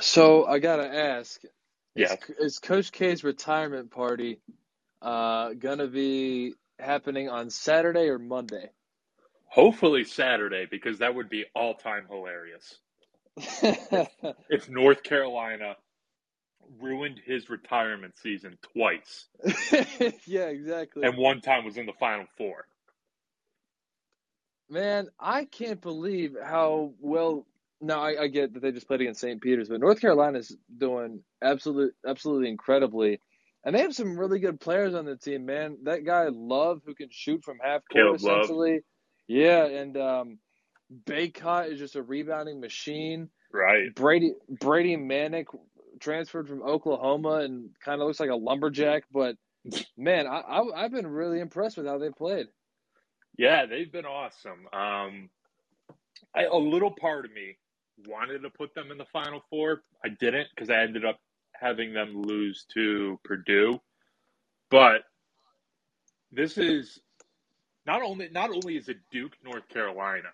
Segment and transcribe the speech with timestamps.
[0.00, 1.40] So I gotta ask,
[1.96, 2.14] Yeah.
[2.14, 4.40] is, is Coach K's retirement party
[5.02, 8.70] uh, gonna be happening on Saturday or Monday?
[9.46, 12.78] Hopefully Saturday because that would be all time hilarious.
[14.48, 15.76] If North Carolina
[16.80, 19.28] ruined his retirement season twice
[20.26, 21.02] yeah, exactly.
[21.02, 22.66] and one time was in the final four.
[24.70, 27.46] Man, I can't believe how well.
[27.84, 29.40] No, I, I get that they just played against St.
[29.40, 33.20] Peter's, but North Carolina's doing absolute, absolutely incredibly,
[33.64, 35.46] and they have some really good players on the team.
[35.46, 38.40] Man, that guy Love who can shoot from half court Caleb Love.
[38.44, 38.80] essentially.
[39.26, 40.38] Yeah, and um,
[41.06, 43.30] Bacot is just a rebounding machine.
[43.52, 43.92] Right.
[43.94, 45.46] Brady Brady Manek
[45.98, 49.36] transferred from Oklahoma and kind of looks like a lumberjack, but
[49.96, 52.46] man, I, I I've been really impressed with how they played.
[53.36, 54.66] Yeah, they've been awesome.
[54.72, 55.30] Um,
[56.34, 57.56] I, a little part of me
[58.06, 59.82] wanted to put them in the final four.
[60.04, 61.18] I didn't because I ended up
[61.52, 63.80] having them lose to Purdue.
[64.70, 65.02] But
[66.32, 67.00] this is
[67.86, 70.30] not only not only is it Duke North Carolina,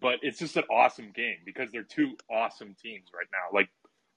[0.00, 3.56] but it's just an awesome game because they're two awesome teams right now.
[3.56, 3.68] Like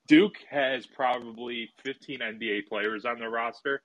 [0.07, 3.81] Duke has probably 15 NBA players on their roster,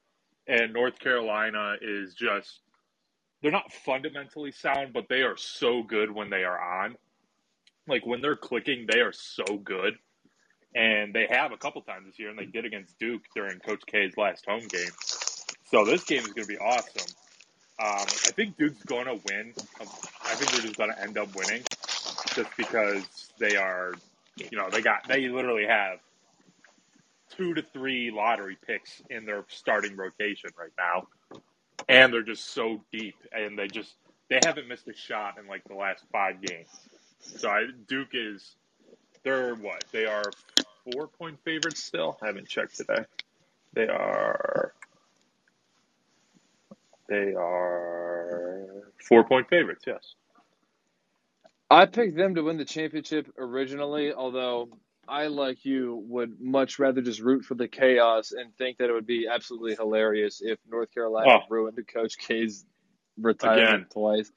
[0.46, 2.60] and North Carolina is just
[3.42, 6.96] they're not fundamentally sound, but they are so good when they are on.
[7.88, 9.94] Like when they're clicking, they are so good.
[10.74, 13.82] And they have a couple times this year, and they did against Duke during Coach
[13.86, 14.90] K's last home game.
[15.70, 17.14] So this game is going to be awesome.
[17.80, 19.54] Um, I think Duke's going to win.
[19.80, 21.62] I think they're just going to end up winning,
[22.34, 23.04] just because
[23.38, 23.94] they are,
[24.50, 25.98] you know, they got they literally have
[27.36, 31.04] two to three lottery picks in their starting rotation right now
[31.88, 33.94] and they're just so deep, and they just
[34.28, 36.68] they haven't missed a shot in like the last five games.
[37.20, 38.56] So I, Duke is
[39.24, 40.24] they're what they are
[40.92, 42.18] four point favorites still.
[42.22, 43.04] I haven't checked today.
[43.74, 44.72] They are
[47.08, 49.84] they are four point favorites.
[49.86, 50.14] Yes.
[51.70, 54.68] I picked them to win the championship originally, although
[55.08, 58.92] I, like you, would much rather just root for the chaos and think that it
[58.92, 61.40] would be absolutely hilarious if North Carolina Oh.
[61.48, 62.64] ruined Coach K's
[63.20, 63.86] retirement Again.
[63.90, 64.32] twice.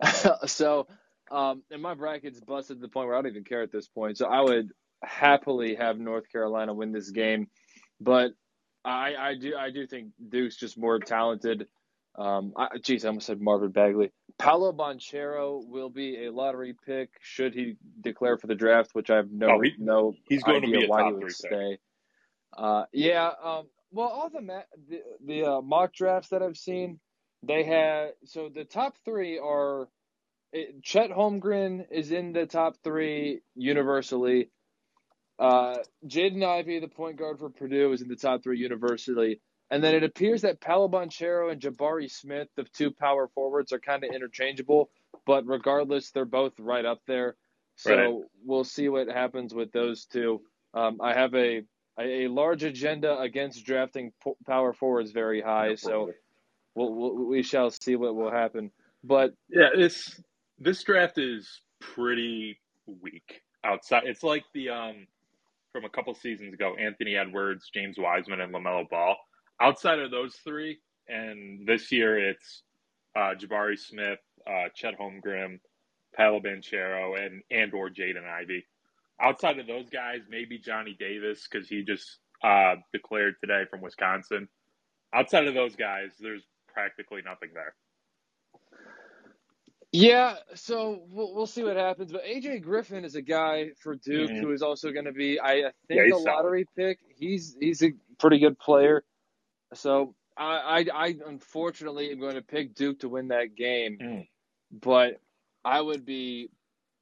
[0.46, 0.86] so,
[1.32, 3.88] um, and my bracket's busted to the point where I don't even care at this
[3.88, 4.18] point.
[4.18, 4.70] So I would
[5.02, 7.48] happily have North Carolina win this game,
[8.00, 8.32] but
[8.84, 11.66] I, I do I do think Duke's just more talented.
[12.18, 14.12] Um, I, geez, I almost said Marvin Bagley.
[14.38, 19.16] Paolo Banchero will be a lottery pick should he declare for the draft, which I
[19.16, 21.32] have no Oh, he- no he's going to idea be a why top he would
[21.32, 21.78] stay.
[22.56, 23.30] Uh, yeah.
[23.42, 27.00] Um, well, all the ma- the, the uh, mock drafts that I've seen,
[27.42, 29.88] they have so the top three are
[30.52, 34.50] it, Chet Holmgren is in the top three universally.
[35.38, 35.76] Uh,
[36.06, 39.40] Jaden Ivey, the point guard for Purdue, is in the top three universally.
[39.70, 43.78] And then it appears that Paolo Banchero and Jabari Smith, the two power forwards, are
[43.80, 44.90] kind of interchangeable.
[45.26, 47.36] But regardless, they're both right up there.
[47.76, 48.14] So Right.
[48.44, 50.42] we'll see what happens with those two.
[50.74, 51.62] Um, I have a,
[51.98, 55.74] a a large agenda against drafting po- power forwards very high.
[55.76, 56.12] So
[56.74, 58.70] we'll, we'll, we shall see what will happen.
[59.04, 60.20] But Yeah, this
[60.62, 64.04] this draft is pretty weak outside.
[64.06, 65.06] It's like the um
[65.72, 69.16] from a couple seasons ago, Anthony Edwards, James Wiseman, and Lamelo Ball.
[69.60, 70.78] Outside of those three,
[71.08, 72.62] and this year it's
[73.16, 75.60] uh, Jabari Smith, uh, Chet Holmgren,
[76.14, 78.64] Paolo Banchero, and and or Jaden Ivey.
[79.20, 84.48] Outside of those guys, maybe Johnny Davis because he just uh, declared today from Wisconsin.
[85.14, 87.74] Outside of those guys, there's practically nothing there.
[89.92, 92.12] Yeah, so we'll, we'll see what happens.
[92.12, 94.40] But AJ Griffin is a guy for Duke Mhm.
[94.40, 96.98] who is also going to be, I think, Yeah, a lottery pick.
[97.14, 99.04] He's he's a pretty good player.
[99.74, 104.28] So I, I I unfortunately am going to pick Duke to win that game, Mm.
[104.70, 105.20] but
[105.62, 106.48] I would be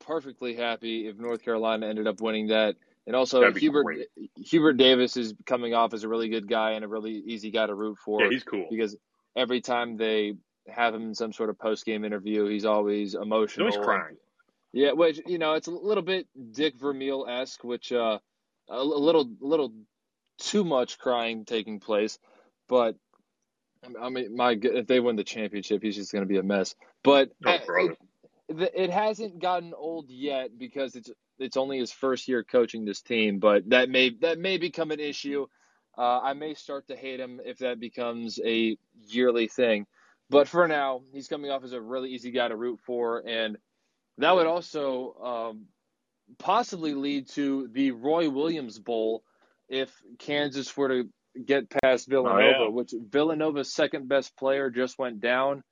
[0.01, 2.75] perfectly happy if North Carolina ended up winning that.
[3.07, 4.09] And also Hubert great.
[4.37, 7.67] Hubert Davis is coming off as a really good guy and a really easy guy
[7.67, 8.67] to root for Yeah, he's cool.
[8.69, 8.97] because
[9.37, 10.35] every time they
[10.71, 13.69] have him in some sort of post game interview, he's always He's emotional.
[13.69, 14.17] always crying.
[14.73, 18.19] Yeah, which you know, it's a little bit Dick Vermeil esque, which uh,
[18.69, 19.73] a, a little, little
[20.39, 22.19] too much crying taking place.
[22.69, 22.97] But
[24.01, 26.75] I mean, my if they win the championship, he's just going to be a mess.
[27.03, 27.59] But Oh, uh,
[28.49, 33.03] it, it hasn't gotten old yet because it's it's only his first year coaching this
[33.03, 33.39] team.
[33.39, 35.47] But that may that may become an issue.
[35.99, 38.77] Uh, I may start to hate him if that becomes a
[39.09, 39.87] yearly thing.
[40.31, 43.57] But for now, he's coming off as a really easy guy to root for, and
[44.19, 45.67] that would also um,
[46.39, 49.23] possibly lead to the Roy Williams Bowl
[49.69, 51.09] if Kansas were to
[51.45, 52.69] get past Villanova, Oh, yeah.
[52.71, 55.63] which Villanova's second best player just went down.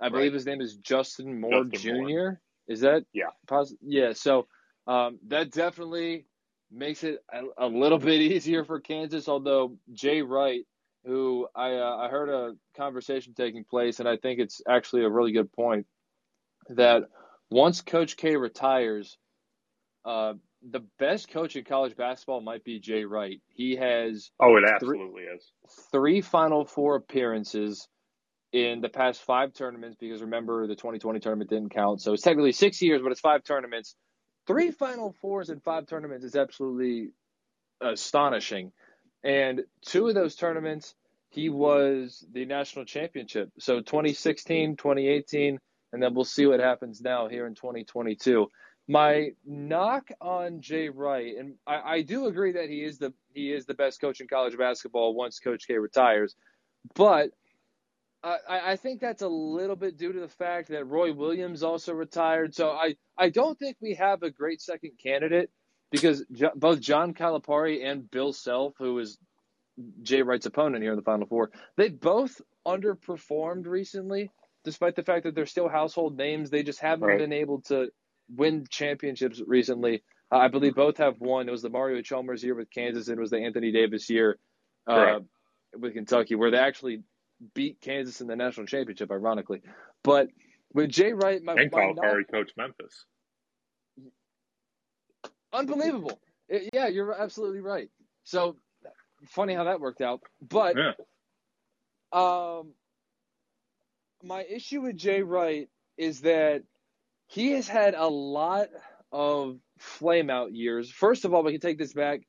[0.00, 0.34] I believe Right.
[0.34, 2.08] his name is Justin Moore Justin Jr.
[2.08, 2.40] Moore.
[2.68, 3.30] Is that Yeah.
[3.46, 4.12] Poss- yeah.
[4.12, 4.46] So
[4.86, 6.26] um, that definitely
[6.70, 9.28] makes it a, a little bit easier for Kansas.
[9.28, 10.66] Although Jay Wright,
[11.06, 15.10] who I uh, I heard a conversation taking place, and I think it's actually a
[15.10, 15.86] really good point
[16.70, 17.04] that
[17.50, 19.16] once Coach K retires,
[20.04, 20.34] uh,
[20.70, 23.40] the best coach in college basketball might be Jay Wright.
[23.48, 25.52] He has Oh, it absolutely is.
[25.92, 27.88] three Final Four appearances
[28.52, 32.00] in the past five tournaments because remember the 2020 tournament didn't count.
[32.00, 33.94] So it's technically six years, but it's five tournaments.
[34.46, 37.10] Three Final Fours in five tournaments is absolutely
[37.80, 38.72] astonishing.
[39.26, 40.94] And two of those tournaments,
[41.30, 43.50] he was the national championship.
[43.58, 45.58] So 2016, 2018,
[45.92, 48.46] and then we'll see what happens now here in 2022.
[48.86, 53.52] My knock on Jay Wright, and I, I do agree that he is the he
[53.52, 56.36] is the best coach in college basketball once Coach K retires,
[56.94, 57.30] but
[58.22, 61.94] I, I think that's a little bit due to the fact that Roy Williams also
[61.94, 62.54] retired.
[62.54, 65.50] So I, I don't think we have a great second candidate
[65.90, 69.18] because jo- both John Calipari and Bill Self, who is
[70.02, 74.30] Jay Wright's opponent here in the Final Four, they both underperformed recently,
[74.64, 76.50] despite the fact that they're still household names.
[76.50, 77.18] They just haven't Right.
[77.18, 77.90] been able to
[78.34, 80.02] win championships recently.
[80.32, 81.48] Uh, I believe both have won.
[81.48, 84.38] It was the Mario Chalmers year with Kansas, and it was the Anthony Davis year
[84.88, 85.24] uh, Correct.
[85.78, 87.02] with Kentucky, where they actually
[87.54, 89.60] beat Kansas in the national championship, ironically.
[90.02, 90.28] But
[90.72, 93.04] with Jay Wright, my, And Calipari coach Memphis.
[95.52, 96.20] Unbelievable.
[96.48, 97.88] It- yeah, you're absolutely right.
[98.24, 98.56] So
[99.28, 100.20] funny how that worked out.
[100.40, 100.92] But Yeah.
[102.12, 102.72] um,
[104.22, 106.62] my issue with Jay Wright is that
[107.26, 108.68] he has had a lot
[109.12, 110.90] of flame out years.
[110.90, 112.20] First of all, we can take this back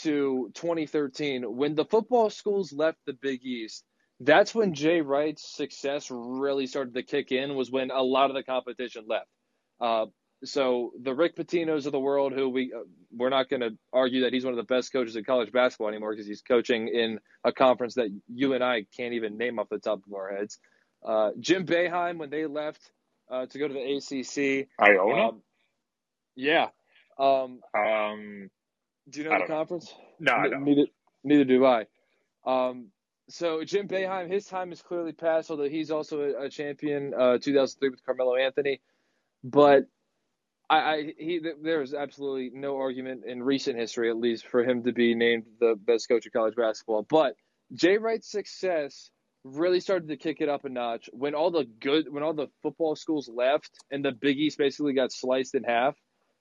[0.00, 3.84] to 2013 when the football schools left the Big East.
[4.20, 7.54] That's when Jay Wright's success really started to kick in.
[7.54, 9.28] Was when a lot of the competition left.
[9.80, 10.06] Uh,
[10.44, 12.80] so the Rick Pitinos of the world, who we uh,
[13.12, 15.88] we're not going to argue that he's one of the best coaches in college basketball
[15.88, 19.68] anymore because he's coaching in a conference that you and I can't even name off
[19.68, 20.58] the top of our heads.
[21.04, 22.90] Uh, Jim Boeheim when they left
[23.30, 24.68] uh, to go to the ACC.
[24.80, 25.28] Iona?
[25.28, 25.42] Um,
[26.36, 26.68] yeah.
[27.18, 28.50] Um, Um,
[29.08, 29.56] do you know the don't know.
[29.56, 29.94] conference?
[30.20, 30.64] no, I N- don't.
[30.64, 30.86] Neither,
[31.24, 31.86] neither do I.
[32.46, 32.88] Um,
[33.28, 37.38] so Jim Boeheim, his time is clearly past, although he's also a, a champion, uh,
[37.38, 38.80] 2003 with Carmelo Anthony.
[39.44, 39.86] But
[40.70, 44.82] I, I he there is absolutely no argument in recent history, at least, for him
[44.84, 47.06] to be named the best coach of college basketball.
[47.08, 47.34] But
[47.72, 49.10] Jay Wright's success
[49.44, 52.48] really started to kick it up a notch when all the good when all the
[52.62, 55.96] football schools left and the Big East basically got sliced in half.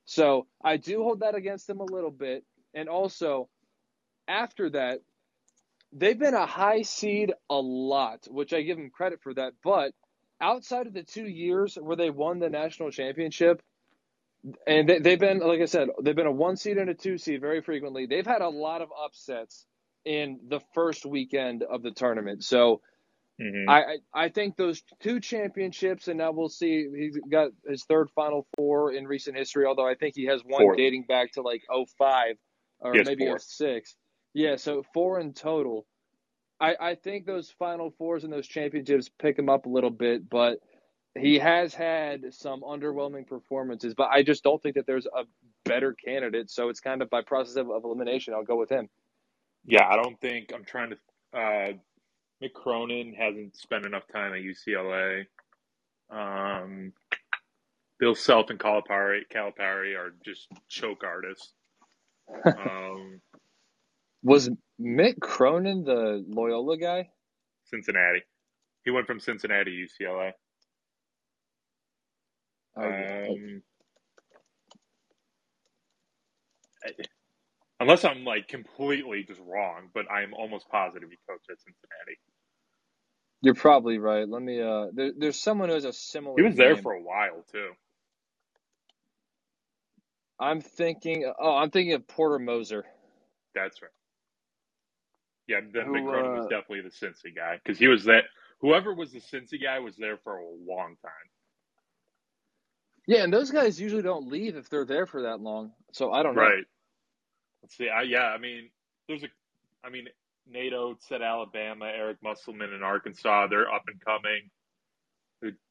[0.05, 2.43] So I do hold that against him a little bit.
[2.73, 3.49] And also
[4.27, 4.99] after that,
[5.93, 9.53] they've been a high seed a lot, which I give them credit for that.
[9.63, 9.91] But
[10.41, 13.61] outside of the two years where they won the national championship,
[14.67, 17.17] and they, they've been, like I said, they've been a one seed and a two
[17.17, 18.05] seed very frequently.
[18.07, 19.65] They've had a lot of upsets
[20.05, 22.43] in the first weekend of the tournament.
[22.43, 22.81] So
[23.41, 23.65] Mhm.
[23.67, 26.87] I, I I think those two championships, and now we'll see.
[26.95, 29.65] He's got his third Final Four in recent history.
[29.65, 30.77] Although I think he has one Fourth.
[30.77, 31.63] dating back to like
[31.99, 32.37] 05
[32.81, 33.37] or maybe four.
[33.37, 33.95] 06.
[34.33, 35.87] Yeah, so four in total.
[36.59, 40.29] I I think those Final Fours and those championships pick him up a little bit,
[40.29, 40.59] but
[41.19, 43.95] he has had some underwhelming performances.
[43.95, 45.25] But I just don't think that there's a
[45.65, 46.51] better candidate.
[46.51, 48.33] So it's kind of by process of, of elimination.
[48.33, 48.89] I'll go with him.
[49.65, 50.97] Yeah, I don't think I'm trying to.
[51.39, 51.73] Uh,
[52.43, 55.25] Mick Cronin hasn't spent enough time at UCLA.
[56.11, 56.93] Um,
[57.99, 61.53] Bill Self and Calipari, Calipari are just choke artists.
[62.57, 63.21] Um,
[64.23, 64.49] Was
[64.81, 67.09] Mick Cronin the Loyola guy?
[67.65, 68.23] Cincinnati.
[68.85, 70.31] He went from Cincinnati to UCLA.
[72.81, 73.29] Yeah.
[73.29, 73.61] Um,
[77.79, 82.19] unless I'm like completely just wrong, but I am almost positive he coached at Cincinnati.
[83.41, 84.27] You're probably right.
[84.29, 84.61] Let me.
[84.61, 86.37] Uh, there, there's someone who has a similar.
[86.37, 87.71] He was there for a while too.
[90.39, 91.31] I'm thinking.
[91.39, 92.85] Oh, I'm thinking of Porter Moser.
[93.55, 93.91] That's right.
[95.47, 98.25] Yeah, then Who, Mick Cronin was uh, definitely the Cincy guy because he was that.
[98.61, 101.36] Whoever was the Cincy guy was there for a long time.
[103.07, 105.71] Yeah, and those guys usually don't leave if they're there for that long.
[105.93, 106.41] So I don't know.
[106.41, 106.65] Right.
[107.63, 107.89] Let's see.
[107.89, 108.69] I, yeah, I mean,
[109.07, 109.27] there's a.
[109.83, 110.07] I mean,
[110.73, 113.47] Oats at Alabama, Eric Musselman in Arkansas.
[113.47, 114.49] They're up and coming.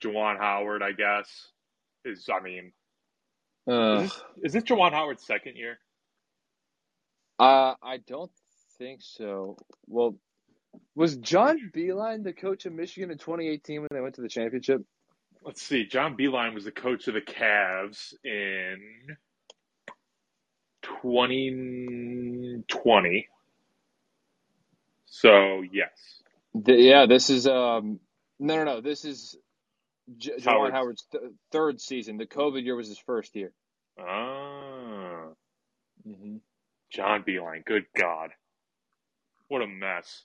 [0.03, 1.29] Juwan Howard, I guess,
[2.05, 2.27] is.
[2.33, 2.73] I mean,
[3.69, 5.79] Uh, Is this, is this Juwan Howard's second year?
[7.39, 8.31] uh, I don't
[8.79, 9.57] think so.
[9.87, 10.17] Well,
[10.95, 14.83] was John Beilein the coach of Michigan in 2018 when they went to the championship?
[15.45, 15.87] Let's see.
[15.87, 19.17] John Beilein was the coach of the Cavs in
[21.03, 23.29] 2020.
[25.07, 25.91] So, yes.
[26.55, 28.01] The, yeah, this is um
[28.41, 28.83] no no no.
[28.83, 29.39] This is
[30.19, 30.73] J- Juwan Howard's.
[30.73, 32.19] Howard's th- third season.
[32.19, 33.53] The COVID year was his first year.
[34.01, 35.27] Ah,
[36.09, 36.39] Mm-hmm.
[36.93, 37.65] John Beilein.
[37.65, 38.31] Good God.
[39.49, 40.25] What a mess.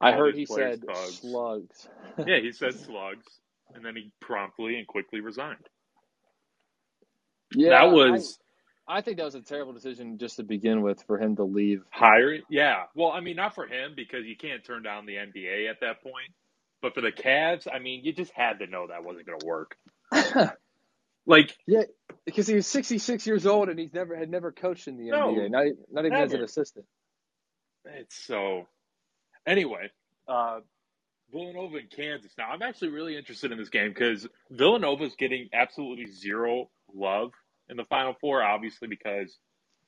[0.00, 1.18] I heard he said thugs.
[1.20, 1.88] slugs.
[2.26, 3.26] Yeah, he said slugs,
[3.74, 5.66] and then he promptly and quickly resigned.
[7.54, 8.38] Yeah, that was
[8.86, 11.44] I, I think that was a terrible decision just to begin with for him to
[11.44, 11.82] leave.
[11.90, 12.42] hiring.
[12.48, 12.84] Yeah.
[12.94, 16.02] Well, I mean, not for him because you can't turn down the NBA at that
[16.02, 16.32] point.
[16.82, 19.46] But for the Cavs, I mean, you just had to know that wasn't going to
[19.46, 19.76] work.
[21.26, 21.84] Like, yeah,
[22.26, 25.28] because he was 66 years old and he's never had never coached in the No,
[25.28, 26.84] NBA, not not even as an assistant.
[27.86, 28.68] it's so.
[29.46, 29.90] Anyway,
[30.28, 30.60] uh,
[31.32, 32.32] Villanova and Kansas.
[32.38, 37.32] Now, I'm actually really interested in this game because Villanova is getting absolutely zero love
[37.68, 39.38] in the Final Four, obviously, because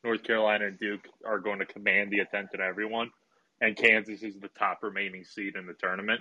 [0.04, 3.10] North Carolina and Duke are going to command the attention of everyone,
[3.60, 6.20] and Kansas is the top remaining seed in the tournament.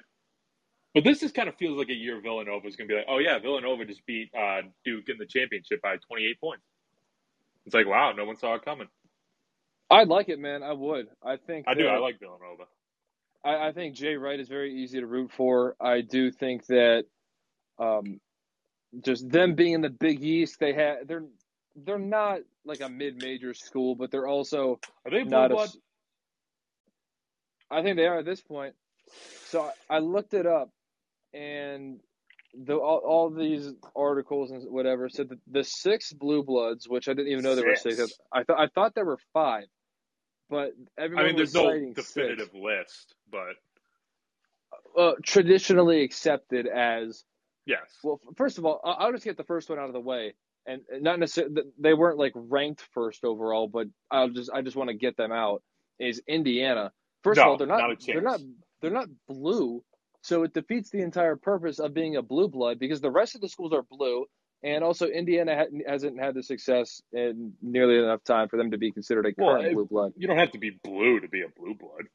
[0.93, 3.07] But this just kind of feels like a year Villanova is going to be like,
[3.09, 6.63] oh, yeah, Villanova just beat uh, Duke in the championship by 28 points.
[7.65, 8.87] It's like, wow, no one saw it coming.
[9.91, 10.63] I'd like it, man.
[10.63, 11.07] I would.
[11.23, 11.87] I think I do.
[11.87, 12.65] I like Villanova.
[13.45, 15.75] I, I think Jay Wright is very easy to root for.
[15.79, 17.05] I do think that
[17.79, 18.19] um,
[19.01, 21.25] just them being in the Big East, they have they're
[21.75, 25.67] they're not like a mid-major school, but they're also Are they not a.
[27.69, 28.73] I think they are at this point.
[29.47, 30.69] So I, I looked it up,
[31.33, 31.99] and
[32.53, 37.13] the all, all these articles and whatever said that the six blue bloods, which I
[37.13, 37.97] didn't even know there were six.
[37.97, 38.13] Six.
[38.31, 39.65] I thought I thought there were five,
[40.49, 42.55] but everyone I mean, there's no definitive six.
[42.55, 43.55] list, but
[44.97, 47.23] Uh, traditionally accepted as
[47.65, 47.97] yes.
[48.03, 50.33] Well, first of all, I'll just get the first one out of the way,
[50.65, 54.89] and not necessarily they weren't like ranked first overall, but I'll just I just want
[54.89, 55.63] to get them out.
[55.99, 56.91] Is Indiana
[57.23, 58.39] first of all they're not, not they're not
[58.81, 59.83] they're not blue,
[60.21, 63.41] so it defeats the entire purpose of being a blue blood because the rest of
[63.41, 64.25] the schools are blue,
[64.65, 68.79] and also Indiana ha- hasn't had the success in nearly enough time for them to
[68.79, 70.13] be considered a Well, current blue blood.
[70.17, 72.05] You don't have to be blue to be a blue blood.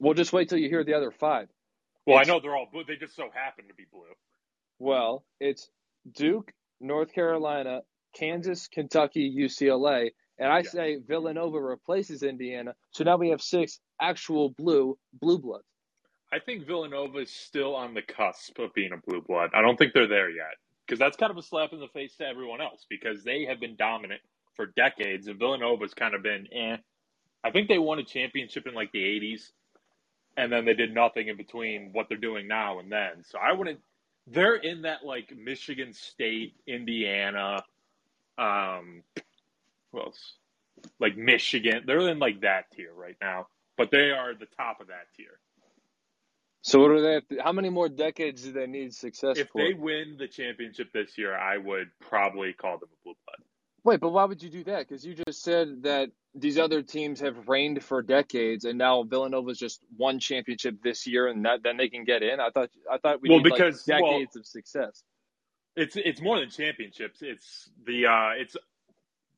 [0.00, 1.48] Well, just wait till you hear the other five.
[2.06, 2.84] Well, I know they're all blue.
[2.86, 4.02] They just so happen to be blue.
[4.78, 5.70] Well, it's
[6.12, 7.82] Duke, North Carolina,
[8.14, 10.70] Kansas, Kentucky, UCLA, and I Yeah.
[10.70, 12.74] say Villanova replaces Indiana.
[12.92, 15.64] So now we have six actual blue blue bloods.
[16.32, 19.50] I think Villanova is still on the cusp of being a blue blood.
[19.54, 20.54] I don't think they're there yet
[20.86, 23.60] because that's kind of a slap in the face to everyone else because they have
[23.60, 24.20] been dominant
[24.54, 26.76] for decades and Villanova's kind of been eh.
[27.44, 29.50] I think they won a championship in like the 80s
[30.36, 33.24] and then they did nothing in between what they're doing now and then.
[33.24, 33.80] So I wouldn't
[34.26, 37.64] they're in that like Michigan State, Indiana,
[38.38, 39.02] um
[39.92, 40.36] who else?
[41.00, 41.84] Like Michigan.
[41.86, 43.48] They're in like that tier right now.
[43.76, 45.38] But they are the top of that tier.
[46.66, 49.60] So what do they how many more decades do they need success If for?
[49.62, 53.46] they win the championship this year, I would probably call them a blue blood.
[53.84, 54.88] Wait, but why would you do that?
[54.88, 59.58] Because you just said that these other teams have reigned for decades, and now Villanova's
[59.58, 62.40] just one championship this year, and that then they can get in.
[62.40, 65.04] I thought I thought we Well, need because- like well- decades of success.
[65.76, 67.20] It's it's more than championships.
[67.20, 68.56] It's the uh it's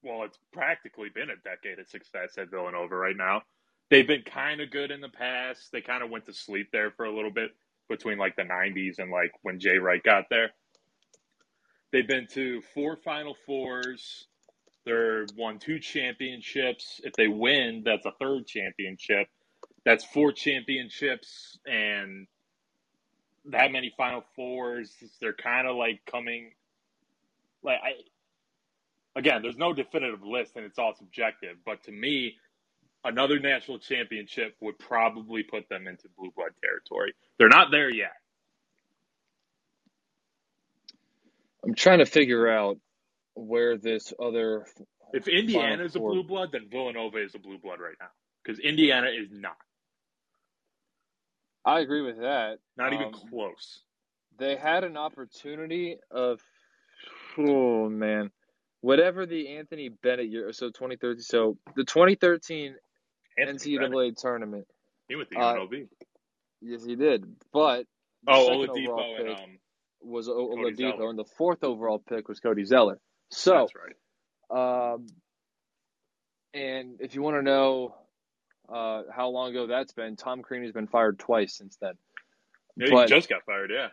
[0.02, 3.42] well, it's practically been a decade of success at Villanova right now.
[3.90, 5.70] They've been kind of good in the past.
[5.72, 7.52] They kind of went to sleep there for a little bit
[7.88, 10.50] between like the 90s and like when Jay Wright got there.
[11.92, 14.26] They've been to four Final Fours.
[14.84, 17.00] They're won two championships.
[17.04, 19.28] If they win, that's a third championship.
[19.84, 22.26] That's four championships and
[23.46, 24.92] that many Final Fours.
[25.20, 26.50] They're kind of like coming.
[27.62, 27.92] Like I,
[29.18, 31.56] again, there's no definitive list and it's all subjective.
[31.64, 32.36] But to me,
[33.06, 37.14] another national championship would probably put them into blue blood territory.
[37.38, 38.12] They're not there yet.
[41.64, 42.78] I'm trying to figure out
[43.34, 44.66] where this other
[45.12, 48.08] If Indiana is a blue blood, then Villanova is a blue blood right now
[48.44, 49.56] because Indiana is not.
[51.64, 52.58] I agree with that.
[52.76, 53.82] Not even Um, close.
[54.38, 56.40] They had an opportunity of,
[57.38, 58.30] oh man,
[58.82, 60.52] whatever the Anthony Bennett year.
[60.52, 61.20] So 2013.
[61.22, 62.76] So the 2013
[63.38, 64.66] Anthony NCAA tournament.
[65.08, 65.66] he went to uh,
[66.62, 67.24] Yes, he did.
[67.52, 67.86] But
[68.28, 69.58] Oh, Oladipo and um,
[70.00, 72.98] was O- Oladipo, and the fourth overall pick was Cody Zeller.
[73.30, 73.72] So, That's
[74.50, 74.92] right.
[74.94, 75.06] um,
[76.54, 77.94] and if you want to know
[78.68, 81.92] uh, how long ago that's been, Tom Crean has been fired twice since then.
[82.76, 83.70] Yeah, but- he just got fired.
[83.72, 83.88] Yeah.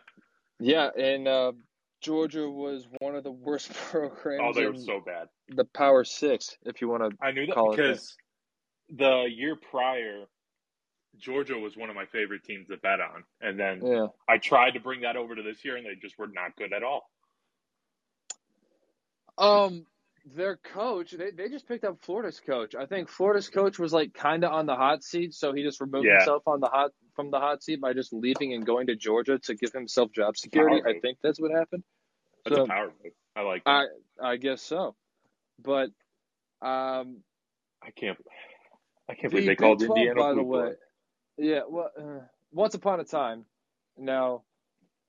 [0.60, 1.52] Yeah, and uh,
[2.00, 5.28] Georgia was one of the worst programs Oh, they were so bad.
[5.48, 7.16] the Power Six, if you want to.
[7.24, 7.82] I knew that Call it that.
[7.82, 8.16] because
[8.90, 10.24] the year prior,
[11.18, 14.06] Georgia was one of my favorite teams to bet on, and then Yeah.
[14.28, 16.72] I tried to bring that over to this year, and they just were not good
[16.72, 17.08] at all.
[19.36, 19.86] Um,
[20.24, 22.74] their coach, they, they just picked up Florida's coach.
[22.74, 25.80] I think Florida's coach was like kind of on the hot seat, so he just
[25.80, 26.16] removed Yeah.
[26.18, 29.38] himself on the hot from the hot seat by just leaving and going to Georgia
[29.40, 30.82] to give himself job security.
[30.84, 31.84] I think that's what happened.
[32.44, 33.12] That's So- a power move.
[33.36, 33.64] I like.
[33.64, 33.88] That.
[34.22, 34.94] I I guess so,
[35.58, 35.90] but
[36.62, 37.22] um,
[37.82, 38.16] I can't.
[39.08, 40.72] I can't the believe they Big called 12, Indiana by the way.
[41.38, 42.20] Yeah, well, uh,
[42.52, 43.44] once upon a time,
[43.98, 44.44] now,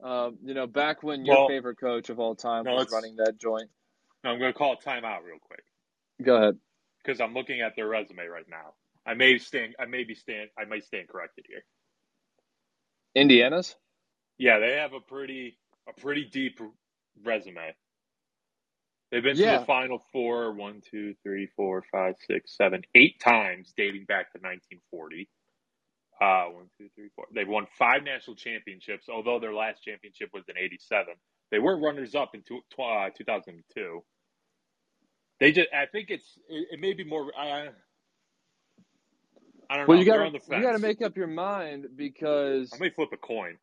[0.03, 3.17] um, you know, back when your Well, favorite coach of all time no, was running
[3.17, 3.69] that joint.
[4.23, 5.63] No, I'm going to call a timeout real quick
[6.21, 6.57] Go ahead.
[7.03, 8.73] because I'm looking at their resume right now.
[9.05, 9.75] I may stand.
[9.79, 10.49] I may be stand.
[10.59, 11.63] I might stand corrected here.
[13.15, 13.75] Indiana's.
[14.37, 16.59] Yeah, they have a pretty a pretty deep
[17.23, 17.75] resume.
[19.15, 23.73] They've been to the Final Four one, two, three, four, five, six, seven, eight times
[23.77, 25.29] dating back to 1940.
[26.21, 27.25] Uh, one, two, three, four.
[27.33, 31.15] They've won five national championships, although their last championship was in '87.
[31.51, 34.03] They were runners up in two, uh, 2002.
[35.39, 37.31] They just, I think it's, it, it may be more.
[37.37, 37.69] I,
[39.69, 39.99] I don't Well, know.
[39.99, 42.77] you They're got on the to you got to make up your mind because I
[42.79, 43.57] may flip a coin.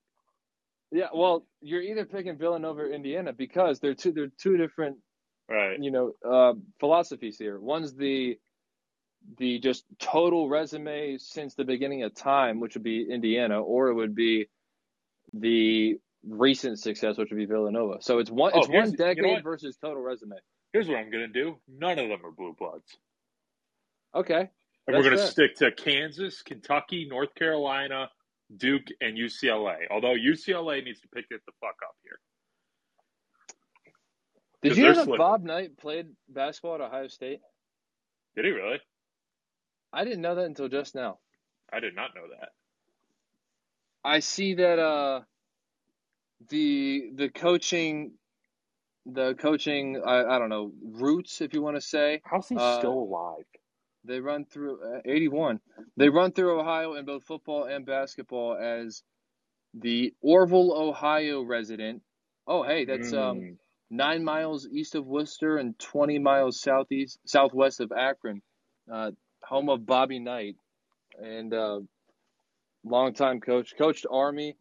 [0.93, 4.99] yeah, well, you're either picking Villanova or Indiana because they're two they're two different
[5.49, 5.79] Right.
[5.83, 7.59] you know uh, philosophies here.
[7.59, 8.39] One's the
[9.39, 13.95] the just total resume since the beginning of time, which would be Indiana, or it
[13.95, 14.49] would be
[15.33, 17.99] the recent success, which would be Villanova.
[18.01, 20.37] So it's one Oh, it's one you know decade versus total resume.
[20.73, 21.57] Here's what I'm going to do.
[21.69, 22.97] None of them are blue bloods.
[24.15, 24.51] Okay.
[24.87, 25.27] And we're going to fair.
[25.31, 28.09] stick to Kansas, Kentucky, North Carolina,
[28.57, 29.77] Duke, and UCLA.
[29.91, 32.19] Although UCLA needs to pick it the fuck up here.
[34.63, 35.19] Did 'Cause you know that slipping.
[35.19, 37.41] Bob Knight played basketball at Ohio State?
[38.37, 38.81] Did he really?
[39.93, 41.19] I didn't know that until just now.
[41.73, 42.51] I did not know that.
[44.05, 45.23] I see that uh
[46.49, 48.13] the the coaching
[49.07, 52.79] the coaching I, I don't know roots if you want to say How's he Uh,
[52.79, 53.45] still alive?
[54.05, 55.61] they run through uh, 81
[55.97, 59.03] they run through Ohio in both football and basketball as
[59.75, 62.03] the Orrville Ohio resident
[62.47, 63.59] oh hey that's um
[63.93, 68.43] 9 miles east of Wooster and 20 miles southeast southwest of Akron.
[68.91, 69.11] Uh
[69.45, 70.57] home of Bobby Knight
[71.19, 71.81] and uh
[72.85, 74.57] longtime coach coached Army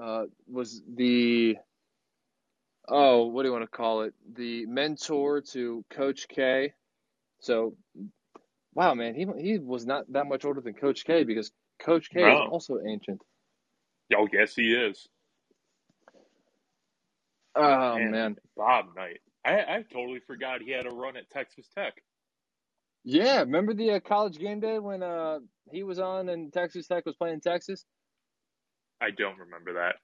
[0.00, 1.56] uh, was the
[2.86, 4.14] oh what do you want to call it?
[4.34, 6.74] The mentor to coach k.
[7.40, 7.76] So
[8.74, 12.20] wow man he he was not that much older than coach k because coach k
[12.20, 13.22] is also ancient.
[14.14, 15.08] Oh, yes, he is.
[17.56, 18.04] Oh Man.
[18.04, 19.20] man Bob Knight.
[19.44, 21.94] I, I totally forgot he had a run at Texas Tech.
[23.04, 25.38] yeah remember the uh, college game day when uh
[25.72, 27.84] he was on and texas tech was playing texas
[29.00, 29.96] I don't remember that.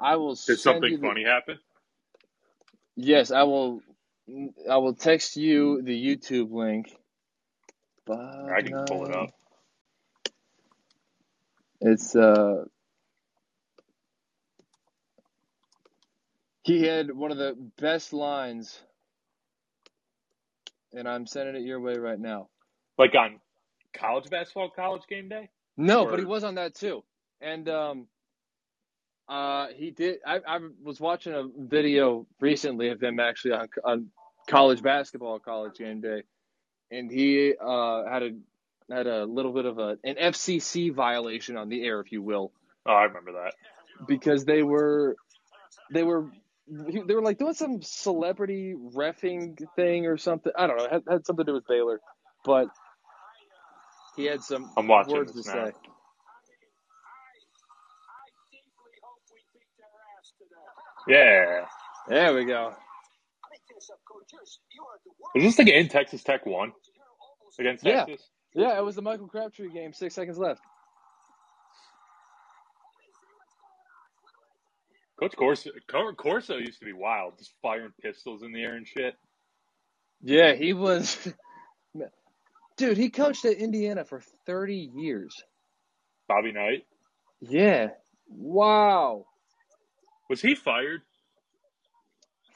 [0.00, 1.58] i will Did send something the- funny happen?
[2.96, 3.82] yes i will
[4.70, 6.90] i will text you the youtube link
[8.54, 9.30] I can pull it up.
[11.80, 12.64] It's uh
[16.62, 18.80] he had one of the best lines
[20.92, 22.48] and I'm sending it your way right now.
[22.98, 23.40] Like on
[23.94, 25.48] college basketball, college game day?
[25.76, 27.02] No, Or- but he was on that too.
[27.40, 28.06] And um
[29.28, 34.06] uh he did I, I was watching a video recently of him actually on on
[34.48, 36.22] college basketball college game day
[36.90, 38.30] and he uh had a
[38.90, 42.50] had a little bit of a an FCC violation on the air if you will.
[42.84, 43.54] Oh, I remember that.
[44.08, 45.16] because they were
[45.92, 46.26] they were
[46.70, 50.52] they were like doing some celebrity refing thing or something.
[50.56, 50.84] I don't know.
[50.84, 52.00] It had, had something to do with Baylor,
[52.44, 52.68] but
[54.16, 55.68] he had some I'm watching words to now.
[55.68, 55.72] say.
[61.08, 61.66] Yeah.
[62.08, 62.74] There we go.
[65.34, 66.72] Was this the game Texas Tech won
[67.58, 68.06] against Yeah.
[68.06, 68.28] Texas?
[68.54, 69.92] Yeah, it was the Michael Crabtree game.
[69.92, 70.60] Six seconds left.
[75.20, 75.70] Coach Corso,
[76.16, 79.14] Corso used to be wild, just firing pistols in the air and shit.
[80.22, 81.28] Yeah, he was.
[82.76, 85.34] Dude, he coached at Indiana for 30 years.
[86.26, 86.86] Bobby Knight.
[87.40, 87.88] Yeah.
[88.28, 89.26] Wow.
[90.30, 91.02] Was he fired?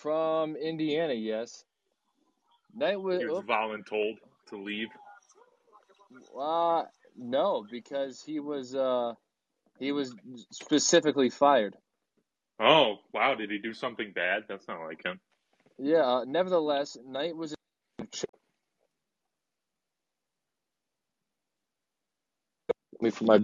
[0.04, 1.14] from Indiana.
[1.14, 1.64] Yes.
[2.74, 4.16] Knight was, He was oop, voluntold
[4.50, 4.88] to leave.
[6.38, 6.82] uh,
[7.16, 9.14] no, because he was uh,
[9.78, 10.14] he was
[10.50, 11.74] specifically fired.
[12.60, 13.34] Oh, wow.
[13.34, 14.44] Did he do something bad?
[14.48, 15.20] That's not like him.
[15.78, 16.02] Yeah.
[16.04, 17.54] Uh, nevertheless, Knight was
[23.00, 23.40] me for my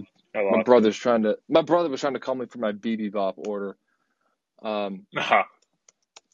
[0.49, 3.35] my brother's trying to my brother was trying to call me for my BB Bop
[3.37, 3.77] order.
[4.61, 5.45] Um, Ah,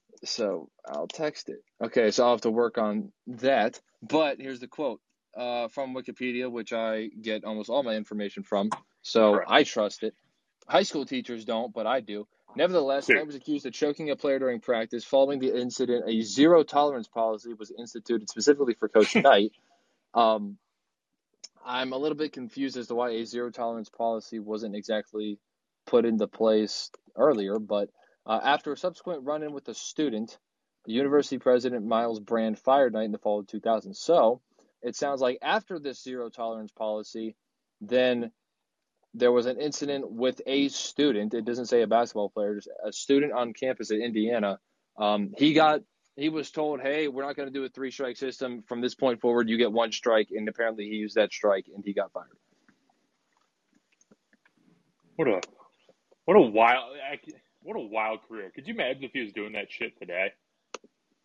[0.25, 1.63] so I'll text it.
[1.83, 3.79] Okay, so I'll have to work on that.
[4.01, 5.01] But here's the quote
[5.35, 8.69] uh, from Wikipedia, which I get almost all my information from.
[9.01, 9.51] So Correct.
[9.51, 10.15] I trust it.
[10.67, 12.27] High school teachers don't, but I do.
[12.57, 13.07] Nevertheless.
[13.07, 15.03] Knight was accused of choking a player during practice.
[15.03, 19.51] Following the incident, a zero tolerance policy was instituted specifically for Coach Knight.
[20.15, 20.57] Um,
[21.63, 25.37] I'm a little bit confused as to why a zero tolerance policy wasn't exactly
[25.85, 27.89] put into place earlier, but
[28.25, 30.39] uh, after a subsequent run in with a student,
[30.85, 33.93] the university president Myles Brand fired Knight in the fall of 2000.
[33.93, 34.41] So
[34.81, 37.35] it sounds like after this zero tolerance policy,
[37.81, 38.31] then
[39.13, 41.33] there was an incident with a student.
[41.33, 44.59] It doesn't say a basketball player, just a student on campus at Indiana.
[44.97, 45.81] Um, he got
[46.15, 48.63] he was told, "Hey, we're not going to do a three strike system.
[48.63, 51.83] From this point forward, you get one strike." And apparently, he used that strike, and
[51.85, 52.27] he got fired.
[55.15, 55.41] what a
[56.25, 56.97] what a wild
[57.61, 58.51] what a wild career.
[58.53, 60.31] Could you imagine if he was doing that shit today?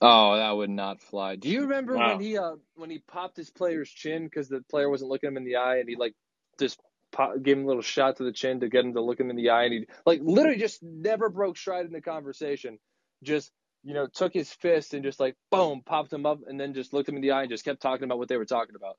[0.01, 1.37] Oh, that would not fly.
[1.37, 2.09] Do you remember Wow.
[2.09, 5.37] when he uh when he popped his player's chin because the player wasn't looking him
[5.37, 6.14] in the eye, and he like
[6.59, 6.81] just
[7.12, 9.31] pop, gave him a little shot to the chin to get him to look him
[9.31, 12.79] in the eye, and he like literally just never broke stride in the conversation.
[13.22, 13.53] Just
[13.85, 16.92] you know took his fist and just like boom popped him up, and then just
[16.92, 18.96] looked him in the eye and just kept talking about what they were talking about.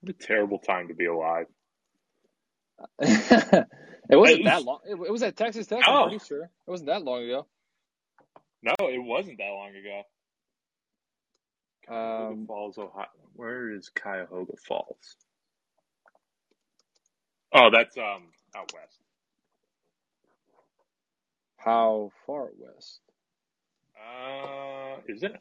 [0.00, 1.46] What a terrible time to be alive.
[2.98, 3.66] it
[4.10, 4.80] wasn't that long.
[4.86, 5.82] It, was at Texas Tech.
[5.86, 5.92] Oh.
[5.92, 7.46] I'm pretty sure it wasn't that long ago.
[8.62, 10.02] No, it wasn't that long ago.
[11.86, 13.06] Cuyahoga Um, Falls, Ohio.
[13.34, 15.16] Where is Cuyahoga Falls?
[17.54, 18.24] Oh, that's um
[18.56, 18.98] out west.
[21.58, 23.00] how far west?
[23.98, 25.32] Uh, is it?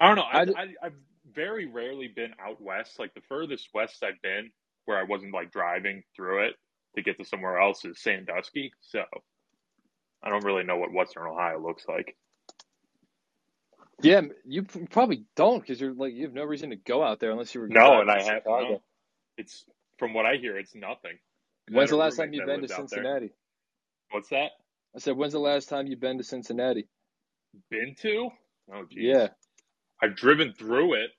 [0.00, 0.22] I don't know.
[0.32, 0.94] I, I d- I, I've
[1.34, 2.98] very rarely been out west.
[3.00, 4.50] Like the furthest west I've been,
[4.86, 6.54] where I wasn't like driving through it
[6.96, 8.72] to get to somewhere else, is Sandusky.
[8.82, 9.04] So
[10.22, 12.16] I don't really know what Western Ohio looks like.
[14.02, 17.32] Yeah, you probably don't because you're like you have no reason to go out there
[17.32, 18.82] unless you were No, and I have no.
[19.38, 19.64] It's
[19.98, 21.18] from what I hear, it's nothing.
[21.70, 22.68] When's the last time you've been to.
[22.68, 23.32] Cincinnati?
[24.10, 24.50] What's that?
[24.96, 26.88] I said, when's the last time you've been to Cincinnati?
[27.70, 28.30] Been to?
[28.72, 29.04] Oh, geez.
[29.04, 29.28] Yeah.
[30.02, 31.10] I've driven through it.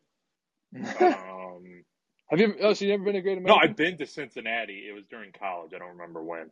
[1.02, 1.84] Um,
[2.30, 2.46] have you?
[2.46, 4.86] Ever, oh, so you never been to Great no, I've been to Cincinnati.
[4.88, 5.72] It was during college.
[5.76, 6.52] I don't remember when.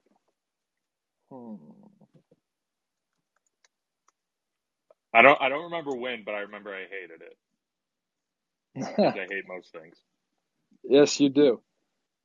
[1.32, 1.56] Hmm.
[5.14, 5.40] I don't.
[5.42, 7.38] I don't remember when, but I remember I hated it.
[9.00, 9.98] I hate most things.
[10.84, 11.62] yes, you do.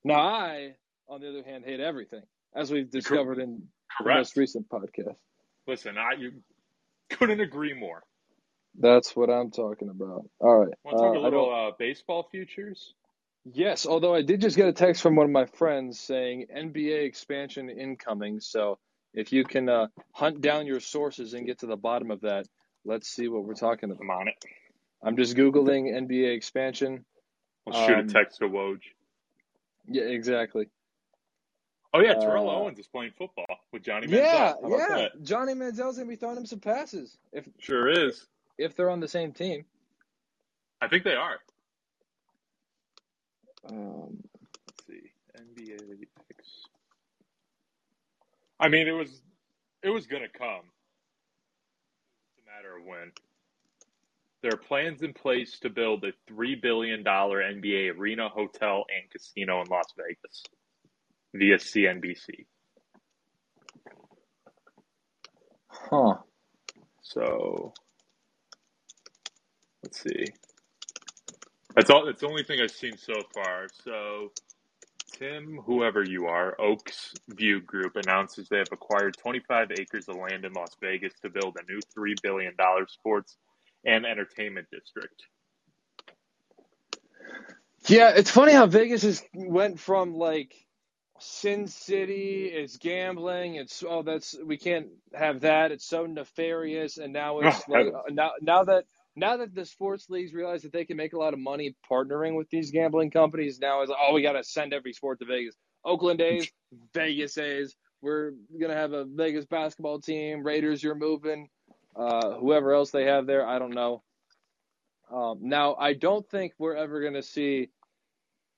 [0.05, 0.75] Now I,
[1.09, 2.23] on the other hand, hate everything,
[2.55, 3.57] as we've discovered in
[3.99, 4.19] the Correct.
[4.19, 5.17] most recent podcast.
[5.67, 6.33] Listen, I you
[7.11, 8.03] couldn't agree more.
[8.79, 10.25] That's what I'm talking about.
[10.41, 10.73] All right.
[10.85, 12.95] Want to talk Uh, a little uh, baseball futures?
[13.45, 17.05] Yes, although I did just get a text from one of my friends saying NBA
[17.05, 18.41] expansion incoming.
[18.41, 18.79] So
[19.15, 22.47] if you can uh, hunt down your sources and get to the bottom of that,
[22.85, 24.01] let's see what we're talking about.
[24.03, 24.45] I'm on it.
[25.05, 27.05] I'm just Googling NBA expansion.
[27.67, 28.79] I'll shoot Um, a text to Woj.
[29.89, 30.69] Yeah, exactly.
[31.95, 34.23] Oh yeah, Terrell uh, Owens is playing football with Johnny Manziel.
[34.23, 34.87] Yeah, yeah.
[34.89, 35.23] that?
[35.23, 38.27] Johnny Manziel's to be throwing him some passes if Sure is.
[38.57, 39.65] if they're on the same team.
[40.81, 41.39] I think they are.
[43.69, 44.23] Um,
[44.67, 45.13] Let's see.
[45.37, 46.07] NBA
[48.59, 49.23] I mean, it was
[49.83, 50.63] it was gonna come.
[52.31, 53.13] It's a matter of when.
[54.43, 59.11] There are plans in place to build a three billion dollar NBA arena, hotel, and
[59.11, 60.45] casino in Las Vegas
[61.35, 62.47] via CNBC.
[65.71, 66.17] huh.
[67.03, 67.75] So
[69.85, 70.27] let's see.
[71.77, 72.07] That's all.
[72.07, 73.69] That's the only thing I've seen so far.
[73.85, 74.33] So
[75.13, 80.45] Tim, whoever you are, Oaks View Group announces they have acquired 25 acres of land
[80.45, 83.37] in Las Vegas to build a new three billion dollar sports
[83.85, 85.23] and entertainment district.
[87.89, 90.55] Yeah, it's funny how Vegas has went from like
[91.19, 95.71] Sin City, it's gambling, it's oh that's we can't have that.
[95.71, 100.09] It's so nefarious, and now it's like uh, now now that now that the sports
[100.11, 103.61] leagues realize that they can make a lot of money partnering with these gambling companies,
[103.61, 105.55] now is like, oh we got to send every sport to Vegas.
[105.85, 106.51] Oakland A's,
[106.95, 107.77] Vegas A's.
[108.01, 110.43] We're gonna have a Vegas basketball team.
[110.45, 111.49] Raiders, you're moving.
[111.97, 113.47] Uh, whoever else they have there.
[113.47, 114.03] I don't know.
[115.11, 117.69] Um, now, I don't think we're ever going to see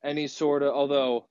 [0.04, 1.26] any sort of, although,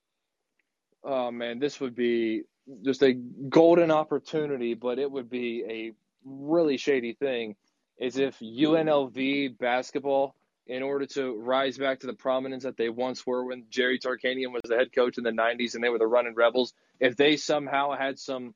[1.03, 2.43] oh man, this would be
[2.83, 5.91] just a golden opportunity, but it would be a
[6.25, 7.55] really shady thing.
[7.99, 10.35] Is if UNLV basketball,
[10.67, 14.51] in order to rise back to the prominence that they once were when Jerry Tarkanian
[14.51, 17.35] was the head coach in the 90s and they were the running rebels, if they
[17.37, 18.55] somehow had some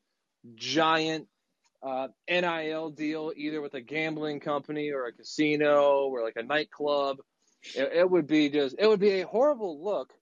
[0.55, 1.27] giant
[1.83, 7.17] uh, NIL deal, either with a gambling company or a casino or like a nightclub.
[7.75, 10.13] It, it would be just, it would be a horrible look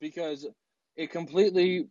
[0.00, 0.46] because
[0.96, 1.86] it completely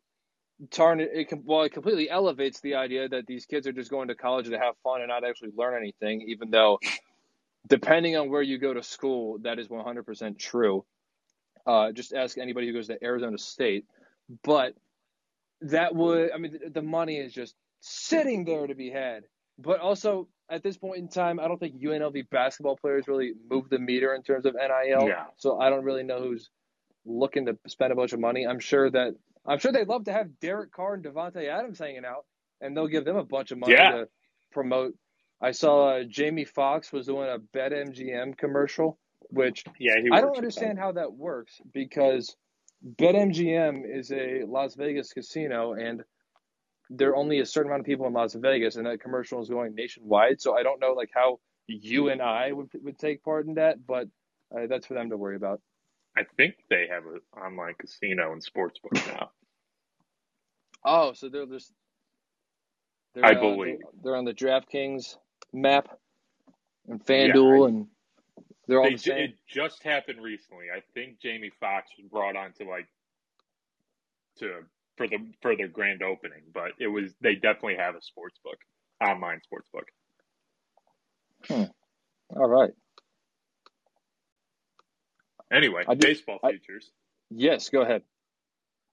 [0.70, 4.16] tarn it, well, it completely elevates the idea that these kids are just going to
[4.16, 6.80] college to have fun and not actually learn anything, even though,
[7.68, 10.86] depending on where you go to school, that is 100% true.
[11.66, 13.86] Uh, just ask anybody who goes to Arizona State.
[14.44, 14.74] But
[15.62, 19.24] that would, I mean, the money is just sitting there to be had.
[19.60, 23.70] But also at this point in time, I don't think UNLV basketball players really move
[23.70, 25.08] the meter in terms of NIL.
[25.08, 25.26] Yeah.
[25.38, 26.50] So I don't really know who's
[27.06, 28.46] looking to spend a bunch of money.
[28.48, 29.14] I'm sure that
[29.46, 32.26] I'm sure they'd love to have Derek Carr and Davante Adams hanging out,
[32.62, 33.92] and they'll give them a bunch of money Yeah.
[33.92, 34.08] to
[34.52, 34.94] promote.
[35.42, 39.00] I saw uh, Jamie Foxx was doing a BetMGM commercial,
[39.32, 42.36] which Yeah, he I don't understand how that works because
[42.98, 46.04] BetMGM is a Las Vegas casino and
[46.94, 49.50] there are only a certain amount of people in Las Vegas and that commercial is
[49.50, 50.42] going nationwide.
[50.42, 53.86] So I don't know like how you and I would would take part in that,
[53.86, 54.08] but
[54.56, 55.62] uh, that's for them to worry about.
[56.18, 59.32] I think they have an online casino and sportsbook now.
[60.84, 61.72] Oh, so they're just
[63.16, 63.78] they're, I uh, believe.
[63.80, 65.18] they're, they're on the DraftKings
[65.54, 65.88] map
[66.90, 67.88] and Yeah, FanDuel I- and
[68.68, 69.18] they're all They the same.
[69.20, 70.66] it just happened recently.
[70.76, 72.88] I think Jamie Foxx was brought on to like
[74.40, 74.64] to
[75.02, 78.58] for the for their grand opening, but it was they definitely have a sports book,
[79.04, 79.86] online sports book.
[82.36, 82.72] All right.
[85.52, 86.92] Anyway, I do- baseball I- futures.
[87.32, 88.04] Yes, go ahead.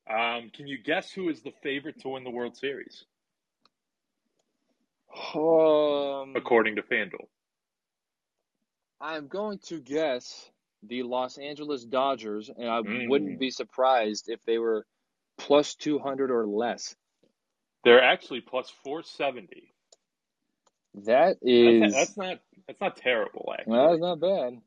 [0.08, 3.04] Um, can you guess who is the favorite to win the World Series
[5.34, 7.28] Um, according to FanDuel?
[9.00, 10.50] I'm going to guess
[10.82, 13.08] the Los Angeles Dodgers, and I Mm.
[13.10, 14.86] wouldn't be surprised if they were
[15.38, 16.94] plus 200 or less.
[17.84, 19.72] They're actually plus four seventy.
[21.06, 23.54] That is That's, not that's not terrible.
[23.58, 24.60] Actually, that's not bad.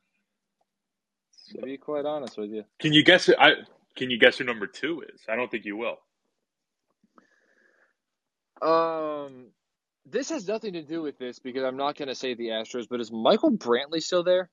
[1.49, 2.63] To be quite honest with you.
[2.79, 3.29] can you guess?
[3.37, 3.51] I
[3.95, 5.21] can you guess who number two is?
[5.27, 5.97] I don't think you will.
[8.61, 9.47] Um,
[10.05, 12.87] this has nothing to do with this because I'm not going to say the Astros,
[12.89, 14.49] but is Michael Brantley still there?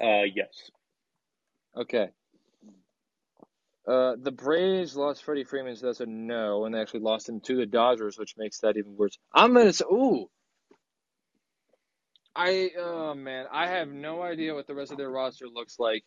[0.00, 0.70] Uh, yes.
[1.76, 2.08] Okay.
[3.86, 7.40] Uh, the Braves lost Freddie Freeman, so that's a no, and they actually lost him
[7.42, 9.18] to the Dodgers, which makes that even worse.
[9.34, 10.28] I'm gonna say, ooh,
[12.36, 16.04] I, oh man, I have no idea what the rest of their roster looks like,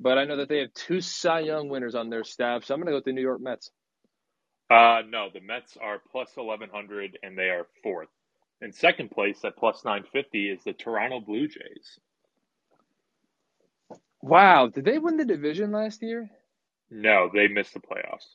[0.00, 2.80] but I know that they have two Cy Young winners on their staff, so I'm
[2.80, 3.70] gonna go with the New York Mets.
[4.70, 8.08] Uh, no, the Mets are plus 1100 and they are fourth.
[8.60, 11.98] In second place at plus 950 is the Toronto Blue Jays.
[14.22, 16.30] Wow, did they win the division last year?
[16.90, 18.26] No, they missed the playoffs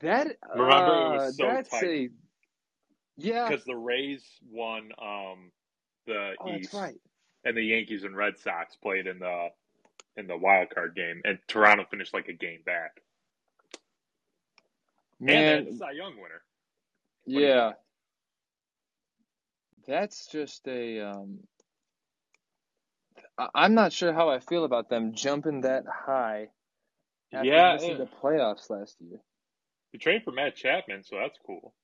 [0.00, 1.84] That Remember, it was uh, so that's tight.
[1.84, 2.10] a
[3.16, 3.48] yeah.
[3.48, 5.52] because the Rays won um,
[6.06, 6.96] the Oh, that's East, right.
[7.44, 9.48] and the Yankees and Red Sox played in the
[10.16, 13.02] in the wild card game, and Toronto finished like a game back.
[15.26, 16.42] and they had Cy Young winner.
[17.26, 17.72] yeah.
[19.86, 21.40] That's just a um.
[23.54, 26.48] I'm not sure how I feel about them jumping that high
[27.32, 27.96] Yeah, missing yeah.
[27.98, 29.20] the playoffs last year.
[29.92, 31.74] We traded for Matt Chapman, so that's cool.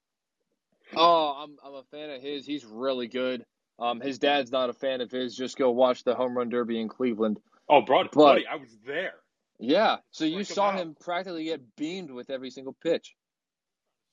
[0.96, 2.46] Oh, I'm I'm a fan of his.
[2.46, 3.44] He's really good.
[3.78, 5.34] Um, his dad's not a fan of his.
[5.36, 7.40] Just go watch the home run derby in Cleveland.
[7.68, 9.14] Oh, bro, But- buddy, I was there.
[9.58, 10.78] Yeah, so you Strike him saw out.
[10.80, 13.14] him practically get beamed with every single pitch.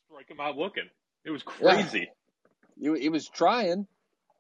[0.10, 0.90] Strike him out looking.
[1.26, 1.52] It was Yeah.
[1.74, 2.12] crazy.
[2.80, 3.88] He, he was trying.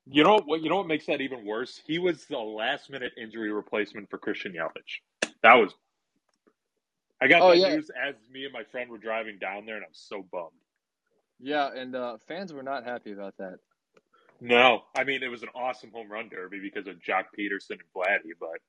[0.06, 0.62] You know what?
[0.62, 1.82] You know what makes that even worse?
[1.86, 5.32] He was the last minute injury replacement for Christian Yelich.
[5.43, 5.73] That was.
[7.21, 7.75] I got Oh, that yeah.
[7.75, 10.51] news as me and my friend were driving down there, and I'm so bummed.
[11.39, 13.60] Yeah, and uh, fans were not happy about that.
[14.41, 17.81] No, I mean it was an awesome home run derby because of Joc Pederson and
[17.95, 18.60] Vladdy, but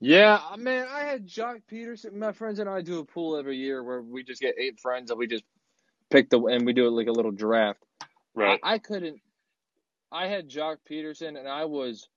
[0.00, 2.14] Yeah, man, I had Joc Pederson.
[2.14, 5.10] My friends and I do a pool every year where we just get eight friends
[5.10, 5.44] and we just
[6.10, 7.80] pick the and we do it like a little draft.
[8.34, 8.60] right.
[8.62, 9.20] I, I couldn't.
[10.12, 12.08] I had Joc Pederson and I was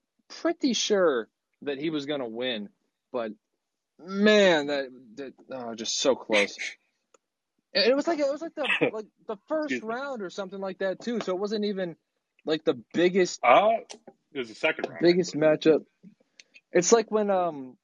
[0.41, 1.29] pretty sure
[1.63, 2.69] that he was gonna win,
[3.11, 3.31] but
[3.99, 6.57] man, that that oh, just so close.
[7.73, 11.01] It was like it was like the like the first round or something like that
[11.01, 11.21] too.
[11.21, 11.97] So it wasn't even
[12.45, 13.69] like the biggest Uh,
[14.33, 14.99] it was the second round.
[14.99, 15.85] biggest matchup.
[16.73, 17.77] It's like when um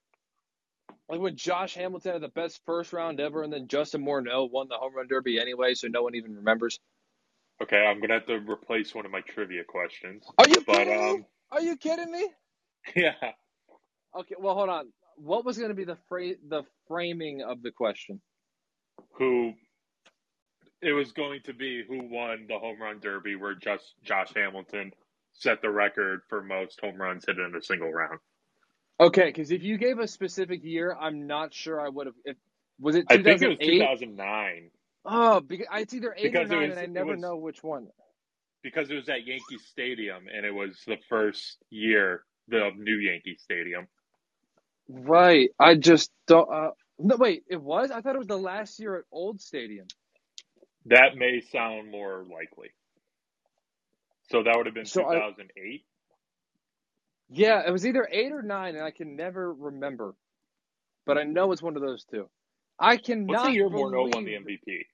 [1.10, 4.70] like when Josh Hamilton had the best first round ever, and then Justin Morneau won
[4.70, 6.80] the home run derby anyway, so no one even remembers.
[7.64, 10.26] Okay, I'm gonna have to replace one of my trivia questions.
[10.38, 11.16] Are you But kidding me?
[11.16, 12.30] um, Are you kidding me?
[12.96, 13.14] yeah,
[14.20, 14.94] Okay, well hold on.
[15.18, 18.22] What was going to be the fra- the framing of the question?
[19.18, 19.54] who?
[20.82, 24.92] It was going to be who won the home run derby, where just Josh Hamilton
[25.34, 28.20] set the record for most home runs hit in a single round.
[29.00, 32.16] Okay, because if you gave a specific year, I'm not sure I would have.
[32.26, 32.38] If
[32.80, 34.72] was it I think it was 2009
[35.06, 37.64] Oh, because it's either eight Because or nine, was- and I never was- know which
[37.64, 37.88] one.
[38.62, 43.36] because it was at Yankee Stadium, and it was the first year the new Yankee
[43.38, 43.88] Stadium.
[44.90, 45.50] Right.
[45.60, 46.50] I just don't.
[46.52, 47.44] Uh, no, wait.
[47.50, 47.92] It was.
[47.92, 49.88] I thought it was the last year at Old Stadium.
[50.88, 52.70] That may sound more likely.
[54.32, 55.86] So that would have been So I- 2008.
[57.30, 60.14] Yeah, it was either eight or nine, and I can never remember.
[61.06, 62.30] But I know it's one of those two.
[62.80, 63.28] I cannot.
[63.28, 64.86] What's the year Morneau won the MVP?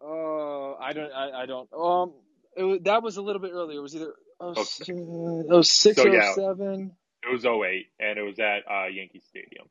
[0.00, 1.12] Uh, I don't.
[1.12, 1.68] I, I don't.
[1.72, 2.12] Um,
[2.56, 3.78] was, that was a little bit earlier.
[3.78, 4.60] It was either oh, Okay.
[4.60, 6.32] s- oh six So, or yeah.
[6.34, 6.92] seven.
[7.22, 9.66] It was 08, and it was at uh, Yankee Stadium,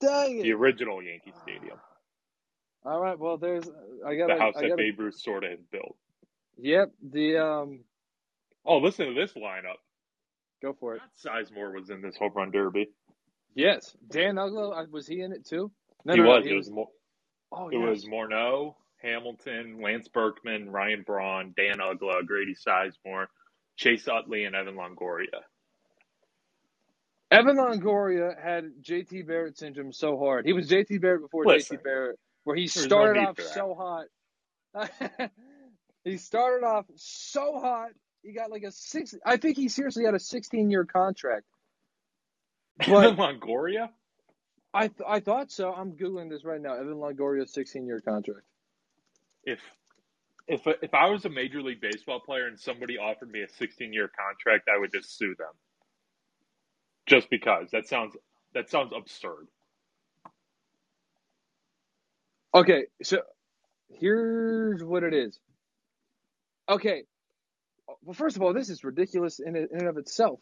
[0.00, 0.42] Dang it.
[0.42, 1.78] the original Yankee Stadium,
[2.84, 3.18] All right.
[3.18, 3.68] Well, there's.
[4.06, 4.28] I got.
[4.28, 5.96] the house I that gotta, Babe Ruth sort of had built.
[6.58, 6.92] Yep.
[7.10, 7.80] The um.
[8.64, 9.78] Oh, listen to this lineup.
[10.62, 11.02] Go for it.
[11.16, 12.88] Scott Sizemore was in this home run derby.
[13.54, 13.96] Yes.
[14.10, 14.82] Dan Uggla.
[14.82, 15.70] uh, Was he in it too?
[16.04, 16.46] No, he no, no, was.
[16.46, 16.70] it was.
[17.52, 17.88] Oh, It yes.
[17.88, 23.26] was Morneau, Hamilton, Lance Berkman, Ryan Braun, Dan Uggla, Grady Sizemore,
[23.76, 25.42] Chase Utley, and Evan Longoria.
[27.30, 30.46] Evan Longoria had JT Barrett syndrome so hard.
[30.46, 31.76] He was JT Barrett before Listen.
[31.76, 34.06] JT Barrett, where he There's no started off so hot.
[36.04, 37.90] he started off so hot.
[38.22, 39.14] He got like a six.
[39.24, 41.44] I think he seriously had a 16 year contract.
[42.80, 43.90] Evan Longoria?
[44.72, 45.72] I th- I thought so.
[45.72, 46.74] I'm googling this right now.
[46.74, 48.46] Evan Longoria 16 year contract.
[49.44, 49.60] If
[50.46, 53.92] if if I was a major league baseball player and somebody offered me a 16
[53.92, 55.52] year contract, I would just sue them.
[57.08, 58.16] Just because that sounds
[58.54, 59.48] that sounds absurd.
[62.54, 63.18] Okay, so
[63.88, 65.38] here's what it is.
[66.68, 67.04] Okay,
[68.02, 70.40] well, first of all, this is ridiculous in, in and of itself.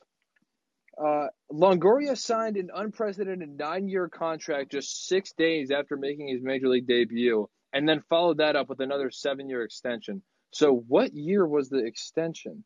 [0.98, 6.86] Uh, Longoria signed an unprecedented nine-year contract just six days after making his major league
[6.86, 10.22] debut, and then followed that up with another seven-year extension.
[10.52, 12.64] So, what year was the extension?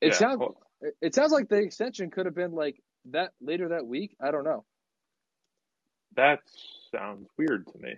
[0.00, 3.32] It Yeah, sounds well- it- it sounds like the extension could have been like that
[3.40, 4.16] later that week.
[4.20, 4.64] I don't know.
[6.14, 6.40] That
[6.90, 7.94] sounds weird to me.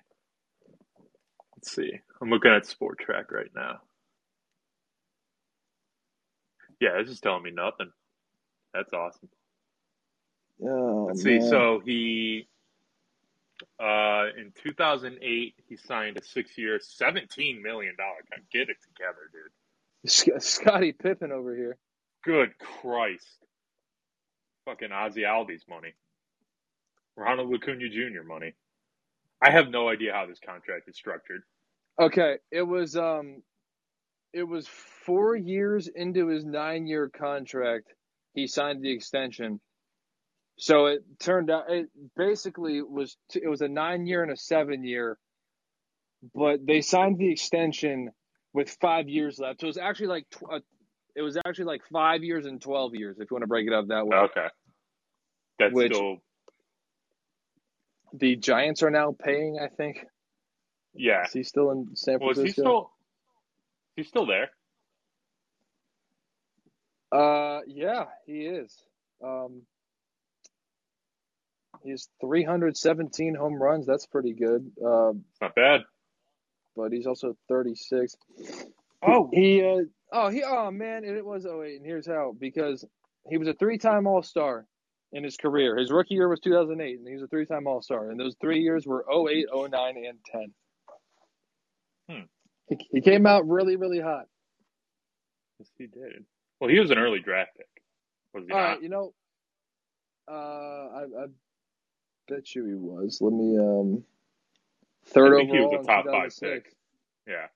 [1.56, 2.00] Let's see.
[2.20, 3.80] I'm looking at Spotrac right now.
[6.80, 7.90] Yeah, this is telling me nothing.
[8.72, 9.28] That's awesome.
[10.62, 11.40] Oh, Let's see.
[11.40, 12.48] So he,
[13.80, 18.50] uh, in 2008, he signed a six-year, $17 million contract.
[18.52, 20.42] Get it together, dude.
[20.42, 21.78] Scottie Pippen over here.
[22.24, 23.38] Good Christ.
[24.64, 25.94] Fucking Ozzy Albies money.
[27.16, 28.26] Ronald Acuna Jr.
[28.26, 28.54] money.
[29.42, 31.42] I have no idea how this contract is structured.
[32.00, 33.42] Okay, it was um,
[34.32, 34.66] it was
[35.06, 37.92] four years into his nine-year contract.
[38.34, 39.60] He signed the extension,
[40.58, 45.18] so it turned out it basically was t- it was a nine-year and a seven-year,
[46.34, 48.10] but they signed the extension
[48.52, 49.60] with five years left.
[49.60, 50.60] So it was actually like tw- uh,
[51.16, 53.72] it was actually like five years and twelve years if you want to break it
[53.72, 54.16] up that way.
[54.16, 54.46] Okay.
[55.58, 56.18] That's Which- still,
[58.14, 59.58] The Giants are now paying.
[59.62, 60.04] I think
[60.94, 61.24] yeah.
[61.26, 62.44] is he still in San Francisco?
[62.44, 62.90] he still,
[63.96, 64.50] he's still there?
[67.12, 68.74] Uh, yeah, he is.
[69.22, 69.62] Um,
[71.82, 73.86] he has 317 home runs.
[73.86, 74.72] That's pretty good.
[74.84, 75.82] Uh, not bad.
[76.74, 78.16] but he's also 36.
[79.06, 79.82] Oh, He, uh,
[80.14, 82.84] oh, he, oh man, and it was 08, and here's how because
[83.28, 84.66] he was a three-time All-Star
[85.12, 85.76] in his career.
[85.76, 88.10] His rookie year was 2008, and he was a three-time All-Star.
[88.10, 90.54] And those three years were 08, 09, and 10.
[92.08, 92.24] Hmm.
[92.68, 94.26] He, he came out really, really hot.
[95.58, 96.24] yes, he did.
[96.60, 97.66] Well, he was an early draft pick.
[98.34, 98.66] Was he All not?
[98.66, 99.12] right, you know,
[100.30, 101.26] uh, I, I
[102.28, 103.18] bet you he was.
[103.20, 104.04] Let me um,
[105.06, 106.40] third I think he was overall a top five 2006.
[106.40, 106.76] pick.
[107.26, 107.46] Yeah.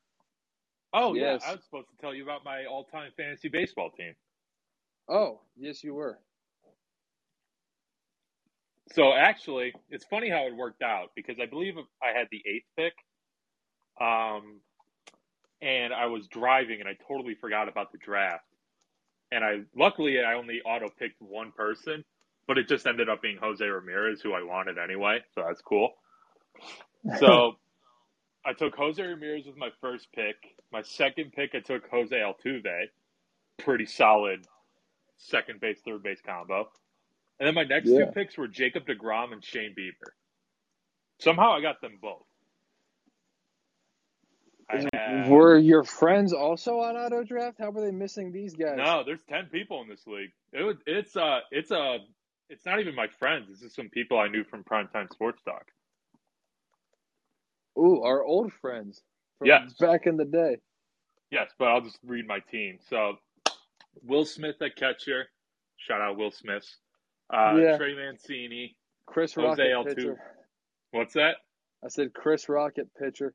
[0.93, 1.43] Oh, Yes.
[1.43, 1.51] yeah.
[1.51, 4.15] I was supposed to tell you about my all-time fantasy baseball team.
[5.09, 6.19] Oh, yes, you were.
[8.93, 12.67] So actually, it's funny how it worked out because I believe I had the eighth
[12.77, 12.95] pick.
[14.01, 14.61] Um,
[15.61, 18.45] and I was driving and I totally forgot about the draft.
[19.33, 22.05] And I luckily I only auto picked one person,
[22.47, 25.91] but it just ended up being Jose Ramirez, who I wanted anyway, so that's cool.
[27.19, 27.53] So
[28.45, 30.37] I took Jose Ramirez with my first pick.
[30.73, 32.87] My second pick, I took Jose Altuve,
[33.59, 34.47] pretty solid
[35.17, 36.69] second base, third base combo.
[37.41, 38.07] And then my next Yeah.
[38.07, 40.11] two picks were Jacob DeGrom and Shane Bieber.
[41.19, 42.25] Somehow I got them both.
[44.93, 47.57] Had, Were your friends also on auto draft?
[47.59, 48.77] How were they missing these guys?
[48.77, 50.31] no, there's ten people in this league.
[50.53, 51.99] It was, it's uh, it's a,
[52.51, 53.49] it's not even my friends.
[53.51, 55.65] It's just some people I knew from Primetime Sports Talk.
[57.79, 59.03] Ooh, our old friends
[59.39, 59.75] from Yes.
[59.75, 60.59] back in the day.
[61.31, 62.79] Yes, but I'll just read my team.
[62.89, 63.19] So,
[64.03, 65.29] Will Smith at catcher.
[65.77, 66.65] Shout out Will Smith.
[67.31, 67.77] Uh, Yeah.
[67.77, 68.77] Trey Mancini.
[69.07, 69.97] Chris Jose Rocket Altuve.
[69.97, 70.35] pitcher.
[70.91, 71.37] What's that?
[71.85, 73.35] I said Chris Rocket pitcher.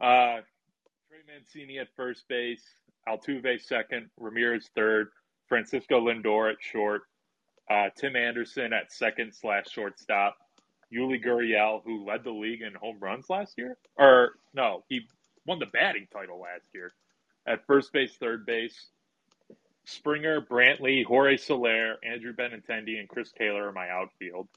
[0.00, 0.40] Uh,
[1.08, 2.64] Trey Mancini at first base.
[3.08, 4.10] Altuve second.
[4.16, 5.08] Ramirez third.
[5.48, 7.02] Francisco Lindor at short.
[7.70, 10.36] Uh, Tim Anderson at second slash shortstop.
[10.94, 15.06] Yuli Gurriel, who led the league in home runs last year, or no, he
[15.46, 16.94] won the batting title last year
[17.46, 18.88] at first base, third base.
[19.84, 24.48] Springer, Brantley, Jorge Soler, Andrew Benintendi, and Chris Taylor are my outfield.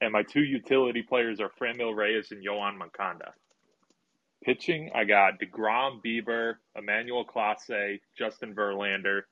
[0.00, 3.34] And my two utility players are Franmil Reyes and Yoan Moncada.
[4.44, 9.22] Pitching, I got DeGrom, Bieber, Emmanuel Clase, Justin Verlander,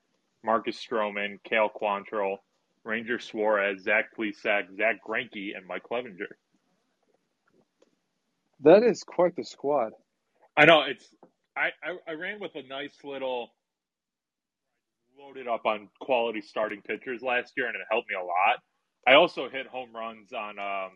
[0.43, 2.37] Marcus Stroman, Cal Quantrill,
[2.83, 6.27] Ranger Suarez, Zach Plesac, Zack Greinke, and Mike Clevinger.
[8.61, 9.93] That is quite the squad.
[10.57, 11.07] I know it's.
[11.55, 13.51] I, I I ran with a nice little
[15.17, 18.59] loaded up on quality starting pitchers last year, and it helped me a lot.
[19.07, 20.91] I also hit home runs on um,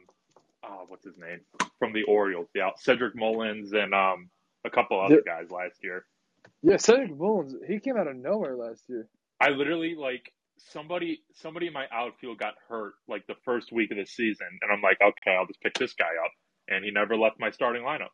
[0.65, 1.41] oh, what's his name
[1.79, 2.47] from the Orioles?
[2.53, 4.29] Yeah, Cedric Mullins and um
[4.65, 6.05] a couple other guys last year.
[6.61, 9.07] Yeah, Cedric Mullins, he came out of nowhere last year.
[9.39, 13.97] I literally like somebody somebody in my outfield got hurt like the first week of
[13.97, 16.31] the season, and I'm like, okay, I'll just pick this guy up,
[16.69, 18.09] and he never left my starting lineup.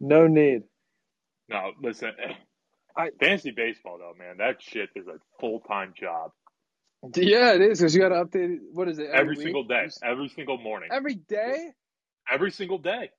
[0.00, 0.62] No need.
[1.48, 2.12] No, listen,
[2.96, 6.30] I- fantasy baseball though, man, that shit is a full time job
[7.16, 8.58] Yeah, it is because you got to update.
[8.72, 9.08] What is it?
[9.12, 9.44] every week?
[9.44, 11.72] single day, every single morning, Every day.
[12.30, 13.10] every single day.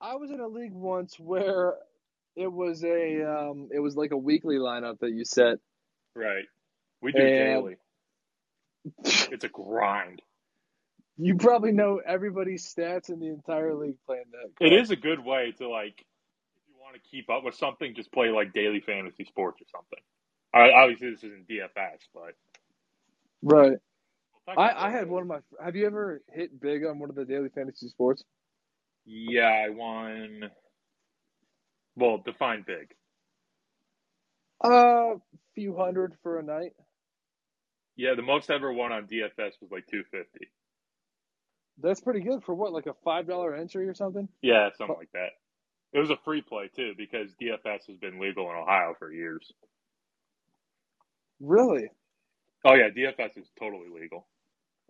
[0.00, 1.74] I was in a league once where
[2.36, 5.58] it was a um, it was like a weekly lineup that you set.
[6.16, 6.46] Right,
[7.02, 7.76] we do daily.
[9.04, 10.22] It's a grind.
[11.18, 14.64] You probably know everybody's stats in the entire league playing that.
[14.64, 17.94] It is a good way to like, if you want to keep up with something,
[17.94, 19.98] just play like daily fantasy sports or something.
[20.54, 22.34] I, obviously, this isn't DFS, but
[23.42, 23.78] right.
[24.48, 25.38] I, I had one of my.
[25.62, 28.22] Have you ever hit big on one of the daily fantasy sports?
[29.04, 30.50] Yeah, I won.
[31.96, 32.94] Well, define big.
[34.62, 35.14] Uh,
[35.56, 36.74] few hundred for a night.
[37.96, 40.48] Yeah, the most I ever won on DFS was like two fifty.
[41.82, 44.28] That's pretty good for what, like a five dollar entry or something.
[44.42, 45.30] Yeah, something like that.
[45.92, 49.52] It was a free play too because DFS has been legal in Ohio for years.
[51.40, 51.90] Really?
[52.64, 54.26] Oh yeah, DFS is totally legal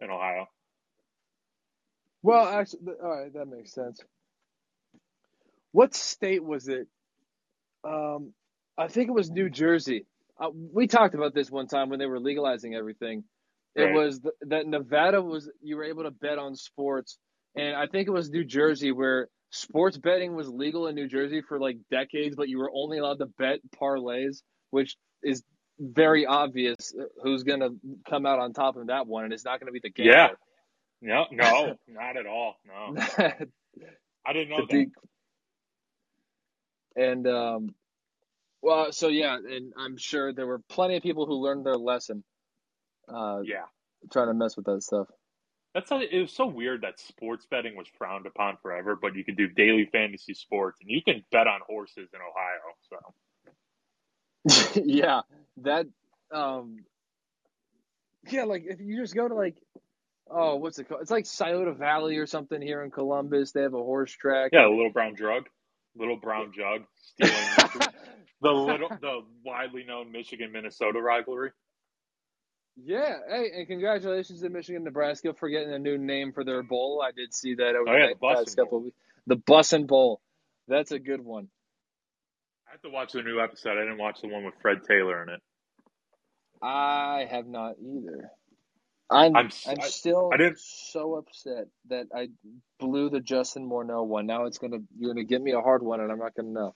[0.01, 0.47] in Ohio.
[2.23, 4.01] Well, actually, all right, that makes sense.
[5.73, 6.89] What state was it?
[7.85, 8.33] Um,
[8.79, 10.07] I think it was New Jersey.
[10.39, 13.25] Uh, we talked about this one time when they were legalizing everything.
[13.75, 13.95] It Right.
[13.95, 17.19] was th- that Nevada was you were able to bet on sports,
[17.55, 21.41] and I think it was New Jersey where sports betting was legal in New Jersey
[21.43, 25.43] for like decades, but you were only allowed to bet parlays, which is
[25.79, 27.77] very obvious who's going to
[28.09, 30.07] come out on top of that one, and it's not going to be the game.
[30.07, 30.29] Yeah.
[31.03, 32.57] No, no, not at all.
[32.67, 32.97] No,
[34.27, 34.87] I didn't know to be
[36.97, 37.03] that.
[37.11, 37.75] and um
[38.63, 42.25] well so yeah and i'm sure there were plenty of people who learned their lesson
[43.13, 43.67] uh Yeah,
[44.13, 45.09] trying to mess with that stuff.
[45.75, 49.25] That's how, it was so weird that sports betting was frowned upon forever, but you
[49.25, 52.75] could do daily fantasy sports and you can bet on horses in Ohio.
[54.73, 54.81] So.
[54.85, 55.23] Yeah
[55.59, 55.87] that
[56.33, 56.85] um
[58.31, 59.57] yeah like if you just go to like
[60.31, 61.03] oh what's it called?
[61.03, 63.53] It's like Scioto Valley or something here in Columbus.
[63.53, 64.51] They have a horse track.
[64.53, 65.45] Yeah, a little brown drug,
[65.97, 67.89] little brown jug stealing
[68.43, 71.51] the little the widely known Michigan Minnesota rivalry.
[72.85, 77.03] Yeah, hey, and congratulations to Michigan, Nebraska for getting a new name for their bowl.
[77.03, 78.97] I did see that over Oh, yeah, the past couple weeks.
[79.27, 80.21] The Bussin' Bowl.
[80.69, 81.49] That's a good one.
[82.69, 83.79] I have to watch the new episode.
[83.79, 85.41] I didn't watch the one with Fred Taylor in it.
[86.61, 88.31] I have not either.
[89.09, 92.29] I'm I'm I'm, I- still I didn't- so upset that I
[92.79, 94.27] blew the Justin Morneau one.
[94.27, 96.75] Now it's gonna you're gonna give me a hard one, and I'm not gonna know.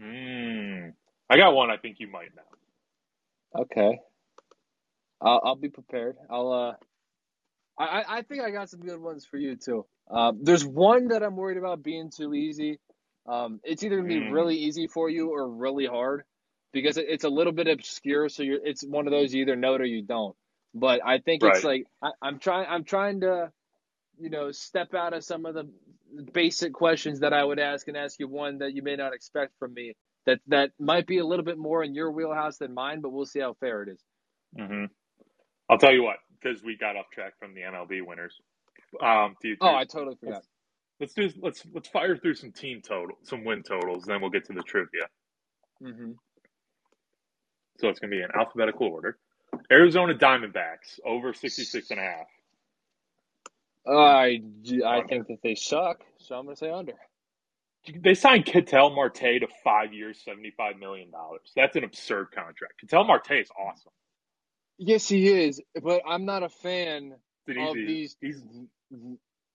[0.00, 0.92] Mm.
[1.30, 2.42] I got one I think you might know.
[3.56, 4.00] Okay,
[5.20, 6.16] I'll I'll be prepared.
[6.30, 6.74] I'll uh,
[7.78, 9.86] I I- think I got some good ones for you too.
[10.10, 12.78] Um, there's one that I'm worried about being too easy.
[13.26, 14.32] Um, it's either gonna be Mm.
[14.32, 16.24] really easy for you or really hard
[16.72, 18.28] because it, it's a little bit obscure.
[18.28, 20.36] So you're it's one of those you either know it or you don't.
[20.74, 23.52] But I think it's like I, I'm trying I'm trying to,
[24.20, 25.68] you know, step out of some of the
[26.32, 29.52] basic questions that I would ask and ask you one that you may not expect
[29.58, 29.94] from me.
[30.26, 33.26] That that might be a little bit more in your wheelhouse than mine, but we'll
[33.26, 34.00] see how fair it is.
[34.56, 34.84] hmm
[35.70, 38.34] I'll tell you what, because we got off track from the MLB winners.
[39.02, 39.60] Um, futures.
[39.62, 40.42] Oh, I totally forgot.
[41.00, 44.46] let's do let's let's fire through some team total, some win totals, then we'll get
[44.46, 45.04] to the trivia.
[45.82, 46.12] hmm
[47.80, 49.18] So it's going to be in alphabetical order.
[49.72, 52.26] Arizona Diamondbacks over 66 and a half.
[53.88, 54.42] I
[54.86, 56.94] I think that they suck, so I'm gonna say under.
[57.96, 61.10] They signed Ketel Marte to five years, $75 million.
[61.56, 62.80] That's an absurd contract.
[62.80, 63.92] Ketel Marte is awesome.
[64.76, 67.14] Yes, he is, but I'm not a fan
[67.48, 68.42] of these he's,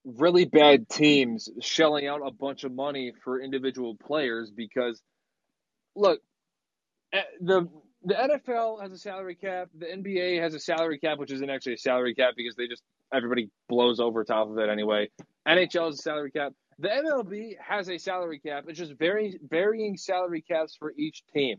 [0.04, 5.02] really bad teams shelling out a bunch of money for individual players because
[5.96, 6.20] look
[7.14, 7.70] eh, the
[8.04, 11.74] the NFL has a salary cap, the NBA has a salary cap which isn't actually
[11.74, 15.10] a salary cap because they just everybody blows over top of it anyway.
[15.48, 16.54] NHL has a salary cap.
[16.80, 18.66] The MLB has a salary cap.
[18.68, 21.58] It's just very varying salary caps for each team.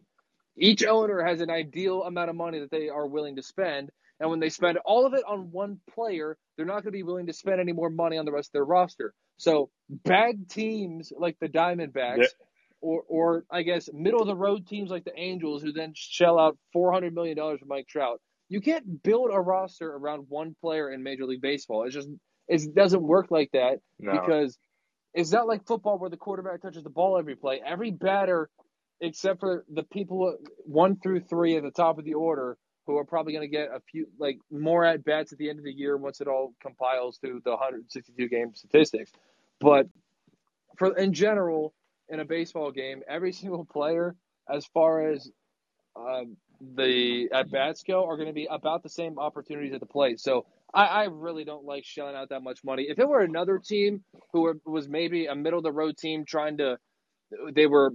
[0.57, 3.91] Each owner has an ideal amount of money that they are willing to spend,
[4.21, 7.03] and when they spend all of it on one player, they're not going to be
[7.03, 9.13] willing to spend any more money on the rest of their roster.
[9.37, 12.27] So bad teams like the Diamondbacks, Yeah.
[12.81, 16.39] or or I guess middle of the road teams like the Angels, who then shell
[16.39, 18.21] out four hundred million dollars for Mike Trout.
[18.49, 21.85] You can't build a roster around one player in Major League Baseball.
[21.85, 22.09] It's just
[22.49, 24.13] it doesn't work like that no.
[24.13, 24.59] because
[25.15, 27.61] it's not like football where the quarterback touches the ball every play.
[27.65, 28.51] Every batter,
[29.01, 33.05] except for the people one through three at the top of the order, who are
[33.05, 35.73] probably going to get a few like more at bats at the end of the
[35.73, 39.11] year once it all compiles to the 162 game statistics.
[39.61, 39.87] But
[40.77, 41.75] for in general,
[42.09, 44.17] in a baseball game, every single player,
[44.49, 45.31] as far as
[45.97, 49.87] um, the at bats go, are going to be about the same opportunities at the
[49.87, 50.21] plate.
[50.21, 52.87] So I, I really don't like shelling out that much money.
[52.89, 56.25] If it were another team who were, was maybe a middle of the road team
[56.27, 56.79] trying to,
[57.53, 57.93] they were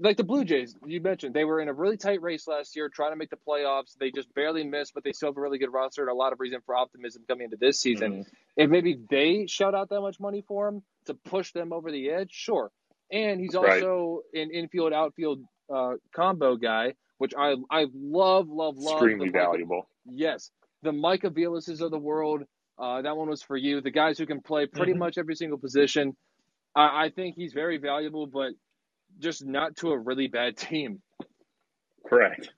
[0.00, 0.74] like the Blue Jays.
[0.86, 3.36] You mentioned they were in a really tight race last year, trying to make the
[3.36, 3.96] playoffs.
[3.98, 6.32] They just barely missed, but they still have a really good roster and a lot
[6.32, 8.24] of reason for optimism coming into this season.
[8.24, 8.26] Mhm.
[8.56, 12.10] If maybe they shell out that much money for him to push them over the
[12.10, 12.70] edge, sure.
[13.10, 13.82] And he's Right.
[13.82, 18.94] also an infield outfield uh, combo guy, which I I love love love.
[18.94, 19.90] extremely The Michael- valuable.
[20.06, 20.50] Yes,
[20.82, 22.44] the Micah Villases of the world.
[22.78, 23.80] Uh, that one was for you.
[23.80, 24.98] The guys who can play pretty Mhm.
[24.98, 26.16] much every single position.
[26.74, 28.52] I, I think he's very valuable, but
[29.18, 31.02] just not to a really bad team.
[32.06, 32.48] Correct.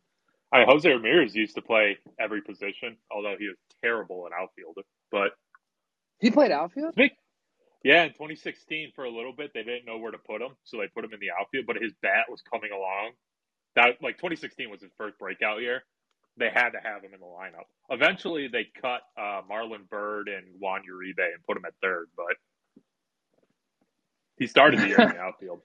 [0.52, 4.82] I mean, Jose Ramirez used to play every position, although he was terrible at outfielder.
[5.11, 5.30] But
[6.20, 6.94] He played outfield.
[6.96, 7.12] big,
[7.84, 10.78] yeah, in 2016 for a little bit they didn't know where to put him, so
[10.78, 11.66] they put him in the outfield.
[11.66, 13.12] But his bat was coming along.
[13.77, 15.83] That like 2016 was his first breakout year.
[16.37, 17.66] They had to have him in the lineup.
[17.91, 22.37] Eventually, they cut uh, Marlon Byrd and Juan Uribe and put him at third, but
[24.39, 25.61] he started the year in the outfield.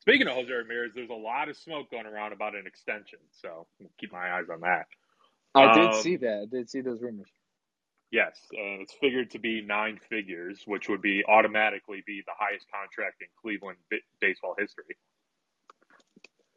[0.00, 3.66] Speaking of Jose Ramirez, there's a lot of smoke going around about an extension, so
[3.98, 4.86] keep my eyes on that.
[5.54, 6.42] I did Um, see that.
[6.42, 7.30] I did see those rumors.
[8.12, 13.20] Yes, it's figured to be nine figures, which would be automatically be the highest contract
[13.20, 13.78] in Cleveland
[14.20, 14.96] baseball history.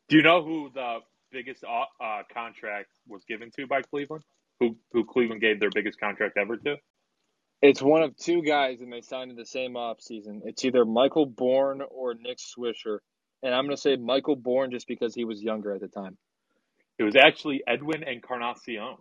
[0.10, 1.00] Do you know who the
[1.32, 4.24] biggest uh, uh, contract was given to by Cleveland?
[4.60, 6.76] Who who Cleveland gave their biggest contract ever to?
[7.62, 10.42] It's one of two guys, and they signed in the same offseason.
[10.46, 13.00] It's either Michael Bourn or Nick Swisher,
[13.44, 16.18] and I'm going to say Michael Bourn just because he was younger at the time.
[16.98, 18.96] It was actually Edwin Encarnacion.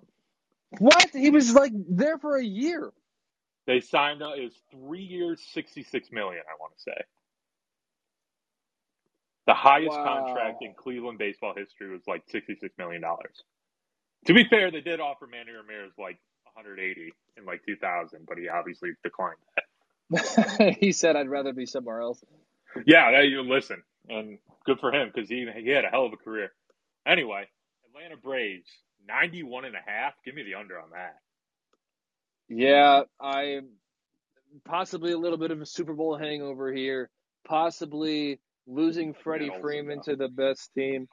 [0.79, 1.11] What?
[1.13, 2.93] He was like there for a year.
[3.67, 6.43] They signed uh, it was three years, sixty six million.
[6.49, 7.18] I want to say
[9.49, 10.05] the highest Wow.
[10.05, 13.45] contract in Cleveland baseball history was like sixty six million dollars.
[14.27, 17.77] To be fair, they did offer Manny Ramirez like one hundred eighty in like two
[17.77, 19.65] thousand, but he obviously declined that.
[20.81, 22.23] he said, "I'd rather be somewhere else."
[22.87, 26.19] Yeah, you listen, and good for him because he he had a hell of a
[26.19, 26.53] career.
[27.07, 27.47] Anyway,
[27.89, 28.71] Atlanta Braves
[29.09, 30.15] ninety one and a half.
[30.25, 31.17] Give me the under on that.
[32.49, 33.61] Yeah, I
[34.65, 37.11] possibly a little bit of a Super Bowl hangover here.
[37.47, 41.09] Possibly losing Freddie Freeman to the best team.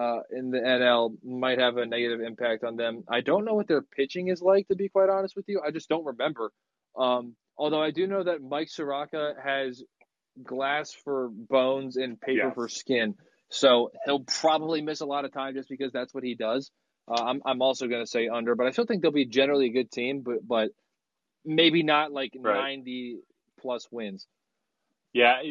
[0.00, 3.02] uh, in the NL might have a negative impact on them.
[3.08, 5.60] I don't know what their pitching is like, to be quite honest with you.
[5.66, 6.52] I just don't remember.
[6.96, 9.82] Um, although I do know that Mike Soroka has
[10.40, 12.54] glass for bones and paper Yes.
[12.54, 13.16] for skin,
[13.48, 16.70] so he'll probably miss a lot of time just because that's what he does.
[17.08, 19.66] Uh, I'm I'm also going to say under, but I still think they'll be generally
[19.66, 20.70] a good team, but but
[21.44, 22.76] maybe not like Right.
[22.76, 23.18] 90
[23.60, 24.24] plus wins.
[25.12, 25.42] Yeah,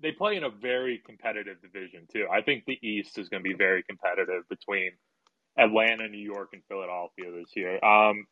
[0.00, 2.26] they play in a very competitive division too.
[2.32, 4.92] I think the East is going to be very competitive between
[5.58, 7.82] Atlanta, New York, and Philadelphia this year.
[7.84, 8.26] Um,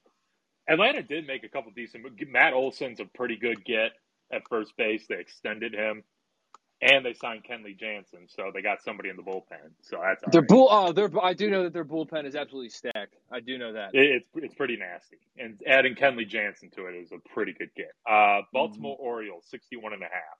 [0.68, 2.04] Atlanta did make a couple decent.
[2.28, 3.92] Matt Olson's a pretty good get
[4.32, 5.06] at first base.
[5.08, 6.02] They extended him,
[6.82, 9.70] and they signed Kenley Jansen, so they got somebody in the bullpen.
[9.82, 10.48] So that's Their right.
[10.48, 13.14] bull, oh, their I do know that their bullpen is absolutely stacked.
[13.30, 13.90] I do know that.
[13.94, 17.70] It, it's it's pretty nasty, and adding Kenley Jansen to it is a pretty good
[17.76, 17.92] get.
[18.08, 20.38] Uh, Baltimore Orioles, sixty-one and a half.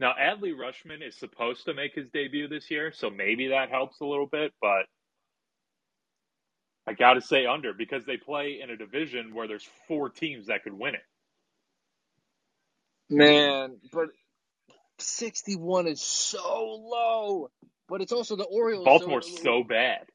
[0.00, 4.00] Now Adley Rutschman is supposed to make his debut this year, so maybe that helps
[4.00, 4.52] a little bit.
[4.60, 4.86] But
[6.86, 10.46] I got to say under because they play in a division where there's four teams
[10.46, 11.02] that could win it.
[13.10, 14.08] Man, but
[14.98, 17.48] 61 is so low.
[17.88, 18.84] But it's also the Orioles.
[18.86, 20.06] Baltimore's so bad.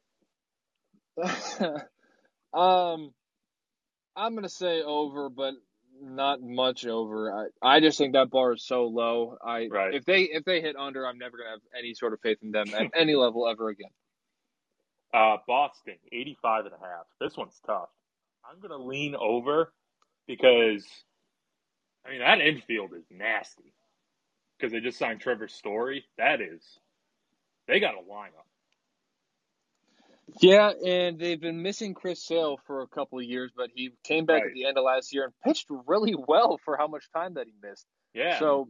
[2.54, 3.14] um,
[4.16, 5.54] I'm gonna say over, but
[6.02, 7.50] not much over.
[7.64, 9.38] I, I just think that bar is so low.
[9.44, 9.94] I Right.
[9.94, 12.52] if they if they hit under, I'm never gonna have any sort of faith in
[12.52, 13.90] them at any level ever again.
[15.14, 17.06] Uh, Boston, 85 and a half.
[17.20, 17.90] This one's tough.
[18.50, 19.74] I'm going to lean over
[20.28, 20.86] because,
[22.06, 23.74] I mean, that infield is nasty.
[24.58, 26.06] Because they just signed Trevor Story.
[26.18, 26.62] That is,
[27.68, 28.46] they got a lineup.
[30.42, 34.26] Yeah, and they've been missing Chris Sale for a couple of years, but he came
[34.26, 34.48] back Right.
[34.50, 37.48] at the end of last year and pitched really well for how much time that
[37.48, 37.86] he missed.
[38.14, 38.40] Yeah.
[38.40, 38.70] So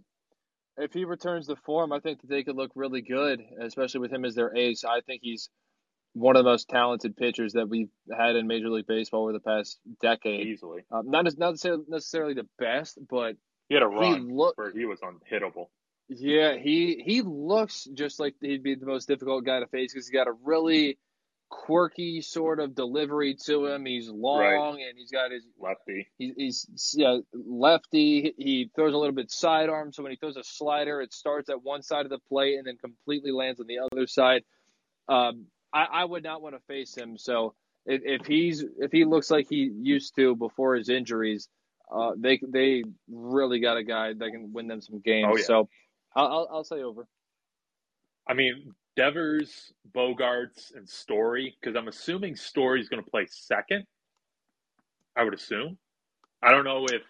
[0.78, 4.12] if he returns to form, I think that they could look really good, especially with
[4.12, 4.84] him as their ace.
[4.84, 5.50] I think he's
[6.14, 9.40] one of the most talented pitchers that we've had in Major League Baseball over the
[9.40, 10.48] past decade.
[10.48, 10.84] easily.
[10.92, 13.36] Um, not as- not necessarily- necessarily the best, but
[13.68, 15.68] He had a he run look where he was unhittable.
[16.08, 20.08] yeah he he looks just like he'd be the most difficult guy to face because
[20.08, 20.98] he's got a really
[21.50, 23.86] quirky sort of delivery to him.
[23.86, 26.08] He's long and he's got his Lefty.
[26.18, 28.34] He, he's yeah, lefty.
[28.38, 31.64] He throws a little bit sidearm, so when he throws a slider, it starts at
[31.64, 34.44] one side of the plate and then completely lands on the other side.
[35.08, 37.18] Um, I, I would not want to face him.
[37.18, 41.50] So if, if he's if he looks like he used to before his injuries,
[41.92, 45.28] uh, they they really got a guy that can win them some games.
[45.32, 45.44] Oh, yeah.
[45.44, 45.70] So
[46.16, 47.08] I'll, I'll I'll say over.
[48.28, 53.86] I mean, Devers, Bogaerts, and Story, because I'm assuming Story's going to play second.
[55.16, 55.78] I would assume.
[56.44, 57.02] I don't know if.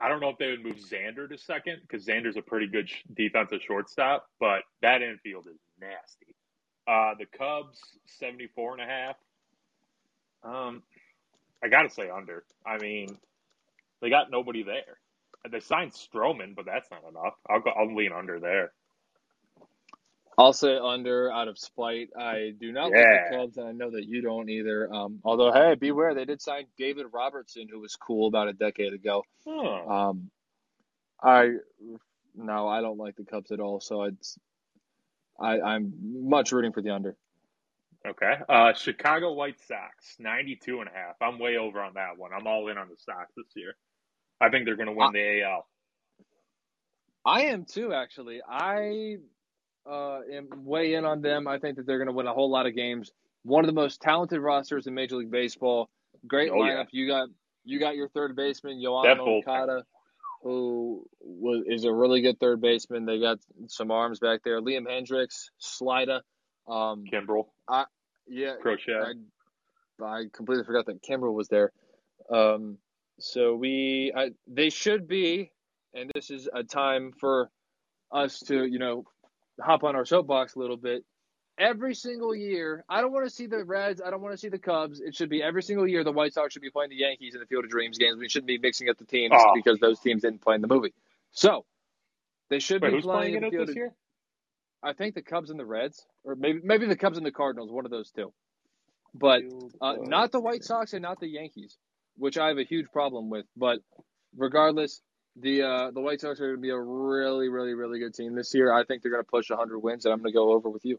[0.00, 2.88] I don't know if they would move Xander to second because Xander's a pretty good
[2.88, 6.34] sh- defensive shortstop, but that infield is nasty.
[6.88, 7.78] Uh, the Cubs,
[8.18, 9.16] 74 and a half.
[10.42, 10.82] Um,
[11.62, 12.42] I got to say under.
[12.66, 13.16] I mean,
[14.02, 14.98] they got nobody there.
[15.48, 17.34] They signed Stroman, but that's not enough.
[17.48, 18.72] I'll go, I'll lean under there.
[20.38, 22.10] I'll say under out of spite.
[22.18, 24.92] I do not like the Cubs, and I know that you don't either.
[24.92, 28.94] Um, although, hey, beware, they did sign David Robertson, who was cool about a decade
[28.94, 29.24] ago.
[29.46, 29.86] Huh.
[29.86, 30.30] Um,
[31.22, 31.54] I
[32.36, 33.80] no, I don't like the Cubs at all.
[33.80, 34.38] So it's
[35.40, 35.92] I I'm
[36.28, 37.16] much rooting for the under.
[38.06, 38.34] Okay.
[38.48, 41.16] Uh, Chicago White Sox, 92 and a half.
[41.20, 42.32] I'm way over on that one.
[42.32, 43.76] I'm all in on the Sox this year.
[44.40, 45.66] I think they're going to win Uh, the AL.
[47.24, 48.40] I am too, actually.
[48.48, 49.16] I
[49.90, 51.46] uh, am way in on them.
[51.48, 53.10] I think that they're going to win a whole lot of games.
[53.42, 55.88] One of the most talented rosters in Major League Baseball.
[56.26, 56.74] Great Oh, yeah.
[56.74, 56.86] lineup.
[56.90, 57.28] You got
[57.64, 59.18] you got your third baseman, bullpen.
[59.18, 59.84] Moncada,
[60.42, 63.04] who was, is a really good third baseman.
[63.04, 64.60] They got some arms back there.
[64.60, 66.20] Liam Hendriks, Slida.
[66.66, 67.46] Um, Kimbrel,
[68.26, 68.92] yeah, Crochet.
[70.02, 71.72] I, I completely forgot that Kimbrel was there.
[72.30, 72.78] Um,
[73.18, 75.50] so we, I, they should be,
[75.94, 77.50] and this is a time for
[78.12, 79.04] us to, you know,
[79.60, 81.04] hop on our soapbox a little bit.
[81.58, 84.00] Every single year, I don't want to see the Reds.
[84.04, 85.00] I don't want to see the Cubs.
[85.00, 87.40] It should be every single year the White Sox should be playing the Yankees in
[87.40, 88.16] the Field of Dreams games.
[88.18, 89.52] We shouldn't be mixing up the teams Oh.
[89.54, 90.94] because those teams didn't play in the movie.
[91.32, 91.64] So
[92.48, 93.94] they should Wait, be playing playing in in the it Field this of year?
[94.84, 97.72] I think the Cubs and the Reds, or maybe maybe the Cubs and the Cardinals,
[97.72, 98.32] one of those two.
[99.12, 99.42] But
[99.80, 101.76] uh, not the White Sox and not the Yankees,
[102.16, 103.46] which I have a huge problem with.
[103.56, 103.80] But
[104.36, 105.02] regardless,
[105.40, 108.34] the uh, the White Sox are going to be a really, really, really good team
[108.34, 108.72] this year.
[108.72, 110.84] I think they're going to push 100 wins, and I'm going to go over with
[110.84, 110.98] you.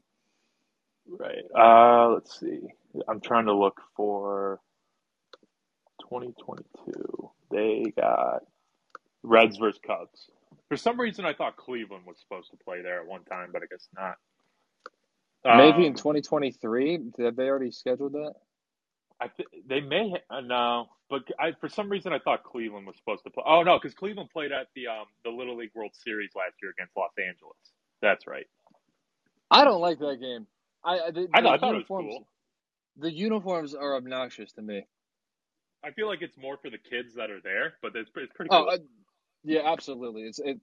[1.08, 1.44] Right.
[1.58, 2.60] Uh, let's see.
[3.08, 4.60] I'm trying to look for
[6.02, 7.32] 2022.
[7.52, 8.44] They got
[9.24, 10.30] Reds versus Cubs.
[10.68, 13.64] For some reason, I thought Cleveland was supposed to play there at one time, but
[13.64, 14.16] I guess not.
[15.44, 17.00] Maybe in Um, 2023.
[17.20, 18.34] Have they already scheduled that?
[19.22, 22.88] I th- they may ha- uh, no, but I for some reason I thought Cleveland
[22.88, 23.44] was supposed to play.
[23.48, 26.72] Oh no, because Cleveland played at the um the Little League World Series last year
[26.72, 27.58] against Los Angeles.
[28.02, 28.48] That's right.
[29.52, 30.48] I don't like that game.
[30.86, 31.96] I I, the, I, the thought I thought it was uniforms.
[31.98, 32.28] cool.
[32.98, 34.84] The uniforms are obnoxious to me.
[35.84, 38.52] I feel like it's more for the kids that are there, but it's it's pretty
[38.52, 38.68] Oh, cool.
[38.68, 38.78] uh,
[39.44, 40.24] yeah, absolutely.
[40.24, 40.60] It's it.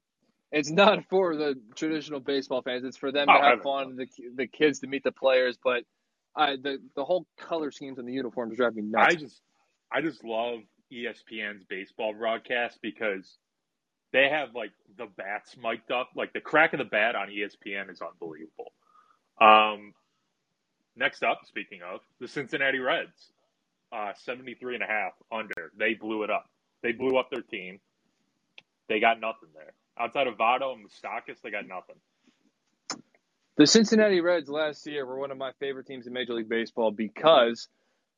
[0.52, 2.84] It's not for the traditional baseball fans.
[2.84, 5.58] It's for them Oh, to have fun, the the kids to meet the players.
[5.62, 5.84] But
[6.36, 9.14] The the whole color schemes on the uniforms drive me nuts.
[9.14, 9.42] I just
[9.92, 10.60] I just love
[10.92, 13.38] ESPN's baseball broadcast because
[14.12, 16.10] they have like the bats mic'd up.
[16.14, 18.72] Like the crack of the bat on ESPN is unbelievable.
[19.40, 19.94] Um,
[20.96, 23.32] next up, speaking of the Cincinnati Reds,
[23.92, 25.72] uh, 73 and a half under.
[25.78, 26.48] They blew it up.
[26.82, 27.80] They blew up their team.
[28.88, 29.72] They got nothing there.
[29.98, 31.96] Outside of Votto and Moustakas, they got nothing.
[33.56, 36.90] The Cincinnati Reds last year were one of my favorite teams in Major League Baseball
[36.90, 37.68] because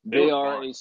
[0.05, 0.73] They are a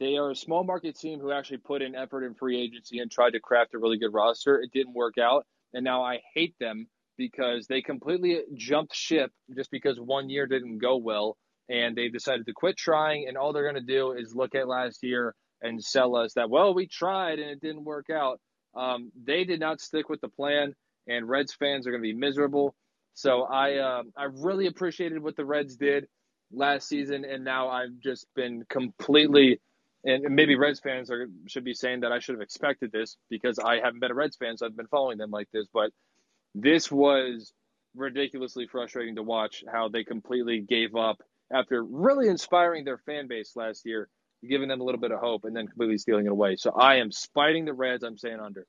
[0.00, 3.10] they are a small market team who actually put in effort in free agency and
[3.10, 4.60] tried to craft a really good roster.
[4.60, 9.70] It didn't work out, and now I hate them because they completely jumped ship just
[9.70, 11.38] because one year didn't go well,
[11.70, 13.26] and they decided to quit trying.
[13.28, 16.50] And all they're going to do is look at last year and sell us that
[16.50, 18.40] well we tried and it didn't work out.
[18.76, 20.74] Um, they did not stick with the plan,
[21.08, 22.74] and Reds fans are going to be miserable.
[23.14, 26.06] So I uh, I really appreciated what the Reds did
[26.52, 29.60] last season, and now I've just been completely.
[30.02, 33.58] And maybe Reds fans are should be saying that I should have expected this because
[33.58, 35.66] I haven't been a Reds fan, so I've been following them like this.
[35.72, 35.90] But
[36.54, 37.52] this was
[37.94, 41.20] ridiculously frustrating to watch how they completely gave up
[41.52, 44.08] after really inspiring their fan base last year,
[44.48, 46.56] giving them a little bit of hope, and then completely stealing it away.
[46.56, 48.04] So I am spiting the Reds.
[48.04, 48.66] I'm saying under.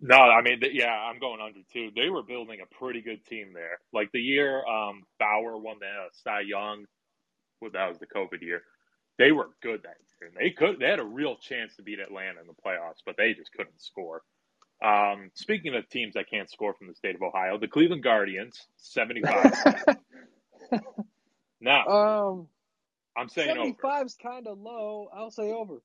[0.00, 1.90] No, I mean, yeah, I'm going under too.
[1.94, 3.78] They were building a pretty good team there.
[3.92, 6.84] Like the year um, Bauer won the uh, Cy Young,
[7.60, 8.62] well, that was the COVID year.
[9.18, 10.28] They were good that year.
[10.28, 13.16] And they could, they had a real chance to beat Atlanta in the playoffs, but
[13.16, 14.22] they just couldn't score.
[14.84, 18.66] Um, speaking of teams that can't score from the state of Ohio, the Cleveland Guardians,
[18.76, 19.54] 75.
[21.60, 22.48] now, um,
[23.16, 23.58] I'm saying over.
[23.58, 25.08] 75 is kind of low.
[25.12, 25.82] I'll say over.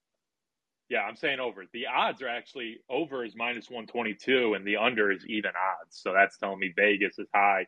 [0.94, 1.66] Yeah, I'm saying over.
[1.74, 6.00] The odds are actually over is minus 122 and the under is even odds.
[6.02, 7.68] So that's telling me Vegas is high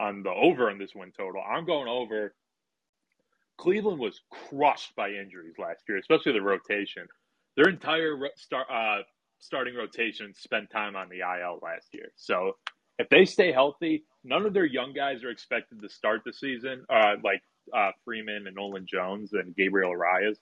[0.00, 1.42] on the over on this win total.
[1.42, 2.34] I'm going over.
[3.58, 7.06] Cleveland was crushed by injuries last year, especially the rotation.
[7.56, 9.02] Their entire ro- start, uh,
[9.40, 12.12] starting rotation spent time on the IL last year.
[12.16, 12.54] So
[12.98, 16.84] if they stay healthy, none of their young guys are expected to start the season,
[16.90, 17.42] uh, like
[17.76, 20.38] uh, Freeman and Nolan Jones and Gabriel Arias.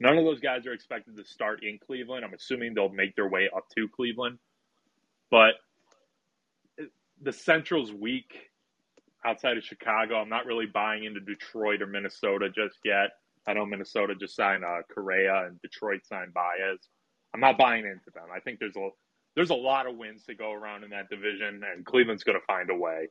[0.00, 2.24] None of those guys are expected to start in Cleveland.
[2.24, 4.38] I'm assuming they'll make their way up to Cleveland.
[5.30, 5.54] But
[7.22, 8.50] the Central's weak
[9.24, 10.16] outside of Chicago.
[10.16, 13.10] I'm not really buying into Detroit or Minnesota just yet.
[13.46, 16.78] I know Minnesota just signed uh, Correa and Detroit signed Baez.
[17.34, 18.24] I'm not buying into them.
[18.34, 18.88] I think there's a
[19.34, 22.46] there's a lot of wins to go around in that division, and Cleveland's going to
[22.46, 23.08] find a way.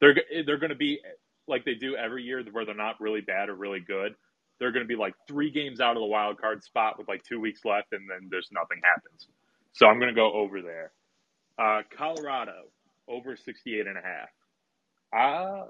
[0.00, 0.14] They're
[0.46, 1.00] they're going to be
[1.48, 4.14] like they do every year, where they're not really bad or really good.
[4.58, 7.22] They're going to be like three games out of the wild card spot with like
[7.24, 9.28] two weeks left, and then there's nothing happens.
[9.72, 10.92] So I'm going to go over there.
[11.58, 12.64] Uh, Colorado
[13.08, 14.28] over 68 and a half.
[15.12, 15.66] Uh,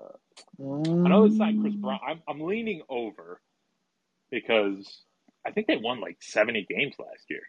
[0.59, 2.01] I know it's signed Chris Brown.
[2.07, 3.41] I'm, I'm leaning over
[4.31, 5.03] because
[5.47, 7.43] I think they won like 70 games last year.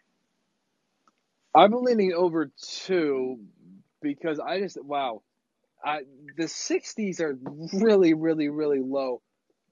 [1.54, 3.40] I'm leaning over too
[4.02, 5.22] because I just wow,
[5.82, 6.00] I,
[6.36, 7.38] the 60s are
[7.72, 9.22] really, really, really low.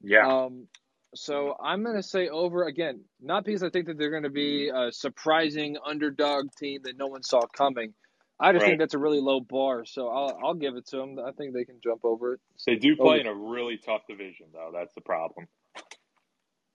[0.02, 0.26] Yeah.
[0.26, 0.66] Um,
[1.14, 4.30] so I'm going to say over again, not because I think that they're going to
[4.30, 7.94] be a surprising underdog team that no one saw coming.
[8.40, 8.70] I just Right.
[8.70, 11.18] think that's a really low bar, so I'll I'll give it to them.
[11.18, 12.40] I think they can jump over it.
[12.66, 13.20] They do play over.
[13.20, 14.70] in a really tough division, though.
[14.72, 15.46] That's the problem.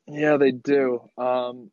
[0.08, 1.02] Yeah, they do.
[1.18, 1.70] Um,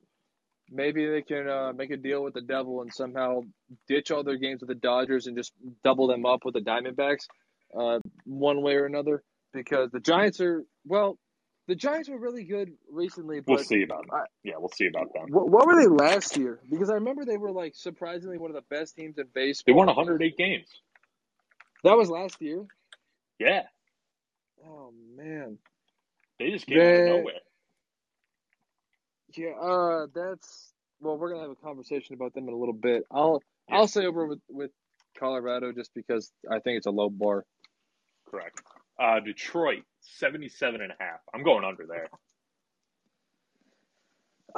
[0.71, 3.43] maybe they can uh, make a deal with the devil and somehow
[3.89, 5.53] ditch all their games with the Dodgers and just
[5.85, 7.27] double them up with the Diamondbacks,
[7.79, 9.23] uh, one way or another.
[9.53, 11.19] Because the Giants are well,
[11.67, 14.11] the Giants were really good recently, but We'll see about them.
[14.15, 15.27] I- Yeah, we'll see about them.
[15.31, 16.61] What, what were they last year?
[16.71, 19.73] Because I remember they were like surprisingly one of the best teams in baseball.
[19.75, 20.69] They won 108 games.
[21.85, 22.65] That was last year.
[23.39, 23.63] Yeah.
[24.65, 25.59] Oh man.
[26.39, 27.35] They just came out of nowhere.
[29.35, 29.51] Yeah.
[29.61, 31.17] Uh, that's well.
[31.19, 33.05] We're gonna have a conversation about them in a little bit.
[33.11, 33.77] I'll Yeah.
[33.77, 34.71] I'll say over with with
[35.19, 37.45] Colorado just because I think it's a low bar.
[38.31, 38.61] Correct.
[38.99, 39.83] Uh, Detroit,
[40.19, 41.21] 77 and a half.
[41.35, 42.09] I'm going under there.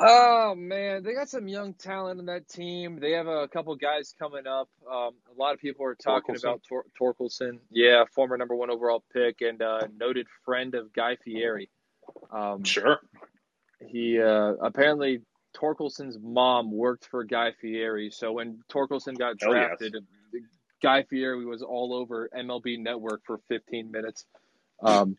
[0.01, 3.01] Oh man, they got some young talent in that team.
[3.01, 4.69] They have a couple guys coming up.
[4.89, 6.45] Um, a lot of people are talking Torkelson.
[6.45, 7.59] about Tor- Torkelson.
[7.71, 11.69] Yeah, former number one overall pick and uh, noted friend of Guy Fieri.
[12.31, 13.01] Um, Sure.
[13.89, 15.23] he uh, apparently
[15.57, 19.79] Torkelson's mom worked for Guy Fieri, so when Torkelson got Oh, yes.
[19.81, 19.97] drafted,
[20.81, 24.27] Guy Fieri was all over MLB Network for 15 minutes,
[24.81, 25.17] um,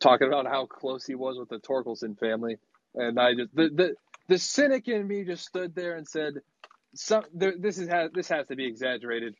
[0.00, 2.58] talking about how close he was with the Torkelson family,
[2.94, 3.94] and I just the the,
[4.28, 6.34] the cynic in me just stood there and said,
[6.94, 9.36] "Some there, this is has this has to be exaggerated."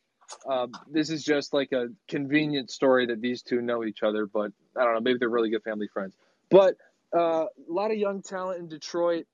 [0.49, 4.51] Um, this is just like a convenient story that these two know each other, but
[4.77, 5.01] I don't know.
[5.01, 6.15] Maybe they're really good family friends.
[6.49, 6.75] But
[7.15, 9.25] uh, a lot of young talent in Detroit.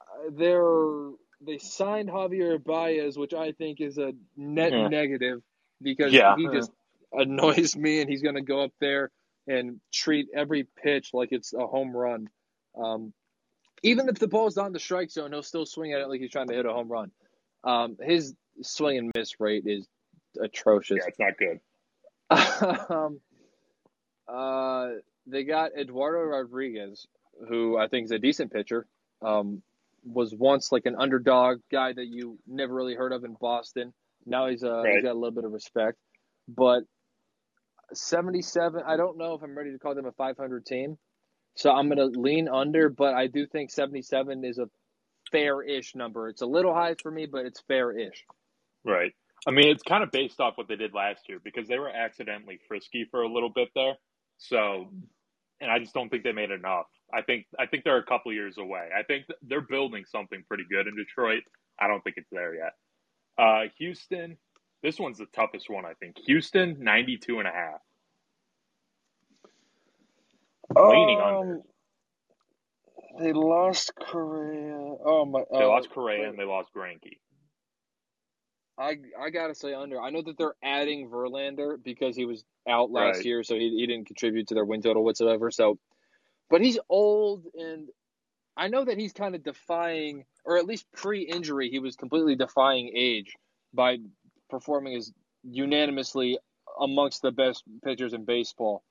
[0.00, 1.10] Uh, they're
[1.46, 4.88] they signed Javier Baez, which I think is a net Yeah.
[4.90, 5.42] negative
[5.82, 6.36] because Yeah.
[6.36, 6.70] he just
[7.12, 9.10] annoys me, and he's going to go up there
[9.46, 12.28] and treat every pitch like it's a home run.
[12.76, 13.12] Um,
[13.82, 16.20] even if the ball's not in the strike zone, he'll still swing at it like
[16.20, 17.10] he's trying to hit a home run.
[17.64, 19.86] Um, his swing and miss rate is
[20.40, 20.98] atrocious.
[21.00, 22.90] Yeah, it's not good.
[22.90, 23.20] um,
[24.28, 24.88] uh,
[25.26, 27.06] they got Eduardo Rodriguez,
[27.48, 28.86] who I think is a decent pitcher.
[29.20, 29.62] Um,
[30.04, 33.92] was once like an underdog guy that you never really heard of in Boston.
[34.26, 35.02] Now he's uh, he's Right.
[35.04, 35.96] got a little bit of respect,
[36.48, 36.82] but
[37.94, 38.82] 77.
[38.86, 40.98] I don't know if I'm ready to call them a 500 team,
[41.56, 42.88] so I'm gonna lean under.
[42.88, 44.68] But I do think 77 is a
[45.30, 46.28] fair-ish number.
[46.28, 48.24] It's a little high for me, but it's fair-ish.
[48.84, 49.12] Right.
[49.46, 51.90] I mean, it's kind of based off what they did last year because they were
[51.90, 53.94] accidentally frisky for a little bit there.
[54.38, 54.90] So,
[55.60, 56.86] and I just don't think they made enough.
[57.12, 58.88] I think I think they're a couple years away.
[58.96, 61.42] I think they're building something pretty good in Detroit.
[61.80, 62.72] I don't think it's there yet.
[63.38, 64.36] Uh, Houston,
[64.82, 66.16] this one's the toughest one, I think.
[66.26, 67.80] Houston, 92 and a half.
[70.76, 71.54] Leaning under.
[71.54, 71.62] Um,
[73.20, 74.96] They lost Correa.
[75.04, 75.42] Oh my!
[75.50, 77.18] They uh, lost Correa and they lost Greinke.
[78.78, 80.00] I I gotta say under.
[80.00, 83.24] I know that they're adding Verlander because he was out last Right.
[83.26, 85.50] year, so he he didn't contribute to their win total whatsoever.
[85.50, 85.78] So,
[86.48, 87.88] but he's old, and
[88.56, 92.92] I know that he's kind of defying, or at least pre-injury, he was completely defying
[92.96, 93.34] age
[93.74, 93.98] by
[94.56, 95.10] performing as
[95.42, 96.38] unanimously
[96.80, 98.84] amongst the best pitchers in baseball.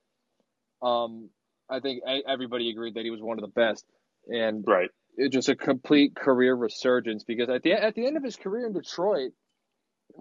[0.82, 1.30] Um,
[1.70, 3.86] I think everybody agreed that he was one of the best,
[4.28, 4.90] and Right.
[5.16, 8.66] it just a complete career resurgence because at the at the end of his career
[8.66, 9.32] in Detroit,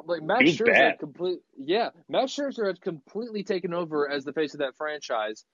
[0.05, 0.85] like Max He was Scherzer bad.
[0.93, 5.45] had complete yeah, Max Scherzer had completely taken over as the face of that franchise,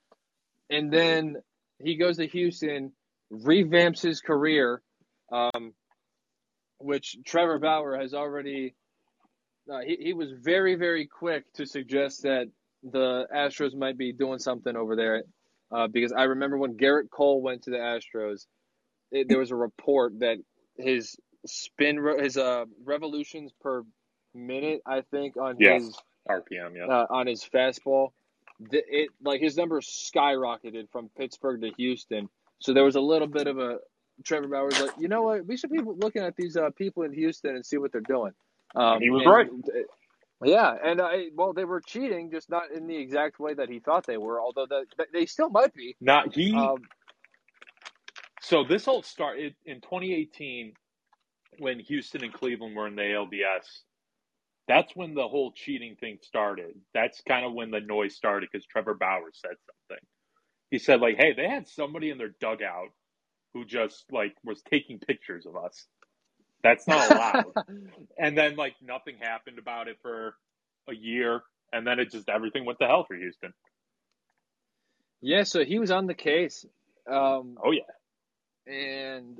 [0.69, 1.37] and then
[1.79, 2.91] he goes to Houston,
[3.31, 4.81] revamps his career,
[5.31, 5.73] um,
[6.79, 8.75] which Trevor Bauer has already.
[9.71, 12.47] Uh, he he was very very quick to suggest that
[12.83, 15.23] the Astros might be doing something over there,
[15.71, 18.45] uh, because I remember when Gerrit Cole went to the Astros,
[19.11, 20.37] it, there was a report that
[20.77, 21.15] his
[21.45, 23.83] spin his uh revolutions per
[24.33, 25.83] minute I think on Yes.
[25.83, 25.97] his
[26.29, 26.87] RPM, yeah.
[26.87, 28.09] uh, on his fastball,
[28.59, 32.29] the, it like his numbers skyrocketed from Pittsburgh to Houston.
[32.59, 33.77] So there was a little bit of a
[34.25, 37.03] Trevor Bauer was like, you know what, we should be looking at these uh, people
[37.03, 38.31] in Houston and see what they're doing.
[38.75, 39.49] Um, He was and- right.
[40.43, 43.79] Yeah, and I well, they were cheating, just not in the exact way that he
[43.79, 44.39] thought they were.
[44.41, 45.97] Although that they still might be.
[46.01, 46.53] Not he.
[46.55, 46.77] Um,
[48.41, 50.73] So this all started in 2018
[51.59, 53.83] when Houston and Cleveland were in the ALDS.
[54.67, 56.75] That's when the whole cheating thing started.
[56.93, 59.55] That's kind of when the noise started because Trevor Bauer said
[59.89, 60.05] something.
[60.71, 62.89] He said like, "Hey, they had somebody in their dugout
[63.53, 65.87] who just like was taking pictures of us.
[66.63, 67.45] That's not allowed."
[68.17, 70.35] and then like nothing happened about it for
[70.89, 71.41] a year,
[71.73, 73.53] and then it just everything went to hell for Houston.
[75.21, 76.65] yeah, so he was on the case.
[77.09, 77.83] Um, Oh yeah,
[78.73, 79.37] and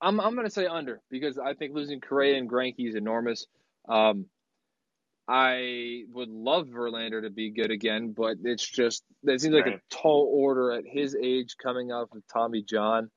[0.00, 3.46] I'm I'm gonna say under because I think losing Correa and Greinke is enormous.
[3.88, 4.26] Um,
[5.28, 9.76] I would love Verlander to be good again, but it's just it seems like Right.
[9.76, 13.10] a tall order at his age coming off of Tommy John.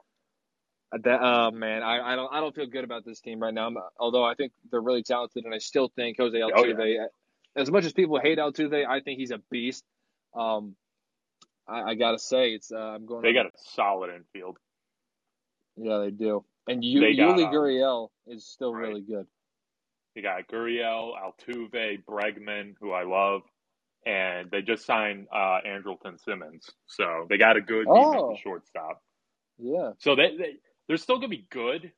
[0.94, 3.54] Uh, That oh man, I, I don't I don't feel good about this team right
[3.54, 3.68] now.
[3.68, 7.06] I'm, although I think they're really talented, and I still think Jose Oh, Altuve.
[7.56, 9.84] As much as people hate Altuve, I think he's a beast.
[10.36, 10.76] Um,
[11.68, 13.22] I, I gotta say, it's uh, I'm going.
[13.24, 14.58] they got a solid infield.
[15.78, 16.46] Yeah, they do.
[16.68, 18.88] And you, They got, Yuli um, Gurriel is still right.
[18.88, 19.28] really good.
[20.16, 23.42] They got Gurriel, Altuve, Bregman, who I love,
[24.06, 26.70] and they just signed uh, Andrelton Simmons.
[26.88, 28.36] So they got a good Oh.
[28.44, 29.02] shortstop.
[29.58, 29.92] Yeah.
[30.00, 30.54] So they, they
[30.88, 31.92] they're still going to be good,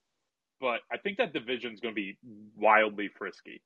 [0.62, 2.18] but I think that division's going to be
[2.58, 3.62] wildly frisky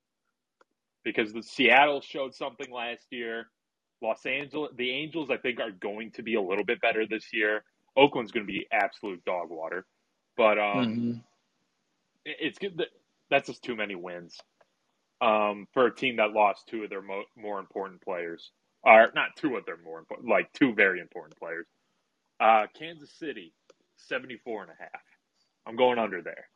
[1.03, 3.49] because the Seattle showed something last year.
[4.01, 7.34] Los Angeles, the Angels, I think, are going to be a little bit better this
[7.34, 7.63] year.
[7.97, 9.86] Oakland's going to be absolute dog water,
[10.38, 11.11] but um, Mm-hmm.
[12.26, 12.78] it- it's good.
[12.78, 12.88] That,
[13.30, 14.38] that's just too many wins
[15.22, 18.51] um, for a team that lost two of their mo- more important players.
[18.84, 21.67] Or not two of their more important, like two very important players.
[22.39, 23.53] Uh, Kansas City,
[23.97, 25.01] 74 and a half.
[25.70, 26.49] I'm going under there.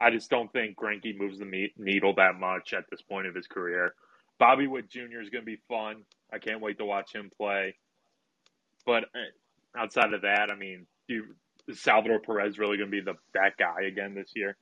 [0.00, 3.46] I just don't think Greinke moves the needle that much at this point of his
[3.46, 3.94] career.
[4.38, 5.20] Bobby Witt Jr.
[5.20, 6.02] is going to be fun.
[6.32, 7.76] I can't wait to watch him play.
[8.86, 11.36] But uh, outside of that, I mean, you,
[11.68, 14.56] is Salvador Perez really going to be the that guy again this year?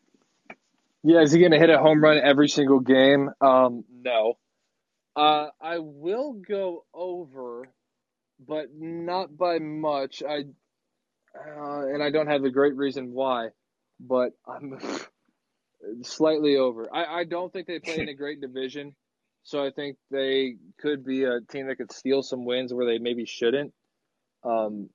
[1.05, 3.31] Yeah, is he going to hit a home run every single game?
[3.41, 4.35] Um, no.
[5.15, 7.69] Uh, I will go over,
[8.47, 10.23] but not by much.
[10.29, 10.45] I
[11.35, 13.51] uh, and I don't have a great reason why,
[14.01, 14.81] but I'm
[16.05, 16.89] slightly over.
[16.95, 18.95] I, I don't think they play in a great division,
[19.45, 22.99] so I think they could be a team that could steal some wins where they
[22.99, 23.73] maybe shouldn't.
[24.45, 24.91] Um,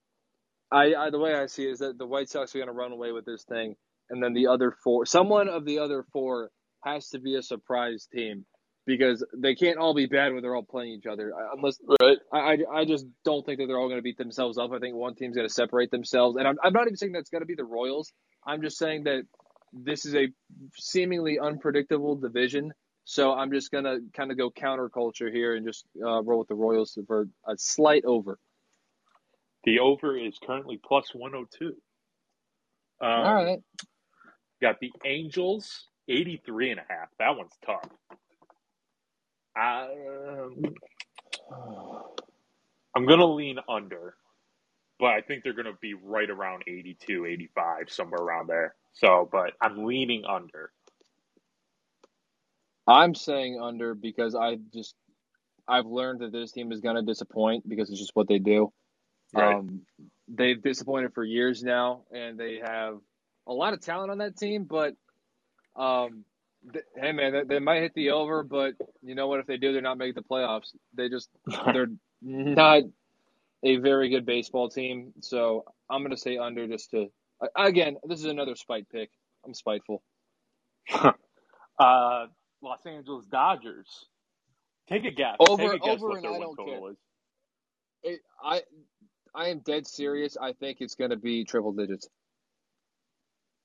[0.71, 2.73] I, I the way I see it is that the White Sox are going to
[2.73, 3.75] run away with this thing,
[4.11, 6.51] and then the other four, someone of the other four
[6.85, 8.45] has to be a surprise team
[8.87, 11.33] because they can't all be bad when they're all playing each other.
[11.35, 12.19] I- Unless Right.
[12.33, 14.71] I, I, I just don't think that they're all going to beat themselves up.
[14.73, 17.31] I think one team's going to separate themselves, and I'm, I'm not even saying that's
[17.31, 18.13] going to be the Royals.
[18.45, 19.23] I'm just saying that
[19.73, 20.27] this is a
[20.75, 22.73] seemingly unpredictable division.
[23.03, 26.47] So I'm just going to kind of go counterculture here and just uh, roll with
[26.47, 28.39] the Royals for a slight over.
[29.63, 31.67] The over is currently plus 102.
[31.67, 31.73] Um,
[33.01, 33.59] all right.
[34.61, 37.09] Got the Angels, 83 and a half.
[37.19, 37.89] That one's tough.
[39.57, 40.75] Um,
[42.95, 44.15] I'm going to lean under,
[44.99, 48.75] but I think they're going to be right around 82, 85, somewhere around there.
[48.93, 50.71] So, but I'm leaning under.
[52.87, 54.95] I'm saying under because I just
[55.67, 58.71] I've learned that this team is going to disappoint because it's just what they do.
[59.33, 59.55] Right.
[59.55, 59.81] Um,
[60.27, 62.99] they've disappointed for years now, and they have
[63.47, 64.65] a lot of talent on that team.
[64.65, 64.95] But
[65.75, 66.25] um,
[66.71, 69.39] th- hey, man, they, they might hit the over, but you know what?
[69.39, 70.75] If they do, they're not making the playoffs.
[70.93, 71.29] They just
[71.73, 71.89] they're
[72.21, 72.83] not
[73.65, 75.13] a very good baseball team.
[75.21, 77.07] So I'm going to say under just to
[77.57, 77.97] again.
[78.07, 79.09] This is another spite pick.
[79.45, 80.03] I'm spiteful.
[80.93, 82.25] uh,
[82.61, 84.05] Los Angeles Dodgers.
[84.89, 85.37] Take a guess.
[85.39, 86.91] Over- a guess over and I don't total care.
[86.91, 86.97] is.
[88.03, 88.61] It, I
[89.35, 90.37] I am dead serious.
[90.41, 92.07] I think it's going to be triple digits.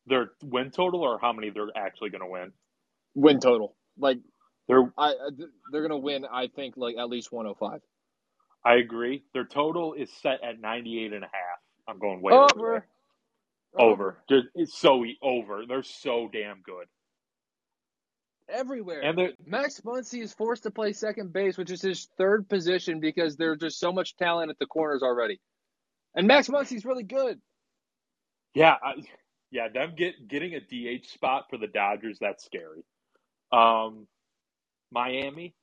[0.06, 2.52] Their win total, or how many they're actually going to win?
[3.14, 3.76] Win total.
[3.98, 4.18] Like
[4.68, 5.14] they're I
[5.72, 6.24] they're going to win.
[6.30, 7.80] I think like at least 105.
[8.64, 9.24] I agree.
[9.34, 11.60] Their total is set at 98 and a half.
[11.88, 12.50] I'm going way over.
[12.58, 12.86] Over.
[13.78, 14.18] Over.
[14.28, 15.64] Just, it's so over.
[15.68, 16.86] They're so damn good.
[18.50, 19.00] Everywhere.
[19.02, 23.36] And Max Muncy is forced to play second base, which is his third position because
[23.36, 25.40] there's just so much talent at the corners already.
[26.14, 27.40] And Max Muncy's really good.
[28.54, 28.94] yeah, I,
[29.50, 32.84] yeah, them get getting a DH spot for the Dodgers, that's scary.
[33.52, 34.06] Um
[34.92, 35.54] Miami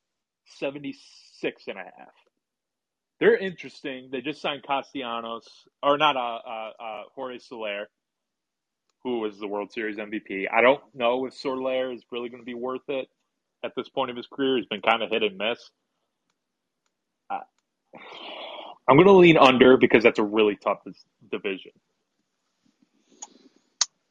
[0.59, 2.26] 76 and a half.
[3.20, 4.09] They're interesting.
[4.11, 5.47] They just signed Castellanos
[5.82, 7.88] or not uh uh, uh Jorge Soler
[9.03, 10.47] who was the World Series MVP.
[10.51, 13.07] I don't know if Soler is really going to be worth it
[13.63, 14.57] at this point of his career.
[14.57, 15.70] He's been kind of hit and miss.
[17.30, 17.39] Uh,
[18.89, 20.80] I'm going to lean under because that's a really tough
[21.32, 21.72] division.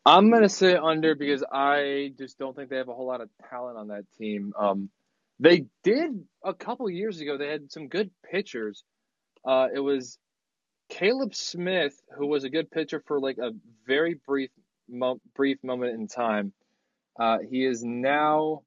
[0.07, 3.29] I'm gonna say under because I just don't think they have a whole lot of
[3.51, 4.53] talent on that team.
[4.57, 4.89] Um,
[5.41, 7.37] they did a couple years ago.
[7.37, 8.85] They had some good pitchers.
[9.47, 10.19] Uh, it was
[10.89, 13.53] Caleb Smith who was a good pitcher for like a
[13.87, 14.51] very brief
[14.89, 16.53] mo- brief moment in time.
[17.19, 18.63] Uh, he is now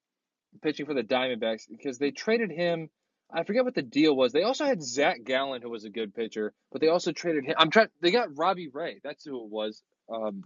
[0.62, 2.90] pitching for the Diamondbacks because they traded him.
[3.32, 4.32] I forget what the deal was.
[4.32, 7.56] They also had Zach Gallen, who was a good pitcher, but they also traded him.
[7.60, 7.90] I'm trying.
[8.02, 9.00] They got Robbie Ray.
[9.04, 9.84] That's who it was.
[10.12, 10.44] Um,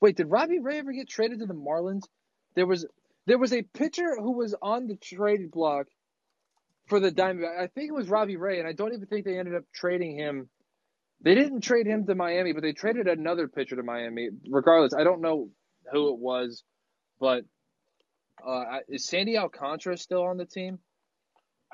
[0.00, 2.02] wait, did Robbie Ray ever get traded to the Marlins?
[2.54, 2.86] There was
[3.26, 5.88] there was a pitcher who was on the trade block
[6.88, 7.58] for the Diamondbacks.
[7.58, 10.16] I think it was Robbie Ray, and I don't even think they ended up trading
[10.16, 10.48] him.
[11.20, 14.28] They didn't trade him to Miami, but they traded another pitcher to Miami.
[14.50, 15.50] Regardless, I don't know
[15.92, 16.62] who it was,
[17.20, 17.44] but
[18.46, 20.78] uh, is Sandy Alcantara still on the team?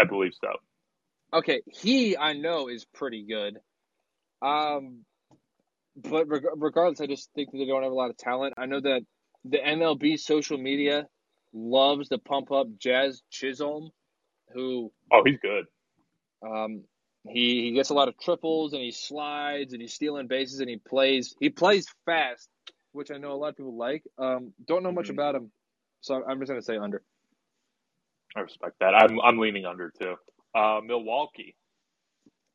[0.01, 0.49] I believe so.
[1.33, 3.59] Okay, he I know is pretty good.
[4.41, 5.05] Um,
[5.97, 8.55] but reg- regardless, I just think that they don't have a lot of talent.
[8.57, 9.03] I know that
[9.45, 11.07] the MLB social media
[11.53, 13.91] loves to pump up Jazz Chisholm,
[14.53, 15.67] who Oh, he's good.
[16.47, 16.85] um,
[17.29, 20.71] he he gets a lot of triples and he slides and he's stealing bases and
[20.71, 22.49] he plays he plays fast,
[22.93, 24.05] which I know a lot of people like.
[24.19, 25.11] Um, don't know much Mhm.
[25.11, 25.53] about him,
[26.01, 27.03] so I'm just gonna say under.
[28.37, 28.95] I respect that.
[28.95, 30.17] I'm I'm leaning under too.
[30.55, 31.57] Uh, Milwaukee,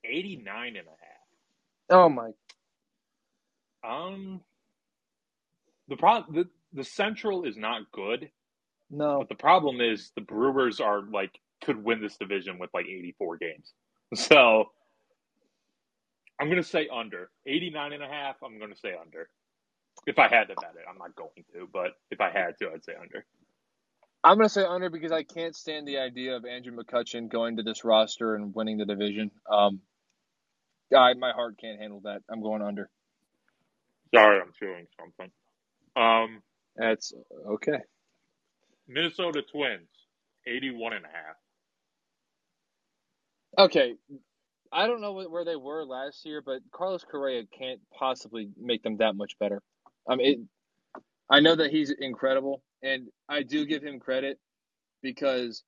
[0.05, 1.33] 89 and a half.
[1.89, 2.31] Oh my!
[3.83, 4.41] Um,
[5.89, 8.31] the problem the, the Central is not good,
[8.91, 9.19] No.
[9.19, 11.31] but the problem is the Brewers are like
[11.63, 13.73] could win this division with like 84 games.
[14.15, 14.65] So
[16.39, 17.29] I'm going to say under.
[17.47, 19.29] 89 and a half, I'm going to say under.
[20.07, 22.71] If I had to bet it, I'm not going to, but if I had to,
[22.73, 23.25] I'd say under.
[24.23, 27.57] I'm going to say under because I can't stand the idea of Andrew McCutcheon going
[27.57, 29.31] to this roster and winning the division.
[29.51, 29.81] Um,
[30.95, 32.21] I, my heart can't handle that.
[32.29, 32.89] I'm going under.
[34.15, 35.31] Sorry, I'm feeling something.
[35.95, 36.41] Um,
[36.75, 37.13] That's
[37.47, 37.79] okay.
[38.87, 39.89] Minnesota Twins,
[40.47, 41.35] 81 and a half.
[43.57, 43.95] Okay.
[44.71, 48.97] I don't know where they were last year, but Carlos Correa can't possibly make them
[48.97, 49.61] that much better.
[50.07, 50.39] I mean, it,
[51.29, 54.39] I know that he's incredible, and I do give him credit
[55.01, 55.63] because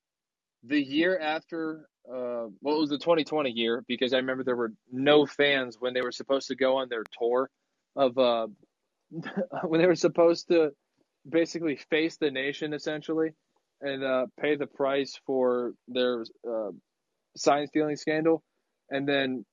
[0.64, 4.74] the year after, uh, well, it was the 2020 year because I remember there were
[4.92, 7.50] no fans when they were supposed to go on their tour
[7.96, 8.48] of uh,
[9.64, 10.72] when they were supposed to
[11.30, 13.32] basically face the nation essentially
[13.82, 16.72] and uh, pay the price for their uh,
[17.36, 18.44] sign stealing scandal,
[18.90, 19.46] and then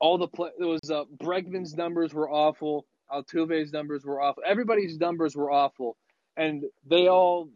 [0.00, 4.98] all the play it was uh, Bregman's numbers were awful, Altuve's numbers were awful, everybody's
[4.98, 5.96] numbers were awful,
[6.36, 7.48] and they all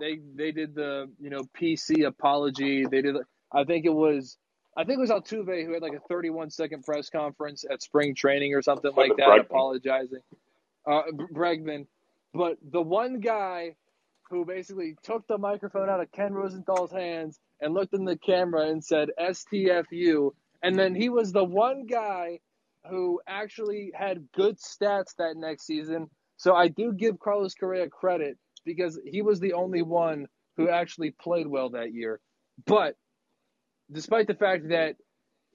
[0.00, 2.86] they they did the you know PC apology.
[2.86, 3.16] They did
[3.52, 4.36] I think it was
[4.76, 8.14] I think it was Altuve who had like a 31 second press conference at spring
[8.14, 9.40] training or something like that, Bregman.
[9.40, 10.20] apologizing.
[10.86, 11.02] Uh,
[11.32, 11.86] Bregman,
[12.34, 13.76] but the one guy
[14.30, 18.68] who basically took the microphone out of Ken Rosenthal's hands and looked in the camera
[18.68, 20.30] and said STFU.
[20.62, 22.40] And then he was the one guy
[22.88, 26.08] who actually had good stats that next season.
[26.36, 30.26] So I do give Carlos Correa credit because he was the only one
[30.56, 32.20] who actually played well that year.
[32.66, 32.96] But
[33.90, 34.96] despite the fact that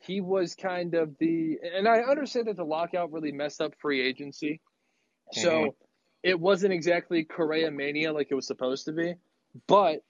[0.02, 4.02] he was kind of the, and I understand that the lockout really messed up free
[4.02, 4.62] agency.
[5.34, 5.76] So Mhm.
[6.24, 9.16] it wasn't exactly Correa mania like it was supposed to be,
[9.68, 10.04] but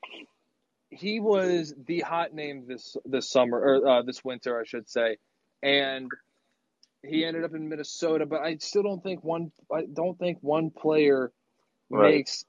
[0.91, 5.17] he was the hot name this this summer or uh, this winter, I should say,
[5.63, 6.11] and
[7.03, 8.25] he ended up in Minnesota.
[8.25, 11.31] But I still don't think one I don't think one player
[11.91, 12.17] Right.
[12.17, 12.45] makes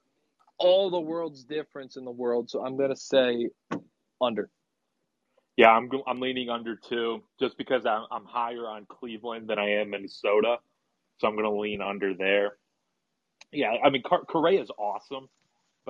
[0.58, 2.50] all the world's difference in the world.
[2.50, 3.50] So I'm gonna say
[4.20, 4.50] under.
[5.56, 9.82] Yeah, I'm I'm leaning under too, just because I'm I'm higher on Cleveland than I
[9.82, 10.56] am Minnesota,
[11.18, 12.56] so I'm going to lean under there.
[13.52, 14.24] Yeah, I mean Car-
[14.54, 15.28] is awesome,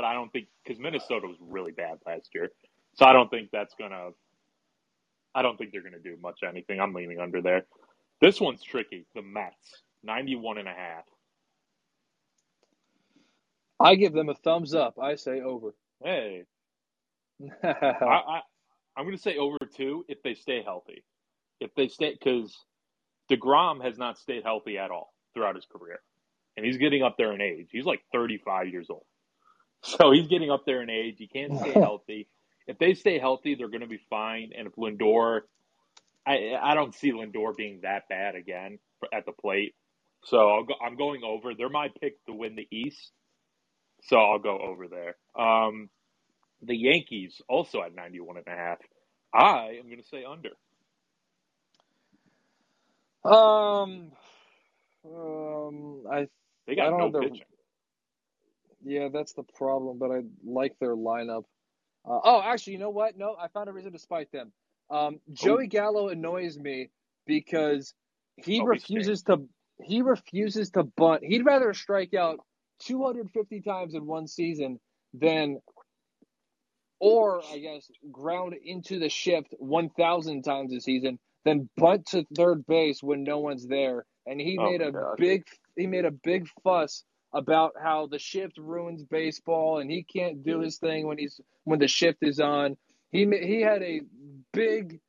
[0.01, 2.51] but I don't think because Minnesota was really bad last year,
[2.94, 4.11] so I don't think that's gonna.
[5.34, 6.80] I don't think they're going to do much anything.
[6.80, 7.64] I'm leaning under there.
[8.20, 9.07] This one's tricky.
[9.14, 11.05] The Mets, 91 and a half.
[13.80, 14.96] I give them a thumbs up.
[15.03, 15.74] I say over.
[16.05, 16.44] Hey,
[17.64, 18.40] I, I
[18.96, 21.05] I'm going to say over two if they stay healthy.
[21.61, 22.57] If they stay, because
[23.30, 26.01] deGrom has not stayed healthy at all throughout his career,
[26.57, 27.68] and he's getting up there in age.
[27.72, 29.05] He's like 35 years old,
[29.99, 31.16] so he's getting up there in age.
[31.18, 32.28] He can't stay healthy.
[32.66, 34.53] If they stay healthy, they're going to be fine.
[34.57, 35.43] And if Lindor,
[36.26, 38.78] I I don't see Lindor being that bad again
[39.12, 39.74] at the plate.
[40.24, 41.55] So I'll go, I'm going over.
[41.55, 43.12] They're my pick to win the East,
[44.05, 45.16] so I'll go over there.
[45.39, 45.91] Um,
[46.62, 48.78] the Yankees also at 91 and a half.
[49.35, 50.51] I am going to say under.
[53.24, 54.12] um,
[55.07, 56.28] um, I
[56.66, 57.47] They I got don't no their- pitching.
[58.85, 61.45] Yeah, that's the problem, but I like their lineup.
[62.09, 63.16] Uh, oh, actually, you know what?
[63.16, 64.53] No, I found a reason to spite them.
[64.91, 66.91] Um, Joey Gallo annoys me
[67.26, 67.95] because
[68.37, 69.47] he Oh, refuses to
[69.83, 71.24] he refuses to bunt.
[71.24, 72.41] He'd rather strike out
[72.81, 74.81] 250 times in one season
[75.15, 75.59] than
[77.01, 82.66] or I guess ground into the shift 1,000 times a season than bunt to third
[82.66, 84.05] base when no one's there.
[84.27, 85.19] And he Oh made a gosh.
[85.19, 85.44] big
[85.77, 87.05] he made a big fuss
[87.35, 91.78] about how the shift ruins baseball and he can't do his thing when he's when
[91.81, 92.77] the shift is on.
[93.12, 94.02] He he had a
[94.52, 95.01] big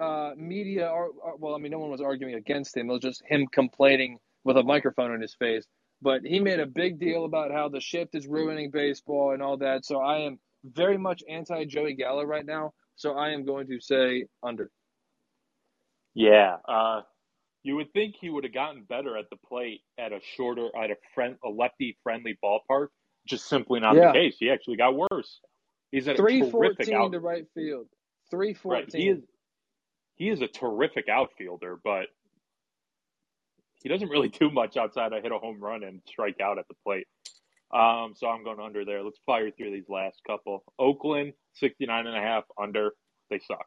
[0.00, 0.86] uh, media.
[0.88, 2.90] Ar- well, I mean, no one was arguing against him.
[2.90, 5.66] It was just him complaining with a microphone in his face.
[6.02, 9.58] But he made a big deal about how the shift is ruining baseball and all
[9.58, 9.84] that.
[9.86, 12.74] So I am very much anti Joey Gallo right now.
[12.96, 14.70] So I am going to say under.
[16.14, 16.56] Yeah.
[16.68, 17.02] Uh,
[17.66, 20.92] you would think he would have gotten better at the plate at a shorter, at
[20.92, 22.88] a friend, a lefty friendly ballpark.
[23.26, 24.08] Just simply not Yeah.
[24.08, 24.36] the case.
[24.38, 25.40] He actually got worse.
[25.90, 27.12] He's at three fourteen terrific fourteen out.
[27.12, 27.88] to right field.
[28.30, 28.84] Three fourteen.
[28.84, 28.92] Right.
[28.94, 29.24] He is.
[30.14, 32.06] He is a terrific outfielder, but
[33.82, 36.68] he doesn't really do much outside of hit a home run and strike out at
[36.68, 37.08] the plate.
[37.72, 39.02] Um, so I'm going under there.
[39.02, 40.62] Let's fire through these last couple.
[40.78, 42.92] Oakland, 69 and a half under.
[43.28, 43.66] They suck.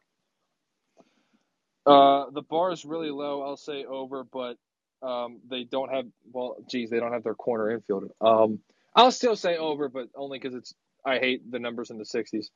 [1.85, 3.43] Uh, the bar is really low.
[3.43, 4.57] I'll say over, but
[5.01, 8.09] Um, they don't have well, geez, they don't have their corner infielder.
[8.21, 8.59] Um,
[8.95, 10.73] I'll still say over, but only because it's
[11.05, 12.51] I hate the numbers in the sixties.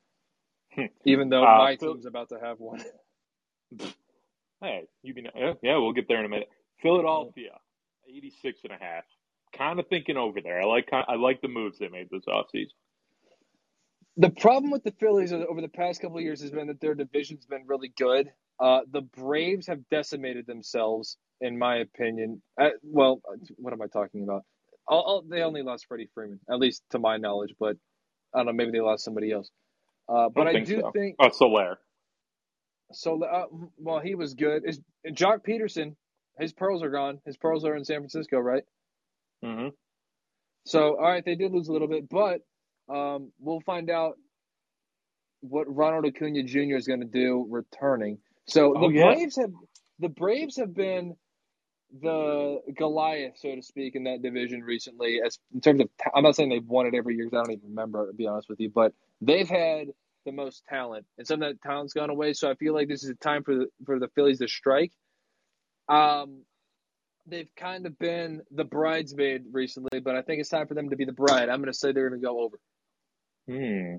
[0.73, 0.87] Hmm.
[1.05, 2.83] Even though Uh, my Phil- team's about to have one.
[4.61, 6.49] Hey, you can yeah, yeah, we'll get there in a minute.
[6.81, 7.51] Philadelphia,
[8.09, 9.03] 86 and a half.
[9.57, 10.61] Kind of thinking over there.
[10.61, 12.71] I like I like the moves they made this offseason.
[14.17, 16.93] The problem with the Phillies over the past couple of years has been that their
[16.95, 18.31] division's been really good.
[18.59, 22.41] Uh, the Braves have decimated themselves, in my opinion.
[22.59, 23.21] Uh, well,
[23.57, 24.43] what am I talking about?
[24.87, 27.77] I'll, I'll, they only lost Freddie Freeman, at least to my knowledge, but
[28.33, 28.53] I don't know.
[28.53, 29.49] Maybe they lost somebody else.
[30.09, 30.91] Uh, but I I, think do so.
[30.93, 31.79] think Oh, Soler.
[32.93, 33.23] so.
[33.23, 33.45] Uh,
[33.77, 34.63] well, he was good.
[34.67, 35.95] Is Joc Pederson?
[36.39, 37.19] His pearls are gone.
[37.25, 38.63] His pearls are in San Francisco, right?
[39.43, 39.69] Mm-hmm.
[40.65, 42.41] So, all right, they did lose a little bit, but
[42.89, 44.17] um, we'll find out
[45.41, 46.75] what Ronald Acuna Jr.
[46.75, 48.19] is going to do returning.
[48.47, 49.13] So Oh, the yeah.
[49.13, 49.51] Braves have
[49.99, 51.15] the Braves have been
[52.01, 55.19] the Goliath, so to speak, in that division recently.
[55.23, 57.57] As in terms of, I'm not saying they've won it every year because I don't
[57.57, 59.87] even remember to be honest with you, but they've had
[60.25, 62.33] the most talent, and some of that talent's gone away.
[62.33, 64.91] So I feel like this is a time for the for the Phillies to strike.
[65.89, 66.43] Um,
[67.27, 70.95] they've kind of been the bridesmaid recently, but I think it's time for them to
[70.95, 71.49] be the bride.
[71.49, 72.57] I'm going to say they're going to go over.
[73.47, 73.97] Hmm.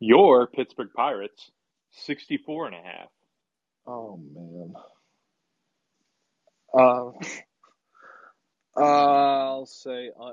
[0.00, 1.50] Your Pittsburgh Pirates,
[1.92, 3.08] 64 and a half.
[3.86, 4.74] Oh man.
[6.72, 7.12] Uh,
[8.80, 10.32] I'll say uh,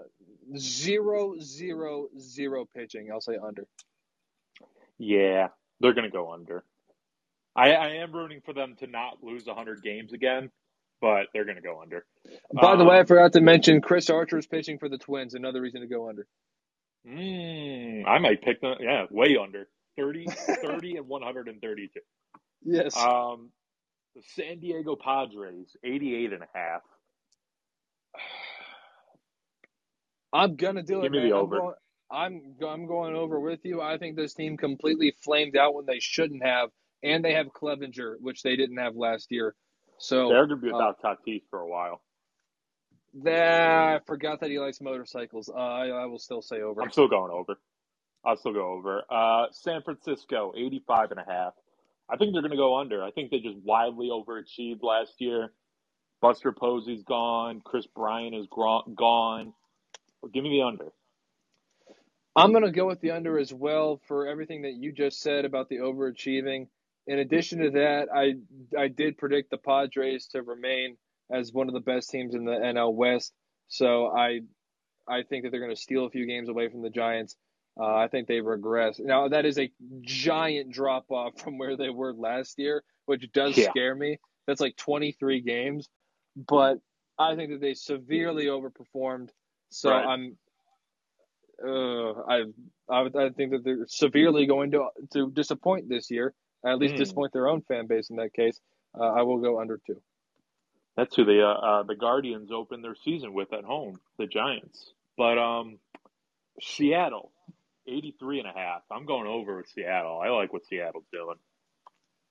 [0.58, 3.10] zero zero zero pitching.
[3.12, 3.66] I'll say under.
[5.00, 5.50] Yeah,
[5.80, 6.64] they're going to go under.
[7.56, 10.52] I, I am rooting for them to not lose 100 games again,
[11.02, 12.06] but they're going to go under.
[12.54, 15.34] By the way, I Um, forgot to mention Chris Archer is pitching for the Twins.
[15.36, 16.28] Another reason to go under.
[17.06, 18.76] Mm, I might pick them.
[18.80, 19.68] Yeah, way under
[19.98, 20.26] 30,
[20.62, 22.00] 30 and 132.
[22.64, 22.96] Yes.
[22.98, 23.50] Um,
[24.16, 26.82] the San Diego Padres, 88 and a half.
[30.34, 31.04] I'm gonna do it.
[31.04, 31.30] Give me man.
[31.30, 31.58] the I'm over.
[31.60, 31.76] going-
[32.10, 33.82] I'm I'm going over with you.
[33.82, 36.70] I think this team completely flamed out when they shouldn't have,
[37.04, 39.56] and they have Clevinger, which they didn't have last year.
[39.98, 42.02] So They're going to be uh, without Tatis for a while.
[43.24, 45.50] That I forgot that he likes motorcycles.
[45.50, 46.82] Uh, I, I will still say over.
[46.82, 47.58] I'm still going over.
[48.26, 49.04] I'll still go over.
[49.10, 51.54] Uh, San Francisco, 85 and a half.
[52.10, 53.04] I think they're going to go under.
[53.04, 55.52] I think they just wildly overachieved last year.
[56.22, 57.62] Buster Posey's gone.
[57.64, 59.54] Kris Bryant is gro- gone.
[60.22, 60.92] Well, give me the under.
[62.36, 65.46] I'm going to go with the under as well for everything that you just said
[65.46, 66.68] about the overachieving.
[67.08, 68.36] In addition to that, I
[68.78, 70.98] I did predict the Padres to remain
[71.32, 73.34] as one of the best teams in the NL West.
[73.68, 74.42] So I
[75.08, 77.36] I think that they're going to steal a few games away from the Giants.
[77.80, 79.00] Uh, I think they regress.
[79.00, 79.72] Now that is a
[80.02, 83.70] giant drop off from where they were last year, which does Yeah.
[83.70, 84.18] scare me.
[84.48, 85.90] That's like 23 games,
[86.36, 86.80] but
[87.20, 89.30] I think that they severely overperformed.
[89.70, 90.06] So Right.
[90.06, 90.38] I'm
[91.66, 92.44] uh, I,
[92.90, 96.34] I I think that they're severely going to to disappoint this year.
[96.66, 97.00] At least Hmm.
[97.00, 98.60] disappoint their own fan base in that case.
[99.00, 100.02] Uh, I will go under two.
[100.98, 104.92] That's who the uh, uh, the Guardians opened their season with at home, the Giants.
[105.16, 105.78] But um,
[106.60, 107.32] Seattle,
[107.88, 108.82] 83 and a half.
[108.92, 110.20] I'm going over with Seattle.
[110.20, 111.36] I like what Seattle's doing.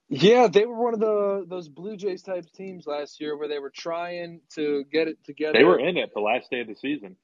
[0.08, 3.58] Yeah, they were one of the those Blue Jays type teams last year where they
[3.58, 5.58] were trying to get it together.
[5.58, 7.16] They were in it the last day of the season.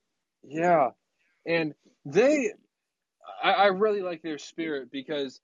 [0.43, 0.91] Yeah,
[1.47, 1.75] and
[2.05, 2.53] they,
[3.43, 5.41] I, I really like their spirit because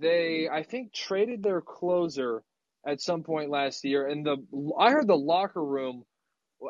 [0.00, 2.42] they, I think, traded their closer
[2.86, 4.36] at some point last year, and the
[4.78, 6.04] I heard the locker room.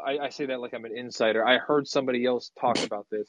[0.04, 1.46] I, I say that like I'm an insider.
[1.46, 3.28] I heard somebody else talk about this.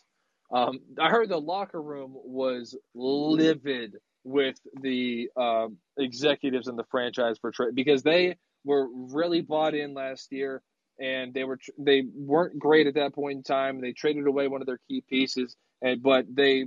[0.52, 7.38] Um, I heard the locker room was livid with the um, executives in the franchise
[7.40, 10.62] for trade because they were really bought in last year
[11.00, 13.82] and they were they weren't great at that point in time.
[13.82, 16.66] They traded away one of their key pieces, and but they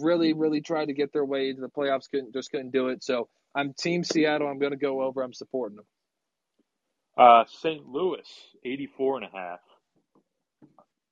[0.00, 2.10] really really tried to get their way into the playoffs.
[2.10, 3.02] Couldn't just couldn't do it.
[3.02, 4.46] So I'm Team Seattle.
[4.48, 5.22] I'm going to go over.
[5.22, 5.86] I'm supporting them.
[7.16, 7.86] Uh, St.
[7.86, 8.20] Louis,
[8.64, 9.60] 84 and a half.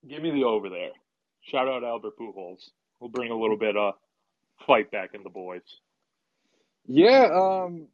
[0.06, 0.90] Give me the over there.
[1.40, 2.60] Shout out Albert Pujols.
[3.00, 3.94] We'll bring a little bit of
[4.66, 5.62] fight back in the boys.
[6.86, 7.28] Yeah.
[7.32, 7.88] Um.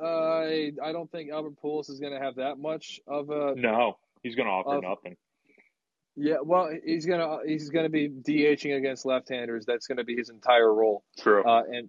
[0.00, 3.98] I I don't think Albert Pujols is going to have that much of a No,
[4.22, 5.16] he's going to offer Uh, nothing.
[6.14, 6.36] yeah.
[6.42, 9.64] Well, he's gonna he's gonna be DHing against left-handers.
[9.66, 11.02] That's going to be his entire role.
[11.18, 11.42] True.
[11.44, 11.88] Uh, and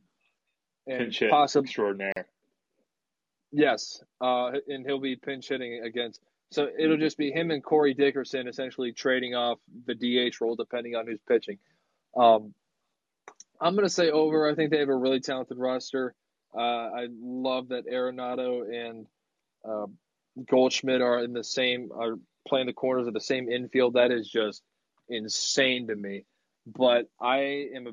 [0.88, 2.28] and possibly extraordinaire.
[3.52, 6.22] Yes, uh, and he'll be pinch hitting against.
[6.52, 10.96] So it'll just be him and Corey Dickerson essentially trading off the DH role depending
[10.96, 11.58] on who's pitching.
[12.18, 12.54] Um,
[13.62, 14.50] I'm going to say over.
[14.50, 16.16] I think they have a really talented roster.
[16.56, 19.06] Uh, I love that Arenado and
[19.68, 19.86] uh,
[20.50, 22.16] Goldschmidt are in the same are
[22.48, 23.94] playing the corners of the same infield.
[23.94, 24.64] That is just
[25.10, 26.26] insane to me.
[26.66, 27.92] But I am a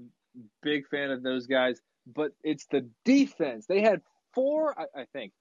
[0.62, 1.80] big fan of those guys.
[2.06, 3.66] But it's the defense.
[3.66, 4.00] They had
[4.34, 5.32] four, I, I think.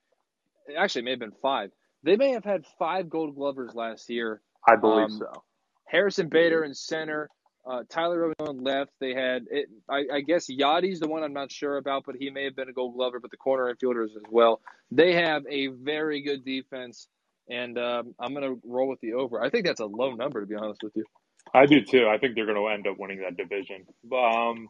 [0.77, 1.71] Actually, it may have been five.
[2.03, 4.41] They may have had five Gold Glovers last year.
[4.67, 5.43] I believe Um, so.
[5.87, 7.29] Harrison Bader in center,
[7.67, 8.91] uh, Tyler Owen left.
[8.99, 9.69] They had it.
[9.89, 12.69] I, I guess Yadi's the one I'm not sure about, but he may have been
[12.69, 13.19] a Gold Glover.
[13.19, 14.61] But the corner infielders as well.
[14.91, 17.07] They have a very good defense,
[17.49, 19.41] and um, I'm gonna roll with the over.
[19.43, 21.05] I think that's a low number to be honest with you.
[21.53, 22.07] I do too.
[22.07, 23.85] I think they're going to end up winning that division.
[24.03, 24.67] But um,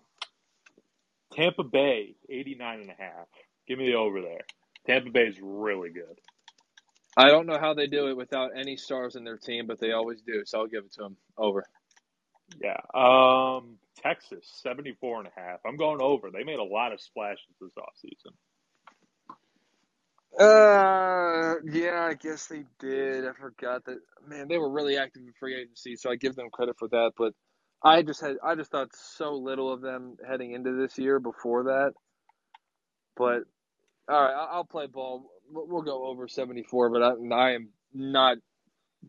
[1.35, 3.27] Tampa Bay, 89 and a half.
[3.67, 4.41] Give me the over there.
[4.87, 6.19] Tampa Bay is really good.
[7.17, 9.91] I don't know how they do it without any stars in their team, but they
[9.91, 10.43] always do.
[10.45, 11.17] So I'll give it to them.
[11.37, 11.65] Over.
[12.61, 12.77] Yeah.
[12.93, 15.59] Um, Texas, 74 and a half.
[15.65, 16.29] I'm going over.
[16.29, 18.33] They made a lot of splashes this offseason.
[20.37, 23.25] Uh, yeah, I guess they did.
[23.25, 23.99] I forgot that.
[24.27, 27.13] Man, they were really active in free agency, so I give them credit for that.
[27.17, 27.33] But
[27.83, 31.65] I just had, I just thought so little of them heading into this year before
[31.65, 31.93] that.
[33.15, 33.43] But
[34.09, 35.29] all right, I'll play ball.
[35.51, 38.37] We'll go over seventy four, but I, I am not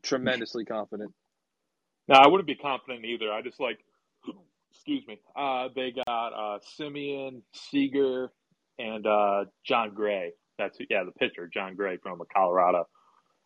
[0.02, 1.12] tremendously confident.
[2.08, 3.32] Now, I wouldn't be confident either.
[3.32, 3.78] I just like,
[4.70, 5.18] excuse me.
[5.34, 8.30] Uh, they got uh, Semien, Seager,
[8.78, 10.32] and uh, Jon Gray.
[10.58, 12.86] That's yeah, the pitcher, Jon Gray from Colorado.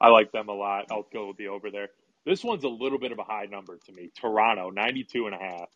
[0.01, 0.87] I like them a lot.
[0.91, 1.89] I'll go with the over there.
[2.27, 4.11] This one's a little bit of a high number to me.
[4.21, 5.69] Toronto, 92 and a half.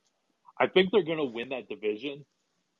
[0.60, 2.24] I think they're going to win that division,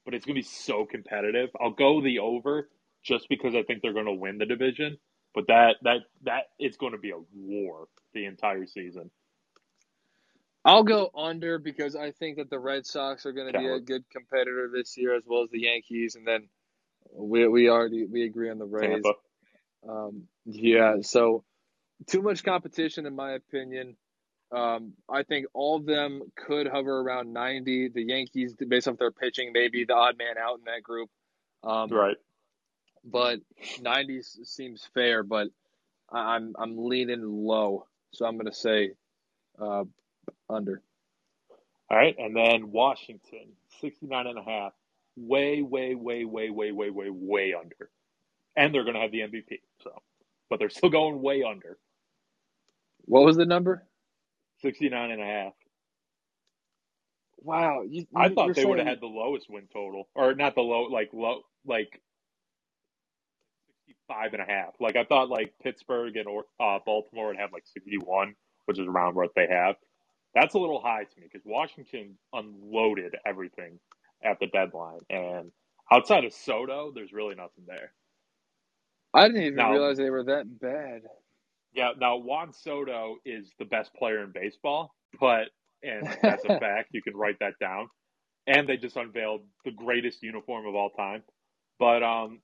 [0.05, 1.51] but it's going to be so competitive.
[1.61, 2.69] I'll go the over
[3.05, 4.99] just because I think they're going to win the division,
[5.35, 9.11] but that that that it's going to be a war the entire season.
[10.65, 13.81] I'll go under because I think that the Red Sox are going to be a
[13.81, 16.49] good competitor this year, as well as the Yankees, and then
[17.13, 19.13] we we already we agree on the Rays.
[19.89, 21.45] Um, yeah, so
[22.09, 23.97] too much competition, in my opinion.
[24.53, 27.89] Um, I think all of them could hover around 90.
[27.89, 31.11] The Yankees, based off their pitching, maybe the odd man out in that group.
[31.65, 32.17] Um, Right.
[33.05, 33.41] But
[33.83, 35.49] 90 s- seems fair, but
[36.11, 38.93] I'm I'm leaning low, so I'm going to say
[39.61, 39.85] uh,
[40.49, 40.83] under.
[41.91, 43.49] All right, and then Washington,
[43.81, 44.73] 69 and a half.
[45.17, 47.91] Way, way, way, way, way, way, way, way under.
[48.57, 50.03] And they're going to have the MVP, so.
[50.51, 51.79] But they're still going way under.
[53.07, 53.87] What was the number?
[54.63, 55.53] 69 and a half.
[57.39, 60.09] Wow, you, I you- thought they would have had the lowest win total.
[60.15, 62.03] Or not the low, like, low, like
[63.89, 64.75] 65 and a half.
[64.81, 68.35] Like, I thought, like, Pittsburgh and or, uh, Baltimore would have, like, 61,
[68.67, 69.77] which is around what they have.
[70.35, 73.81] That's a little high to me because Washington unloaded everything
[74.25, 75.01] at the deadline.
[75.11, 75.53] And
[75.93, 77.93] outside of Soto, there's really nothing there.
[79.15, 79.71] I didn't even No.
[79.71, 81.03] realize they were that bad.
[81.75, 85.49] Yeah, now Juan Soto is the best player in baseball, but
[85.83, 86.91] and that's a fact.
[86.93, 87.89] You can write that down.
[88.47, 91.23] And they just unveiled the greatest uniform of all time.
[91.79, 92.41] But um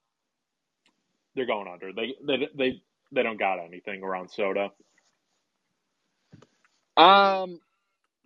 [1.35, 1.93] they're going under.
[1.93, 2.82] They they they
[3.12, 4.70] they don't got anything around Soto.
[6.97, 7.61] Um,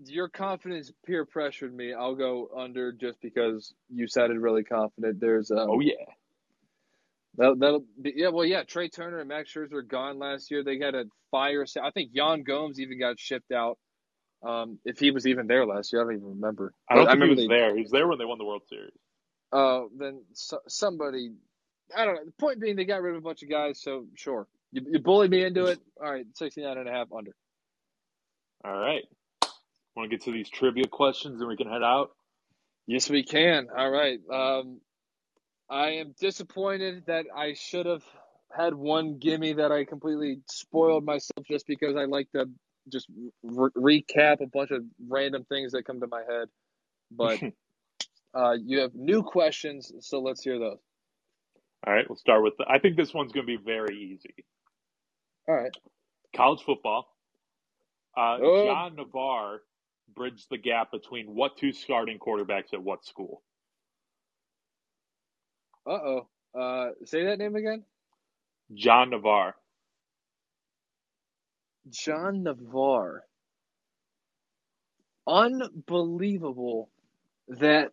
[0.04, 1.92] your confidence peer pressured me.
[1.94, 5.20] I'll go under just because you sounded really confident.
[5.20, 5.92] There's um, Oh yeah.
[7.38, 8.62] That, that'll be, yeah, well, yeah.
[8.64, 10.64] Trea Turner and Max Scherzer were gone last year.
[10.64, 11.66] They had a fire.
[11.82, 13.78] I think Yan Gomes even got shipped out.
[14.46, 16.74] Um, if he was even there last year, I don't even remember.
[16.90, 17.74] I don't But think he remember was they, there.
[17.76, 18.92] He was there when they won the World Series.
[19.52, 21.32] Oh, then so, somebody.
[21.96, 22.24] I don't know.
[22.26, 23.80] The point being, they got rid of a bunch of guys.
[23.82, 25.80] So sure, you, you bullied me into it.
[26.02, 27.32] All right, 69 and a half under.
[28.64, 29.04] All right.
[29.96, 32.10] Want to get to these trivia questions and we can head out?
[32.86, 33.68] Yes, we can.
[33.76, 34.18] All right.
[34.32, 34.80] Um,
[35.70, 38.04] I am disappointed that I should have
[38.56, 42.46] had one gimme that I completely spoiled myself just because I like to
[42.92, 43.08] just
[43.42, 46.48] re- recap a bunch of random things that come to my head.
[47.10, 47.40] But
[48.34, 50.78] uh, you have new questions, so let's hear those.
[51.86, 54.34] All right, we'll start with the, I think this one's going to be very easy.
[55.48, 55.72] All right.
[56.34, 57.06] college football.
[58.16, 58.66] Uh, Oh.
[58.66, 59.60] John Navarre
[60.14, 63.42] bridged the gap between what two starting quarterbacks at what school?
[65.86, 66.28] Uh oh.
[66.58, 67.84] Uh, say that name again.
[68.74, 69.56] John Navarre.
[71.90, 73.24] John Navarre.
[75.26, 76.90] Unbelievable
[77.48, 77.92] that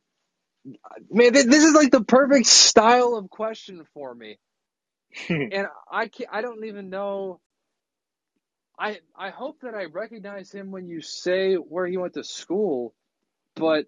[1.11, 1.34] man.
[1.34, 4.39] th- This is like the perfect style of question for me.
[5.30, 7.41] and I can't, I don't even know.
[8.80, 12.93] I I hope that I recognize him when you say where he went to school,
[13.55, 13.85] but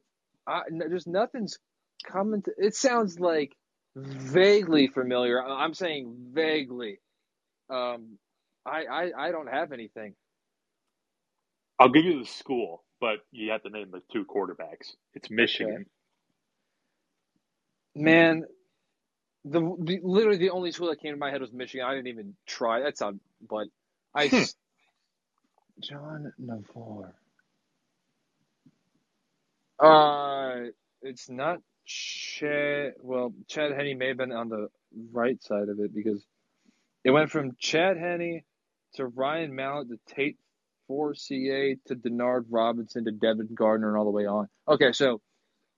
[0.48, 1.60] I, just nothing's
[2.06, 2.44] coming.
[2.44, 3.56] To, it sounds like
[3.96, 5.44] vaguely familiar.
[5.44, 7.00] I'm saying vaguely.
[7.70, 8.18] Um,
[8.66, 10.16] I I, I don't have anything.
[11.80, 14.96] I'll give you the school, but you have to name the two quarterbacks.
[15.14, 15.86] It's Michigan.
[17.96, 18.46] Man,
[19.46, 21.86] the, the literally the only school that came to my head was Michigan.
[21.88, 22.82] I didn't even try.
[22.82, 23.16] That's not,
[23.48, 23.68] but
[24.16, 24.32] I.
[24.32, 24.44] Hmm.
[25.82, 27.16] John Navarre.
[29.80, 30.70] Uh,
[31.04, 32.94] it's not Chad.
[33.02, 34.68] Well, Chad Henne may have been on the
[35.12, 36.26] right side of it because
[37.04, 38.42] it went from Chad Henne
[38.96, 40.38] to Ryan Mallett to Tate
[40.88, 44.48] Forcier to Denard Robinson to Devin Gardner and all the way on.
[44.68, 45.22] Okay, so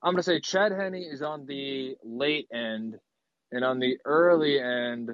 [0.01, 2.95] I'm gonna say Chad Henne is on the late end,
[3.51, 5.11] and on the early end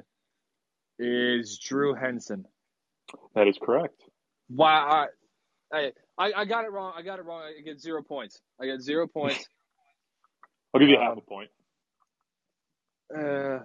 [0.99, 2.45] is Drew Henson.
[3.35, 4.01] That is correct.
[4.49, 5.07] Wow,
[5.73, 6.93] I, I I got it wrong.
[6.95, 7.43] I got it wrong.
[7.43, 8.41] I get zero points.
[8.59, 9.47] I get zero points.
[10.73, 11.49] I'll give you half a point.
[13.15, 13.59] Uh,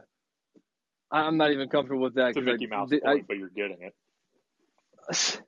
[1.10, 2.28] I'm not even comfortable with that.
[2.30, 3.94] It's a I- Mickey Mouse I- point, but you're getting it.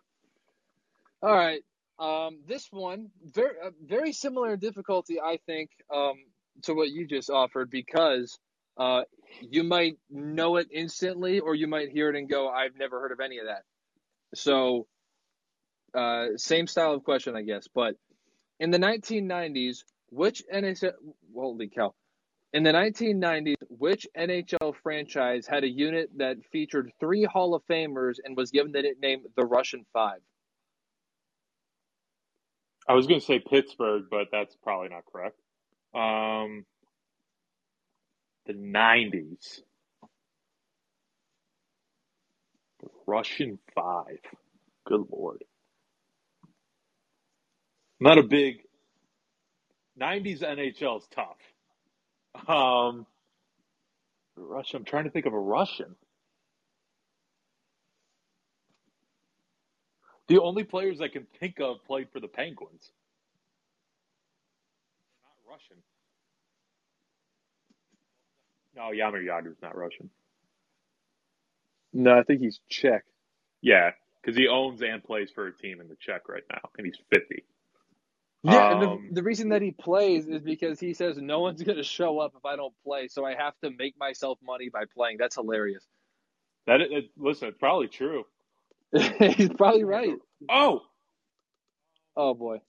[1.22, 1.62] All right.
[1.98, 6.14] Um, this one very uh, very similar difficulty, I think, um,
[6.62, 8.39] to what you just offered because
[8.76, 9.02] uh,
[9.40, 13.10] you might know it instantly, or you might hear it and go, "I've never heard
[13.10, 13.62] of any of that."
[14.36, 14.86] So,
[15.93, 17.66] uh, same style of question, I guess.
[17.74, 17.97] But
[18.60, 19.78] in the 1990s,
[20.10, 20.93] which NHL?
[21.35, 21.94] Holy cow!
[22.52, 28.14] In the 1990s, which NHL franchise had a unit that featured three Hall of Famers
[28.24, 30.20] and was given the nickname the Russian Five?
[32.89, 35.39] I was going to say Pittsburgh, but that's probably not correct.
[35.94, 36.64] Um,
[38.47, 39.60] the 90s.
[42.80, 44.20] The Russian Five.
[44.86, 45.44] Good Lord.
[48.01, 48.60] Not a big.
[50.01, 51.37] 90s NHL is tough.
[52.49, 53.07] Um,
[54.37, 54.77] Russia.
[54.77, 55.95] I'm trying to think of a Russian.
[60.29, 62.91] The only players I can think of played for the Penguins.
[65.25, 65.77] Not Russian.
[68.77, 70.11] No, Jaromir Jagr's not Russian.
[71.93, 73.05] No, I think he's Czech.
[73.62, 76.87] Yeah, because he owns and plays for a team in the Czech right now, and
[76.87, 77.45] he's 50.
[78.43, 81.62] Yeah, and Um, the, the reason that he plays is because he says no one's
[81.62, 84.70] going to show up if I don't play, so I have to make myself money
[84.70, 85.16] by playing.
[85.19, 85.85] That's hilarious.
[86.66, 88.24] That it, listen, it's probably true.
[88.93, 90.15] he's probably right.
[90.51, 90.82] Oh,
[92.16, 92.60] Oh boy.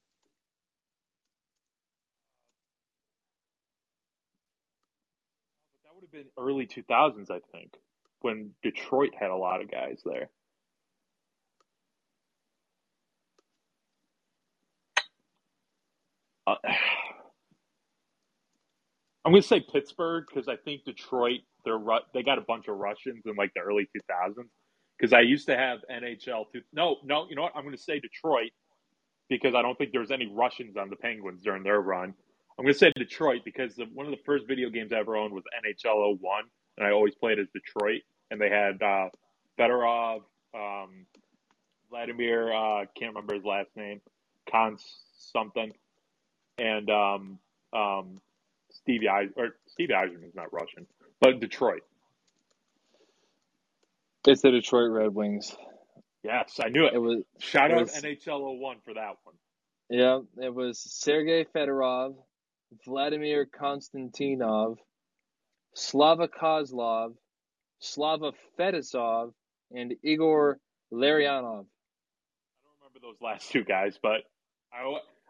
[5.85, 7.75] that would have been early 2000s, I think,
[8.21, 10.29] when Detroit had a lot of guys there.
[16.51, 16.55] Uh,
[19.25, 21.79] I'm going to say Pittsburgh because I think Detroit they're
[22.13, 24.35] they got a bunch of Russians in like the early 2000s.
[24.97, 26.45] Because I used to have NHL.
[26.51, 27.53] Two- no, no, you know what?
[27.55, 28.51] I'm going to say Detroit
[29.29, 32.13] because I don't think there's any Russians on the Penguins during their run.
[32.57, 35.15] I'm going to say Detroit because the, one of the first video games I ever
[35.15, 36.43] owned was NHL 01,
[36.77, 38.01] and I always played as Detroit.
[38.31, 39.09] And they had uh,
[39.57, 40.21] Fedorov,
[40.53, 41.05] um,
[41.89, 44.01] Vladimir, uh, can't remember his last name,
[44.51, 44.83] Kons
[45.17, 45.71] something,
[46.59, 47.39] and um,
[47.73, 48.21] um,
[48.71, 50.85] Stevie Eis- or Stevie Yzerman's not Russian,
[51.21, 51.81] but Detroit.
[54.27, 55.55] It's the Detroit Red Wings.
[56.23, 56.93] Yes, I knew it.
[56.93, 59.35] It was Shout it out was- NHL 01 for that one.
[59.89, 62.15] yeah, it was Sergei Fedorov,
[62.85, 64.77] Vladimir Konstantinov,
[65.73, 67.13] Slava Kozlov,
[67.79, 69.33] Slava Fetisov,
[69.71, 70.59] and Igor
[70.91, 71.31] Larionov.
[71.31, 71.41] I
[72.65, 74.21] don't remember those last two guys, but
[74.73, 74.83] I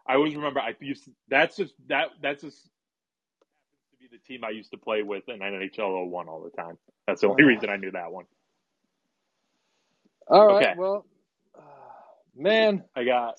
[0.08, 4.18] I always remember I used to, that's just that that's just happens to be the
[4.26, 6.78] team I used to play with in NHL 01 all the time.
[7.06, 8.26] That's the only reason I knew that one.
[10.28, 10.74] All right, Okay.
[10.74, 11.06] well,
[11.58, 11.62] uh,
[12.36, 13.36] man, I got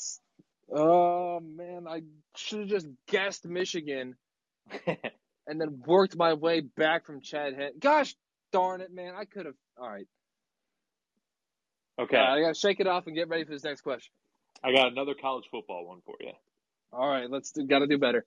[0.74, 2.04] oh man, I
[2.38, 4.16] should have just guessed Michigan
[4.88, 7.56] and then worked my way back from Chad.
[7.80, 8.16] Gosh
[8.54, 9.56] darn it, man, I could have.
[9.82, 10.08] All right,
[12.02, 12.18] okay.
[12.18, 14.12] All right, I gotta shake it off and get ready for this next question.
[14.64, 16.32] I got another college football one for you.
[16.94, 18.26] All right, let's do, gotta do better.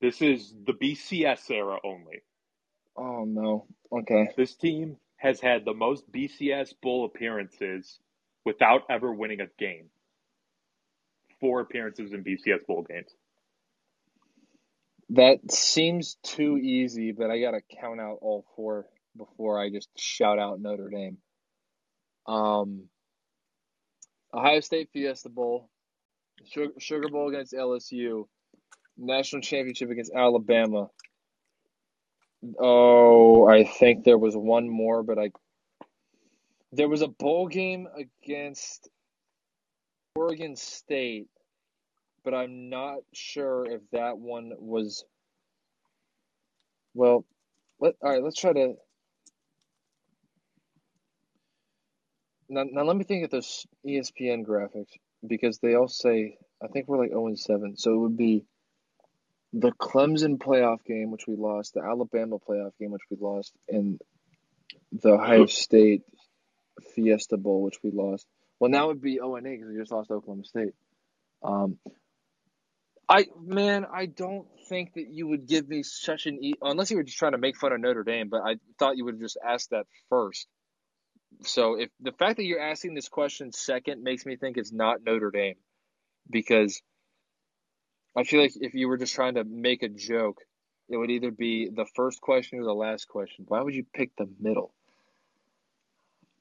[0.00, 2.22] This is the BCS era only.
[2.96, 3.66] Oh no.
[3.92, 4.28] Okay.
[4.36, 7.98] This team has had the most BCS bowl appearances
[8.44, 9.86] without ever winning a game.
[11.40, 13.10] Four appearances in BCS bowl games.
[15.10, 18.86] That seems too easy, but I gotta count out all four
[19.16, 21.18] before I just shout out Notre Dame.
[22.26, 22.84] Um,
[24.34, 25.70] Ohio State Fiesta Bowl,
[26.44, 28.26] Sugar, Bowl against LSU,
[28.96, 30.88] National Championship against Alabama.
[32.58, 35.30] Oh, I think there was one more, but I
[36.72, 38.88] there was a bowl game against
[40.14, 41.28] Oregon State,
[42.24, 45.04] but I'm not sure if that one was.
[46.94, 47.24] Well,
[47.80, 48.22] let all right.
[48.22, 48.74] Let's try to.
[52.48, 54.96] Now, now let me think of those ESPN graphics
[55.26, 57.76] because they all say I think we're like 0 and 7.
[57.76, 58.44] So it would be
[59.52, 64.00] the Clemson playoff game, which we lost, the Alabama playoff game, which we lost, and
[64.92, 66.02] the Ohio State
[66.94, 68.26] Fiesta Bowl, which we lost.
[68.58, 70.74] Well, now it would be 0 and 8 because we just lost Oklahoma State.
[71.42, 71.78] Um,
[73.08, 76.98] I man, I don't think that you would give me such an e- unless you
[76.98, 79.20] were just trying to make fun of Notre Dame, but I thought you would have
[79.20, 80.46] just asked that first.
[81.42, 85.04] So if the fact that you're asking this question second makes me think it's not
[85.04, 85.56] Notre Dame,
[86.28, 86.82] because
[88.16, 90.40] I feel like if you were just trying to make a joke,
[90.88, 93.44] it would either be the first question or the last question.
[93.46, 94.72] Why would you pick the middle?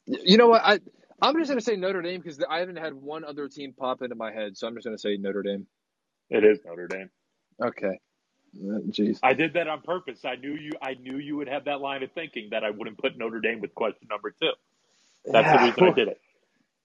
[0.05, 0.61] You know what?
[0.63, 0.79] I
[1.21, 4.15] I'm just gonna say Notre Dame because I haven't had one other team pop into
[4.15, 5.67] my head, so I'm just gonna say Notre Dame.
[6.29, 7.09] It is Notre Dame.
[7.61, 7.99] Okay.
[8.55, 9.19] Uh, Jeez.
[9.21, 10.23] I did that on purpose.
[10.23, 10.71] I knew you.
[10.81, 13.59] I knew you would have that line of thinking that I wouldn't put Notre Dame
[13.59, 14.51] with question number two.
[15.31, 16.21] That's the reason I did it.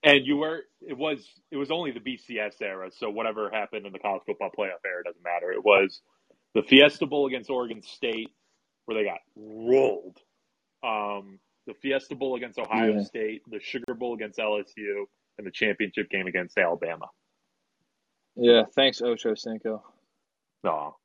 [0.03, 0.61] And you were.
[0.81, 1.25] It was.
[1.51, 2.89] It was only the BCS era.
[2.91, 5.51] So whatever happened in the college football playoff era doesn't matter.
[5.51, 6.01] It was
[6.53, 8.29] the Fiesta Bowl against Oregon State,
[8.85, 10.17] where they got rolled.
[10.83, 13.03] Um, the Fiesta Bowl against Ohio Yeah.
[13.03, 15.05] State, the Sugar Bowl against LSU,
[15.37, 17.07] and the championship game against Alabama.
[18.35, 18.63] Yeah.
[18.75, 19.83] Thanks, Ocho Cinco.
[20.65, 20.97] No, All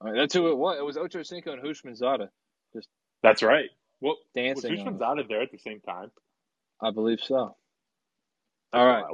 [0.00, 0.78] right, that's who it was.
[0.78, 2.28] It was Ocho Cinco and Houshmandzadeh
[3.22, 3.68] that's right.
[4.00, 4.16] Well,
[4.54, 4.70] was dancing.
[4.72, 5.04] on Hushman's it.
[5.04, 6.10] out of there at the same time?
[6.82, 7.56] I believe so.
[8.72, 9.06] All right.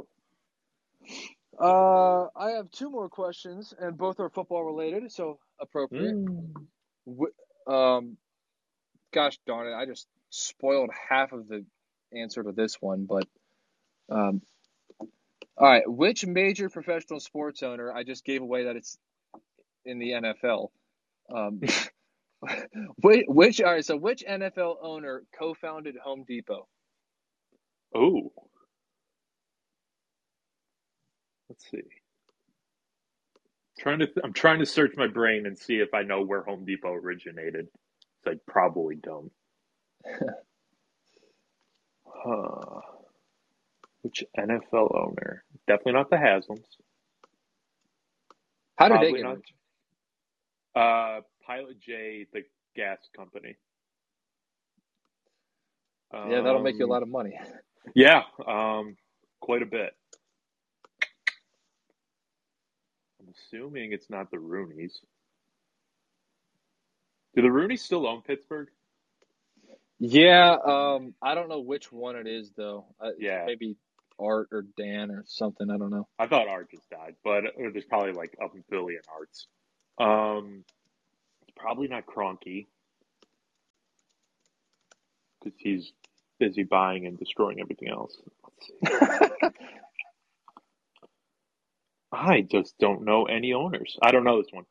[1.59, 6.17] Uh, I have two more questions, and both are football related, so appropriate.
[7.07, 8.17] Wh- Um,
[9.13, 11.65] gosh darn it, I just spoiled half of the
[12.13, 13.27] answer to this one, but
[14.09, 14.41] um,
[15.57, 15.83] all right.
[15.89, 17.93] Which major professional sports owner?
[17.93, 18.97] I just gave away that it's
[19.85, 20.69] in the NFL.
[21.33, 21.61] Um,
[23.01, 23.85] which, which all right?
[23.85, 26.67] So which NFL owner co-founded Home Depot?
[27.95, 28.31] Oh.
[31.49, 31.83] Let's see.
[33.79, 36.65] Trying to, I'm trying to search my brain and see if I know where Home
[36.65, 37.67] Depot originated.
[38.25, 39.31] So I probably don't.
[42.07, 42.81] Huh.
[44.03, 45.43] Which NFL owner?
[45.67, 46.67] Definitely not the Haslam's.
[48.77, 49.39] How did Probably they get not.
[50.75, 52.43] Uh, Pilot J, the
[52.75, 53.57] gas company.
[56.23, 57.39] Yeah, that'll make you a Um, lot of money.
[57.93, 58.95] Yeah, um,
[59.39, 59.93] quite a bit.
[63.19, 64.93] I'm assuming it's not the Rooneys.
[67.35, 68.69] Do the Rooneys still own Pittsburgh?
[69.99, 72.85] Yeah, um, I don't know which one it is though.
[72.99, 73.43] Uh, Yeah.
[73.45, 73.77] maybe
[74.19, 75.69] Art or Dan or something.
[75.69, 76.07] I don't know.
[76.17, 79.47] I thought Art just died, but there's probably like a billion Arts.
[79.97, 80.63] Um,
[81.41, 82.67] it's probably not Kroenke
[85.43, 85.91] because he's
[86.39, 88.17] busy buying and destroying everything else.
[92.11, 93.97] I just don't know any owners.
[94.01, 94.65] I don't know this one.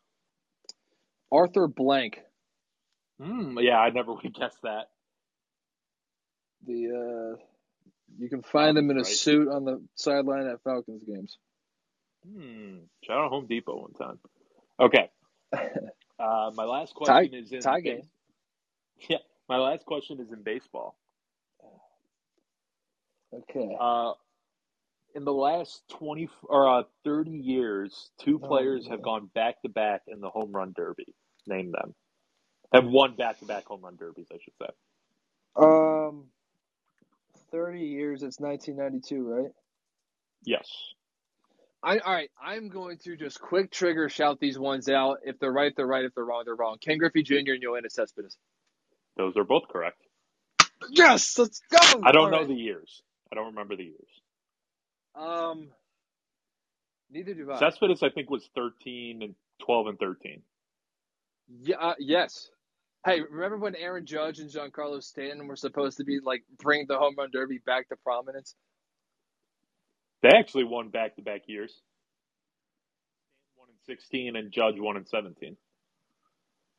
[1.32, 2.20] Arthur Blank,
[3.20, 4.89] Hmm, yeah, I never would have guessed that.
[6.66, 7.36] the uh,
[8.19, 11.39] you can find him in a suit on the sideline at Falcons games.
[12.27, 12.78] Hmm.
[13.05, 14.19] Shout out Home Depot one time.
[14.81, 15.11] Okay.
[16.16, 18.03] Uh, my last question Tie- is in tie game.
[19.11, 19.19] Yeah,
[19.49, 20.97] my last question is in baseball.
[23.35, 23.77] Okay.
[23.78, 24.12] Uh,
[25.15, 30.02] in the last twenty or uh, thirty years, two players have gone back to back
[30.09, 31.15] in the home run derby.
[31.47, 31.94] Name them.
[32.73, 34.69] Have won back to back home run derbies, I should say.
[35.56, 36.24] Um,
[37.51, 38.23] thirty years.
[38.23, 39.52] It's 1992, right?
[40.44, 40.69] Yes.
[41.82, 42.31] I all right.
[42.43, 45.19] I'm going to just quick trigger shout these ones out.
[45.24, 46.05] If they're right, they're right.
[46.05, 46.78] If they're wrong, they're wrong.
[46.81, 47.35] Ken Griffey Jr.
[47.52, 48.36] and Yoenis Cespedes.
[49.16, 49.98] Those are both correct.
[50.90, 51.78] Yes, let's go.
[52.02, 52.48] I don't All know right.
[52.48, 53.02] the years.
[53.31, 54.09] I don't remember the years.
[55.15, 55.69] Um,
[57.11, 57.59] neither do I.
[57.59, 59.35] Cespedes, I think, was 13 and
[59.65, 60.43] 12 and 13.
[61.63, 62.49] Yeah, uh, yes.
[63.05, 66.97] Hey, remember when Aaron Judge and Giancarlo Stanton were supposed to be like bring the
[66.97, 68.55] home run derby back to prominence?
[70.23, 71.83] They actually won back to back years.
[73.57, 75.57] One in 16 and Judge one in 17.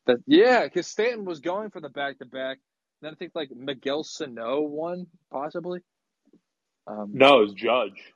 [0.06, 2.58] That yeah, because Stanton was going for the back to back.
[3.02, 5.80] Then I think like Miguel Sano won possibly.
[6.86, 8.14] Um, No, it was Judge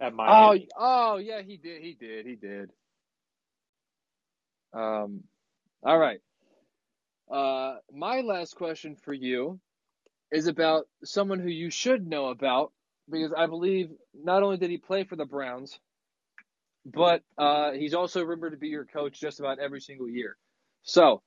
[0.00, 1.82] at oh, oh yeah, he did.
[1.82, 2.26] He did.
[2.26, 2.70] He did.
[4.74, 5.24] Um,
[5.82, 6.20] all right.
[7.30, 9.60] Uh, my last question for you
[10.32, 12.72] is about someone who you should know about
[13.10, 15.78] because I believe not only did he play for the Browns,
[16.86, 20.36] but uh, he's also rumored to be your coach just about every single year.
[20.82, 21.22] So,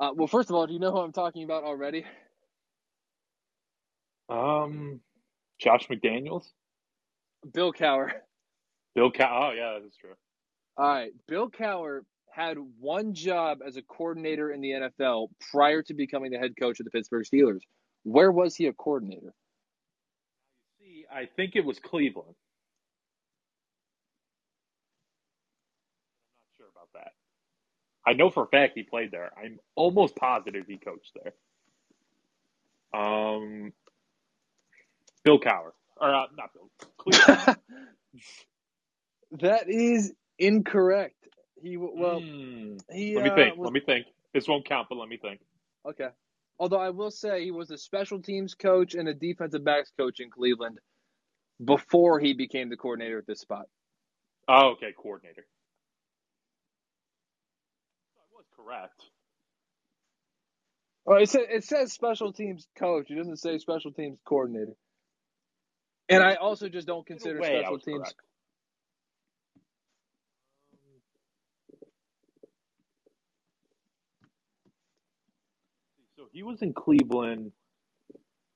[0.00, 2.04] uh, well, first of all, do you know who I'm talking about already?
[4.28, 5.00] Um,
[5.58, 6.44] Josh McDaniels,
[7.52, 8.10] Bill Cowher.
[8.94, 9.50] Bill Cow.
[9.50, 10.14] Oh yeah, that's true.
[10.76, 12.00] All right, Bill Cowher
[12.30, 16.80] had one job as a coordinator in the NFL prior to becoming the head coach
[16.80, 17.60] of the Pittsburgh Steelers.
[18.02, 19.32] Where was he a coordinator?
[20.78, 22.34] See, I think it was Cleveland.
[26.28, 27.12] I'm not sure about that.
[28.06, 29.30] I know for a fact he played there.
[29.42, 31.32] I'm almost positive he coached there.
[33.00, 33.72] Um,
[35.26, 36.70] Bill Cowher, or uh, not Bill,
[39.40, 41.16] that is incorrect.
[41.62, 42.78] He well, Hmm.
[42.92, 43.56] he Let me uh, think.
[43.56, 44.06] was- Let me think.
[44.34, 45.40] This won't count, but let me think.
[45.88, 46.08] Okay.
[46.58, 50.20] Although I will say he was a special teams coach and a defensive backs coach
[50.20, 50.78] in Cleveland
[51.64, 53.66] before he became the coordinator at this spot.
[54.48, 55.46] Oh, okay, coordinator.
[58.16, 59.02] I was correct.
[61.04, 63.10] Well, it says, it says special teams coach.
[63.10, 64.74] It doesn't say special teams coordinator.
[66.08, 67.98] And I also just don't consider way, special teams.
[67.98, 68.14] correct.
[76.16, 77.52] So he was in Cleveland,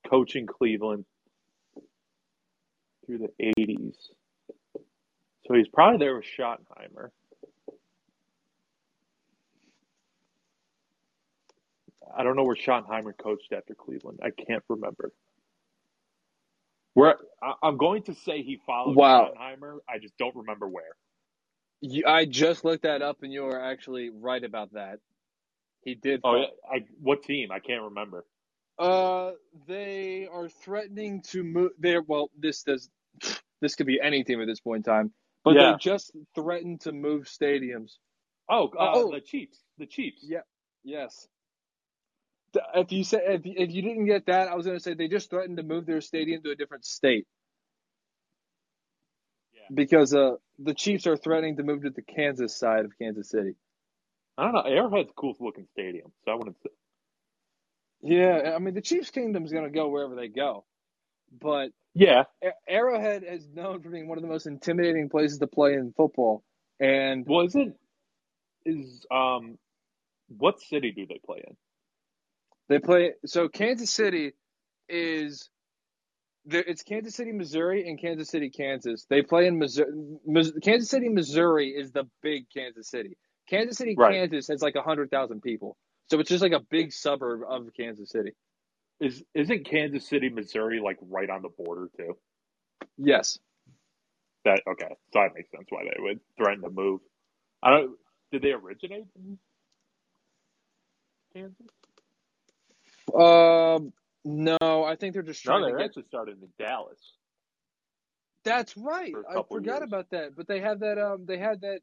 [0.09, 1.05] coaching Cleveland
[3.05, 3.97] through the 80s.
[5.47, 7.11] So he's probably there with Schottenheimer.
[12.17, 14.21] I don't know where Schottenheimer coached after Cleveland.
[14.23, 15.13] I can't remember.
[16.95, 19.33] Where I- I'm going to say he followed Wow.
[19.33, 19.79] Schottenheimer.
[19.89, 20.97] I just don't remember where.
[21.81, 24.99] You, I just looked that up, and you are actually right about that.
[25.85, 26.21] He did.
[26.25, 26.47] Oh, yeah.
[26.71, 27.51] I what team?
[27.53, 28.25] I can't remember.
[28.79, 29.33] Uh,
[29.67, 31.71] they are threatening to move.
[31.79, 32.31] They're well.
[32.39, 32.91] This does.
[33.63, 35.13] This could be any team at this point in time,
[35.45, 35.73] but Yeah.
[35.73, 37.93] they just threatened to move stadiums.
[38.49, 39.11] Oh, uh, Oh.
[39.13, 39.63] the Chiefs.
[39.79, 40.23] The Chiefs.
[40.23, 40.41] Yeah.
[40.85, 41.29] Yes.
[42.75, 45.09] If you say if, if you didn't get that, I was going to say they
[45.09, 47.27] just threatened to move their stadium to a different state
[49.55, 49.63] Yeah.
[49.75, 53.55] because uh the Chiefs are threatening to move to the Kansas side of Kansas City.
[54.39, 54.63] I don't know.
[54.63, 56.71] Arrowhead's a cool looking stadium, so I wouldn't say.
[58.03, 60.65] Yeah, I mean the Chiefs kingdom's going to go wherever they go,
[61.41, 62.25] but Yeah.
[62.69, 66.43] Arrowhead is known for being one of the most intimidating places to play in football,
[66.81, 67.77] and Well, isn't
[69.11, 69.59] um,
[70.29, 71.57] what city do they play in?
[72.71, 74.35] They play so Kansas City
[74.89, 75.51] is
[76.47, 79.07] there- it's Kansas City, Missouri, and Kansas City, Kansas.
[79.11, 79.93] They play in Missouri.
[80.27, 83.17] Mis- Kansas City, Missouri is the big Kansas City.
[83.49, 84.15] Kansas City, Right.
[84.15, 85.79] Kansas has like hundred thousand people,
[86.11, 88.33] so it's just like a big suburb of Kansas City.
[89.01, 92.19] Is isn't Kansas City, Missouri, like right on the border too?
[92.99, 93.39] Yes,
[94.45, 97.01] That okay, so that makes sense why they would threaten to move.
[97.63, 97.99] I don't.
[98.33, 99.39] Did they originate in
[101.35, 101.57] Kansas?
[103.15, 103.93] Um,
[104.25, 105.85] no, I think they're just No, trying they to get.
[105.87, 106.99] actually started in Dallas.
[108.45, 109.13] That's right.
[109.13, 109.89] for I forgot years.
[109.89, 110.99] about that, but they have that.
[110.99, 111.81] Um, they had that.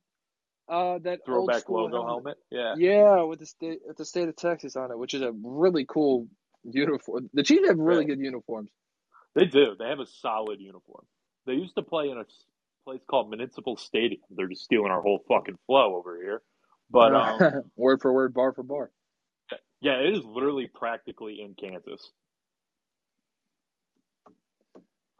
[0.69, 2.37] Uh, that Throwback logo helmet.
[2.51, 2.75] Yeah.
[2.77, 5.85] Yeah, with the state with the state of Texas on it, which is a really
[5.85, 6.27] cool
[6.65, 7.29] uniform.
[7.33, 8.15] The Chiefs have really Yeah.
[8.15, 8.69] good uniforms.
[9.33, 9.75] They do.
[9.79, 11.05] They have a solid uniform.
[11.45, 12.25] They used to play in a
[12.83, 14.21] place called Municipal Stadium.
[14.29, 16.41] They're just stealing our whole fucking flow over here.
[16.89, 17.39] But um,
[17.77, 18.91] word for word, bar for bar.
[19.81, 22.11] Yeah, it is literally practically in Kansas.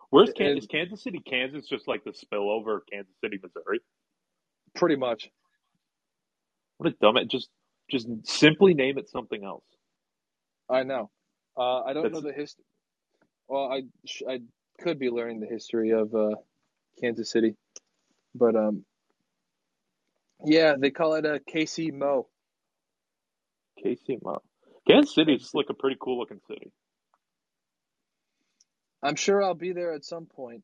[0.10, 0.64] Where's Kansas?
[0.64, 3.82] Is Kansas City, Kansas, just like the spillover of Kansas City, Missouri?
[4.76, 5.30] Pretty much.
[6.78, 7.30] What a dumb it.
[7.30, 7.50] Just,
[7.92, 9.66] just simply name it something else.
[10.70, 11.10] I know.
[11.58, 12.64] Uh, I don't That's- know the history.
[13.50, 14.40] Well, I sh- I
[14.82, 16.36] could be learning the history of uh,
[17.00, 17.56] Kansas City,
[18.36, 18.84] but um,
[20.44, 22.28] yeah, they call it a KC Mo.
[23.84, 24.42] KC Mo.
[24.88, 26.72] Kansas City is like a pretty cool looking city.
[29.04, 30.64] I'm sure I'll be there at some point,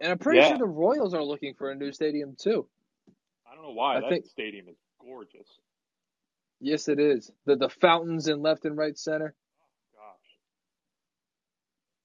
[0.00, 0.48] and I'm pretty Yeah.
[0.50, 2.66] sure the Royals are looking for a new stadium too.
[3.50, 5.60] I don't know why I that think- stadium is gorgeous.
[6.60, 7.30] Yes, it is.
[7.44, 9.34] The the fountains in left and right center.
[9.36, 10.38] Oh, gosh,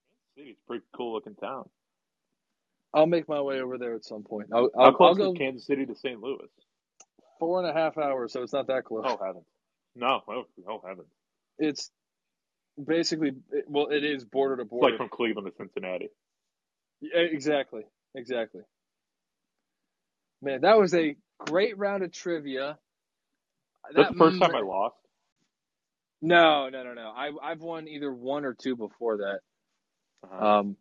[0.09, 1.69] Kansas City's a pretty cool looking town.
[2.93, 4.49] I'll make my way over there at some point.
[4.51, 6.19] I'll, How I'll, I'll close go is Kansas City to St.
[6.19, 6.49] Louis?
[7.39, 9.05] four and a half hours, so it's not that close.
[9.07, 9.45] Oh heavens,
[9.95, 11.07] no, oh, oh heavens.
[11.59, 11.91] It's
[12.83, 13.33] basically
[13.67, 14.89] well, it is border to It's border.
[14.91, 16.09] like from Cleveland to Cincinnati.
[17.01, 17.83] Yeah, exactly,
[18.15, 18.61] exactly.
[20.41, 22.77] Man, that was a great round of trivia.
[23.95, 24.95] That's the first time I lost.
[26.21, 27.11] No, no, no, no.
[27.15, 29.39] I I've won either one or two before that.
[30.23, 30.59] Uh-huh.
[30.59, 30.77] Um,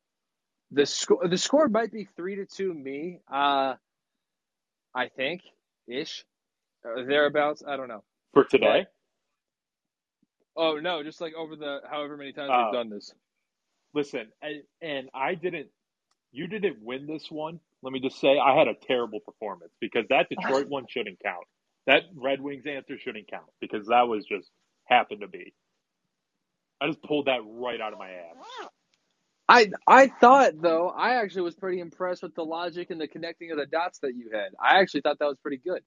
[0.70, 3.20] The score the score might be three to two me.
[3.30, 3.74] Uh,
[4.94, 5.42] I think
[5.88, 6.24] ish,
[6.84, 7.62] or thereabouts.
[7.66, 8.05] I don't know.
[8.34, 8.86] For today?
[10.56, 12.64] Oh no, just like over the however many times Oh.
[12.66, 13.12] we've done this.
[13.94, 15.68] Listen, and, and I didn't.
[16.32, 17.59] You didn't win this one.
[17.82, 21.44] Let me just say, I had a terrible performance because that Detroit one shouldn't count.
[21.86, 24.48] That Red Wings answer shouldn't count because that was just
[24.85, 25.55] happened to be.
[26.81, 28.68] I just pulled that right out of my ass.
[29.48, 33.51] I I thought though I actually was pretty impressed with the logic and the connecting
[33.51, 34.51] of the dots that you had.
[34.62, 35.82] I actually thought that was pretty good.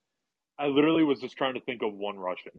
[0.59, 2.51] I literally was just trying to think of one Russian,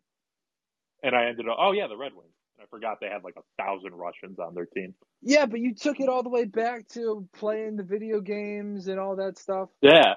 [1.04, 1.56] and I ended up.
[1.60, 2.32] Oh yeah, the Red Wings.
[2.60, 4.94] I forgot they had like a thousand Russians on their team.
[5.22, 8.98] Yeah, but you took it all the way back to playing the video games and
[8.98, 9.68] all that stuff.
[9.82, 10.14] Yeah.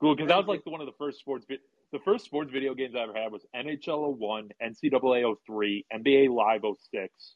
[0.00, 1.46] Cool, because that was like the, one of the first sports.
[1.48, 1.60] Vi-
[1.92, 6.62] the first sports video games I ever had was NHL 01, NCAA 03, NBA Live
[6.92, 7.34] 06,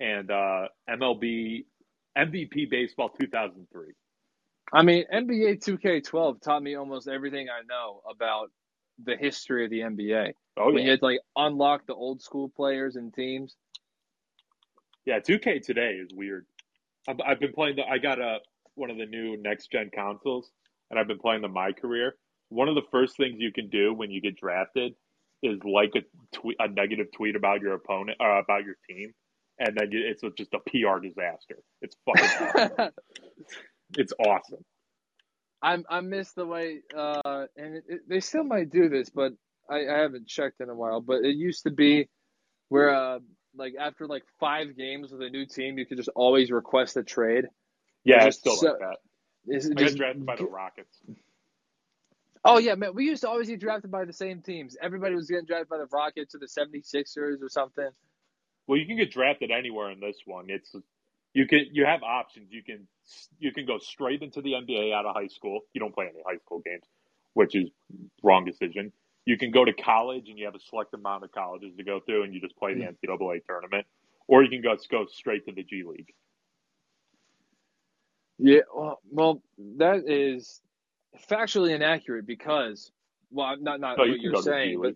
[0.00, 1.64] and uh, MLB
[2.18, 3.92] MVP Baseball 2003.
[4.72, 8.50] I mean, NBA 2K12 taught me almost everything I know about
[9.04, 10.32] the history of the NBA.
[10.56, 13.54] Oh when you had to like unlock the old school players and teams.
[15.04, 15.20] yeah.
[15.20, 16.46] 2K today is weird.
[17.08, 17.82] I've, I've been playing the.
[17.82, 18.38] I got a
[18.74, 20.50] one of the new next gen consoles,
[20.90, 22.16] and I've been playing the My Career.
[22.48, 24.94] One of the first things you can do when you get drafted
[25.42, 26.00] is like a
[26.36, 29.12] tweet, a negative tweet about your opponent, uh, about your team,
[29.58, 31.58] and then you, it's just a PR disaster.
[31.82, 32.90] It's fucking awesome.
[33.96, 34.64] It's awesome.
[35.62, 39.32] I I miss the way, uh, and it, it, they still might do this, but
[39.68, 41.00] I, I haven't checked in a while.
[41.00, 42.08] But it used to be
[42.68, 43.18] where, uh,
[43.56, 47.02] like after like five games with a new team, you could just always request a
[47.02, 47.46] trade.
[48.04, 48.96] Yeah, It's still so- like that.
[49.48, 50.98] Is I it got just- drafted by the Rockets.
[52.44, 54.76] oh yeah, man, we used to always get drafted by the same teams.
[54.80, 57.88] Everybody was getting drafted by the Rockets or the 76ers or something.
[58.66, 60.46] Well, you can get drafted anywhere in this one.
[60.48, 60.74] It's
[61.36, 62.48] you can you have options.
[62.50, 62.88] You can
[63.38, 65.60] you can go straight into the NBA out of high school.
[65.74, 66.84] You don't play any high school games,
[67.34, 67.68] which is
[68.22, 68.90] wrong decision.
[69.26, 72.00] You can go to college and you have a select amount of colleges to go
[72.00, 73.86] through, and you just play the NCAA tournament,
[74.26, 76.14] or you can go go straight to the G League.
[78.38, 79.42] Yeah, well, well,
[79.76, 80.62] that is
[81.30, 82.90] factually inaccurate because,
[83.30, 84.94] well, not not No, what can you're go to the G saying, but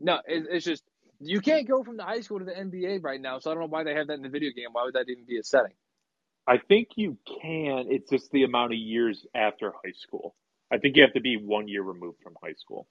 [0.00, 0.84] no, it, it's just
[1.20, 3.38] you can't go from the high school to the NBA right now.
[3.38, 4.68] So I don't know why they have that in the video game.
[4.72, 5.72] Why would that even be a setting?
[6.46, 7.86] I think you can.
[7.90, 10.34] It's just the amount of years after high school.
[10.70, 12.86] I think you have to be one year removed from high school.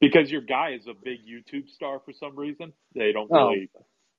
[0.00, 2.72] Because your guy is a big YouTube star for some reason.
[2.94, 3.48] They don't Oh.
[3.50, 3.70] really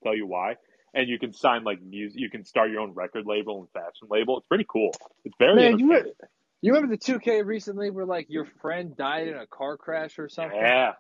[0.03, 0.55] tell you why.
[0.93, 2.19] And you can sign like music.
[2.19, 4.37] You can start your own record label and fashion label.
[4.37, 4.91] It's pretty cool.
[5.25, 6.13] It's very Man, you re-
[6.61, 10.29] you remember the 2K recently where like your friend died in a car crash or
[10.29, 10.57] something?
[10.57, 10.93] Yeah.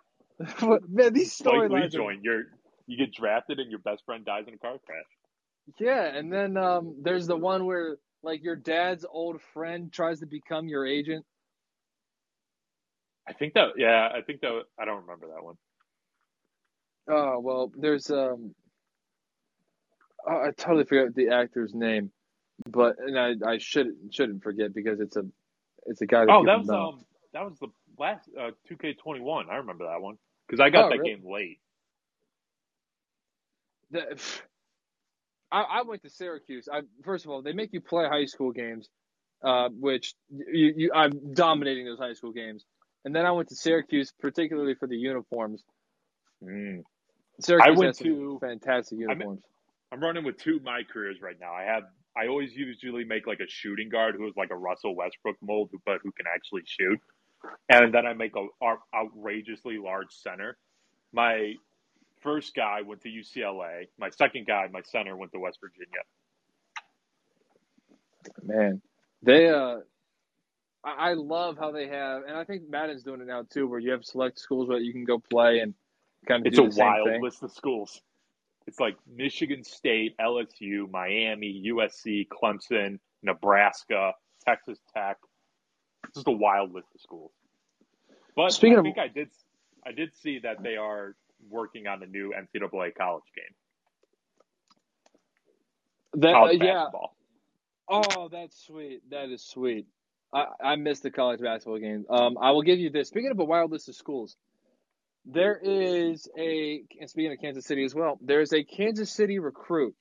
[0.89, 1.95] Man, these storylines.
[1.95, 2.43] are- You're
[2.85, 5.03] you get drafted and your best friend dies in a car crash.
[5.79, 10.25] Yeah, and then um, there's the one where like your dad's old friend tries to
[10.25, 11.25] become your agent.
[13.27, 13.69] I think that.
[13.77, 14.63] Yeah, I think that.
[14.79, 15.55] I don't remember that one.
[17.09, 18.53] Oh well, there's um,
[20.27, 22.11] oh, I totally forgot the actor's name,
[22.69, 25.23] but and I I should shouldn't forget because it's a
[25.85, 26.75] it's a guy that Oh, that was know.
[26.89, 27.67] um that was the
[27.97, 29.49] last uh, 2K21.
[29.49, 30.17] I remember that one
[30.53, 31.15] because I got Oh, that really?
[31.15, 31.59] game late.
[33.91, 34.21] The-
[35.51, 36.67] I, I went to Syracuse.
[36.71, 38.89] I first of all, they make you play high school games,
[39.43, 42.65] uh, which you, you I'm dominating those high school games.
[43.05, 45.63] And then I went to Syracuse, particularly for the uniforms.
[46.43, 46.83] Mm.
[47.39, 49.43] Syracuse went has some to- fantastic I'm- uniforms.
[49.91, 51.53] I'm running with two my careers right now.
[51.53, 51.83] I have
[52.17, 55.69] I always usually make like a shooting guard who is like a Russell Westbrook mold,
[55.85, 56.99] but who can actually shoot,
[57.69, 60.57] and then I make a out- outrageously large center.
[61.13, 61.53] My
[62.21, 63.87] first guy went to UCLA.
[63.99, 66.01] My second guy, my center, went to West Virginia.
[68.43, 68.81] Man,
[69.21, 69.77] they uh,
[70.83, 73.79] I, I love how they have, and I think Madden's doing it now too, where
[73.79, 75.73] you have select schools where you can go play and
[76.27, 77.21] kind of It's do a the same wild thing.
[77.21, 78.01] list of schools.
[78.67, 84.13] It's like Michigan State, LSU, Miami, USC, Clemson, Nebraska,
[84.45, 85.17] Texas Tech.
[86.13, 87.31] Just a wild list of schools.
[88.35, 89.29] But Speaking I of- think I did
[89.85, 91.15] I did see that they are
[91.49, 93.53] working on a new NCAA college game.
[96.21, 96.73] That, uh, College yeah.
[96.75, 97.15] basketball.
[97.89, 99.01] Oh, that's sweet.
[99.09, 99.87] That is sweet.
[100.33, 102.05] I, I missed the college basketball game.
[102.09, 103.09] Um, I will give you this.
[103.09, 104.35] Speaking of a wild list of schools,
[105.25, 109.39] there is a, and speaking of Kansas City as well, there is a Kansas City
[109.39, 109.95] recruit,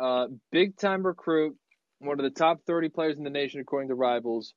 [0.00, 1.56] uh, big time recruit,
[1.98, 4.54] one of the top 30 players in the nation according to Rivals.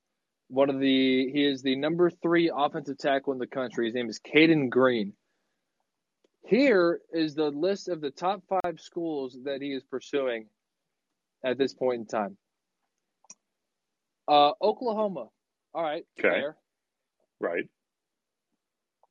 [0.49, 3.85] One of the, he is the number three offensive tackle in the country.
[3.85, 5.13] His name is Cayden Green.
[6.45, 10.47] Here is the list of the top five schools that he is pursuing
[11.43, 12.37] at this point in time.
[14.27, 15.27] Uh, Oklahoma.
[15.73, 16.05] All right.
[16.17, 16.29] Okay.
[16.29, 16.57] Fair.
[17.39, 17.65] Right.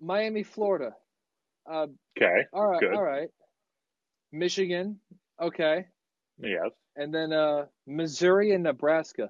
[0.00, 0.92] Miami, Florida.
[1.70, 1.86] Uh,
[2.18, 2.44] Okay.
[2.54, 2.80] all right.
[2.80, 2.94] Good.
[2.94, 3.28] All right.
[4.32, 5.00] Michigan.
[5.40, 5.84] Okay.
[6.38, 6.70] Yes.
[6.96, 9.28] And then uh, Missouri and Nebraska.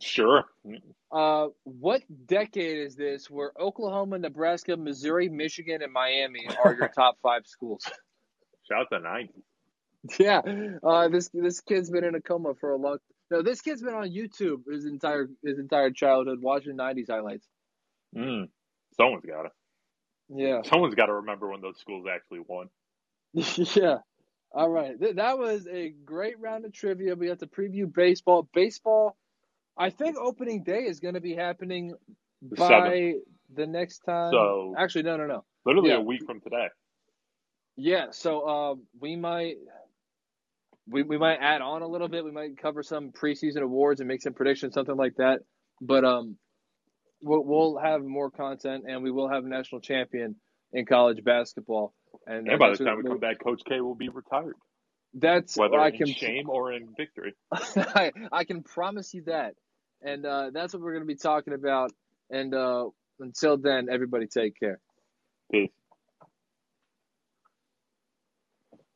[0.00, 0.44] Sure.
[1.12, 7.18] Uh, what decade is this where Oklahoma, Nebraska, Missouri, Michigan, and Miami are your top
[7.22, 7.84] five schools?
[8.68, 9.32] Shout out to 90.
[10.18, 10.42] Yeah,
[10.82, 12.98] uh, this this kid's been in a coma for a long.
[13.30, 17.46] No, this kid's been on YouTube his entire his entire childhood watching '90s highlights.
[18.16, 18.48] Mm.
[18.96, 19.50] Someone's got to.
[20.28, 22.68] Yeah, Someone's got to remember when those schools actually won.
[23.34, 23.98] yeah.
[24.52, 27.14] All right, Th- that was a great round of trivia.
[27.14, 28.48] We have to preview baseball.
[28.54, 29.16] Baseball,
[29.78, 31.94] I think opening day is going to be happening
[32.42, 33.22] The by seventh.
[33.54, 34.32] the next time.
[34.32, 35.44] So- actually, no, no, no.
[35.64, 35.96] Literally Yeah.
[35.96, 36.68] a week from today.
[37.76, 39.56] Yeah, so um, we might
[40.88, 42.24] we we might add on a little bit.
[42.24, 45.40] We might cover some preseason awards and make some predictions, something like that.
[45.82, 46.36] But um,
[47.20, 50.36] we'll, we'll have more content, and we will have a national champion
[50.72, 51.92] in college basketball.
[52.26, 54.54] And, And by the time we come back, Coach K will be retired,
[55.12, 57.34] that's whether I in can shame or in victory.
[57.52, 59.54] I, I can promise you that,
[60.02, 61.92] and uh, that's what we're going to be talking about.
[62.30, 62.86] And uh,
[63.20, 64.80] until then, everybody take care.
[65.50, 65.70] Peace.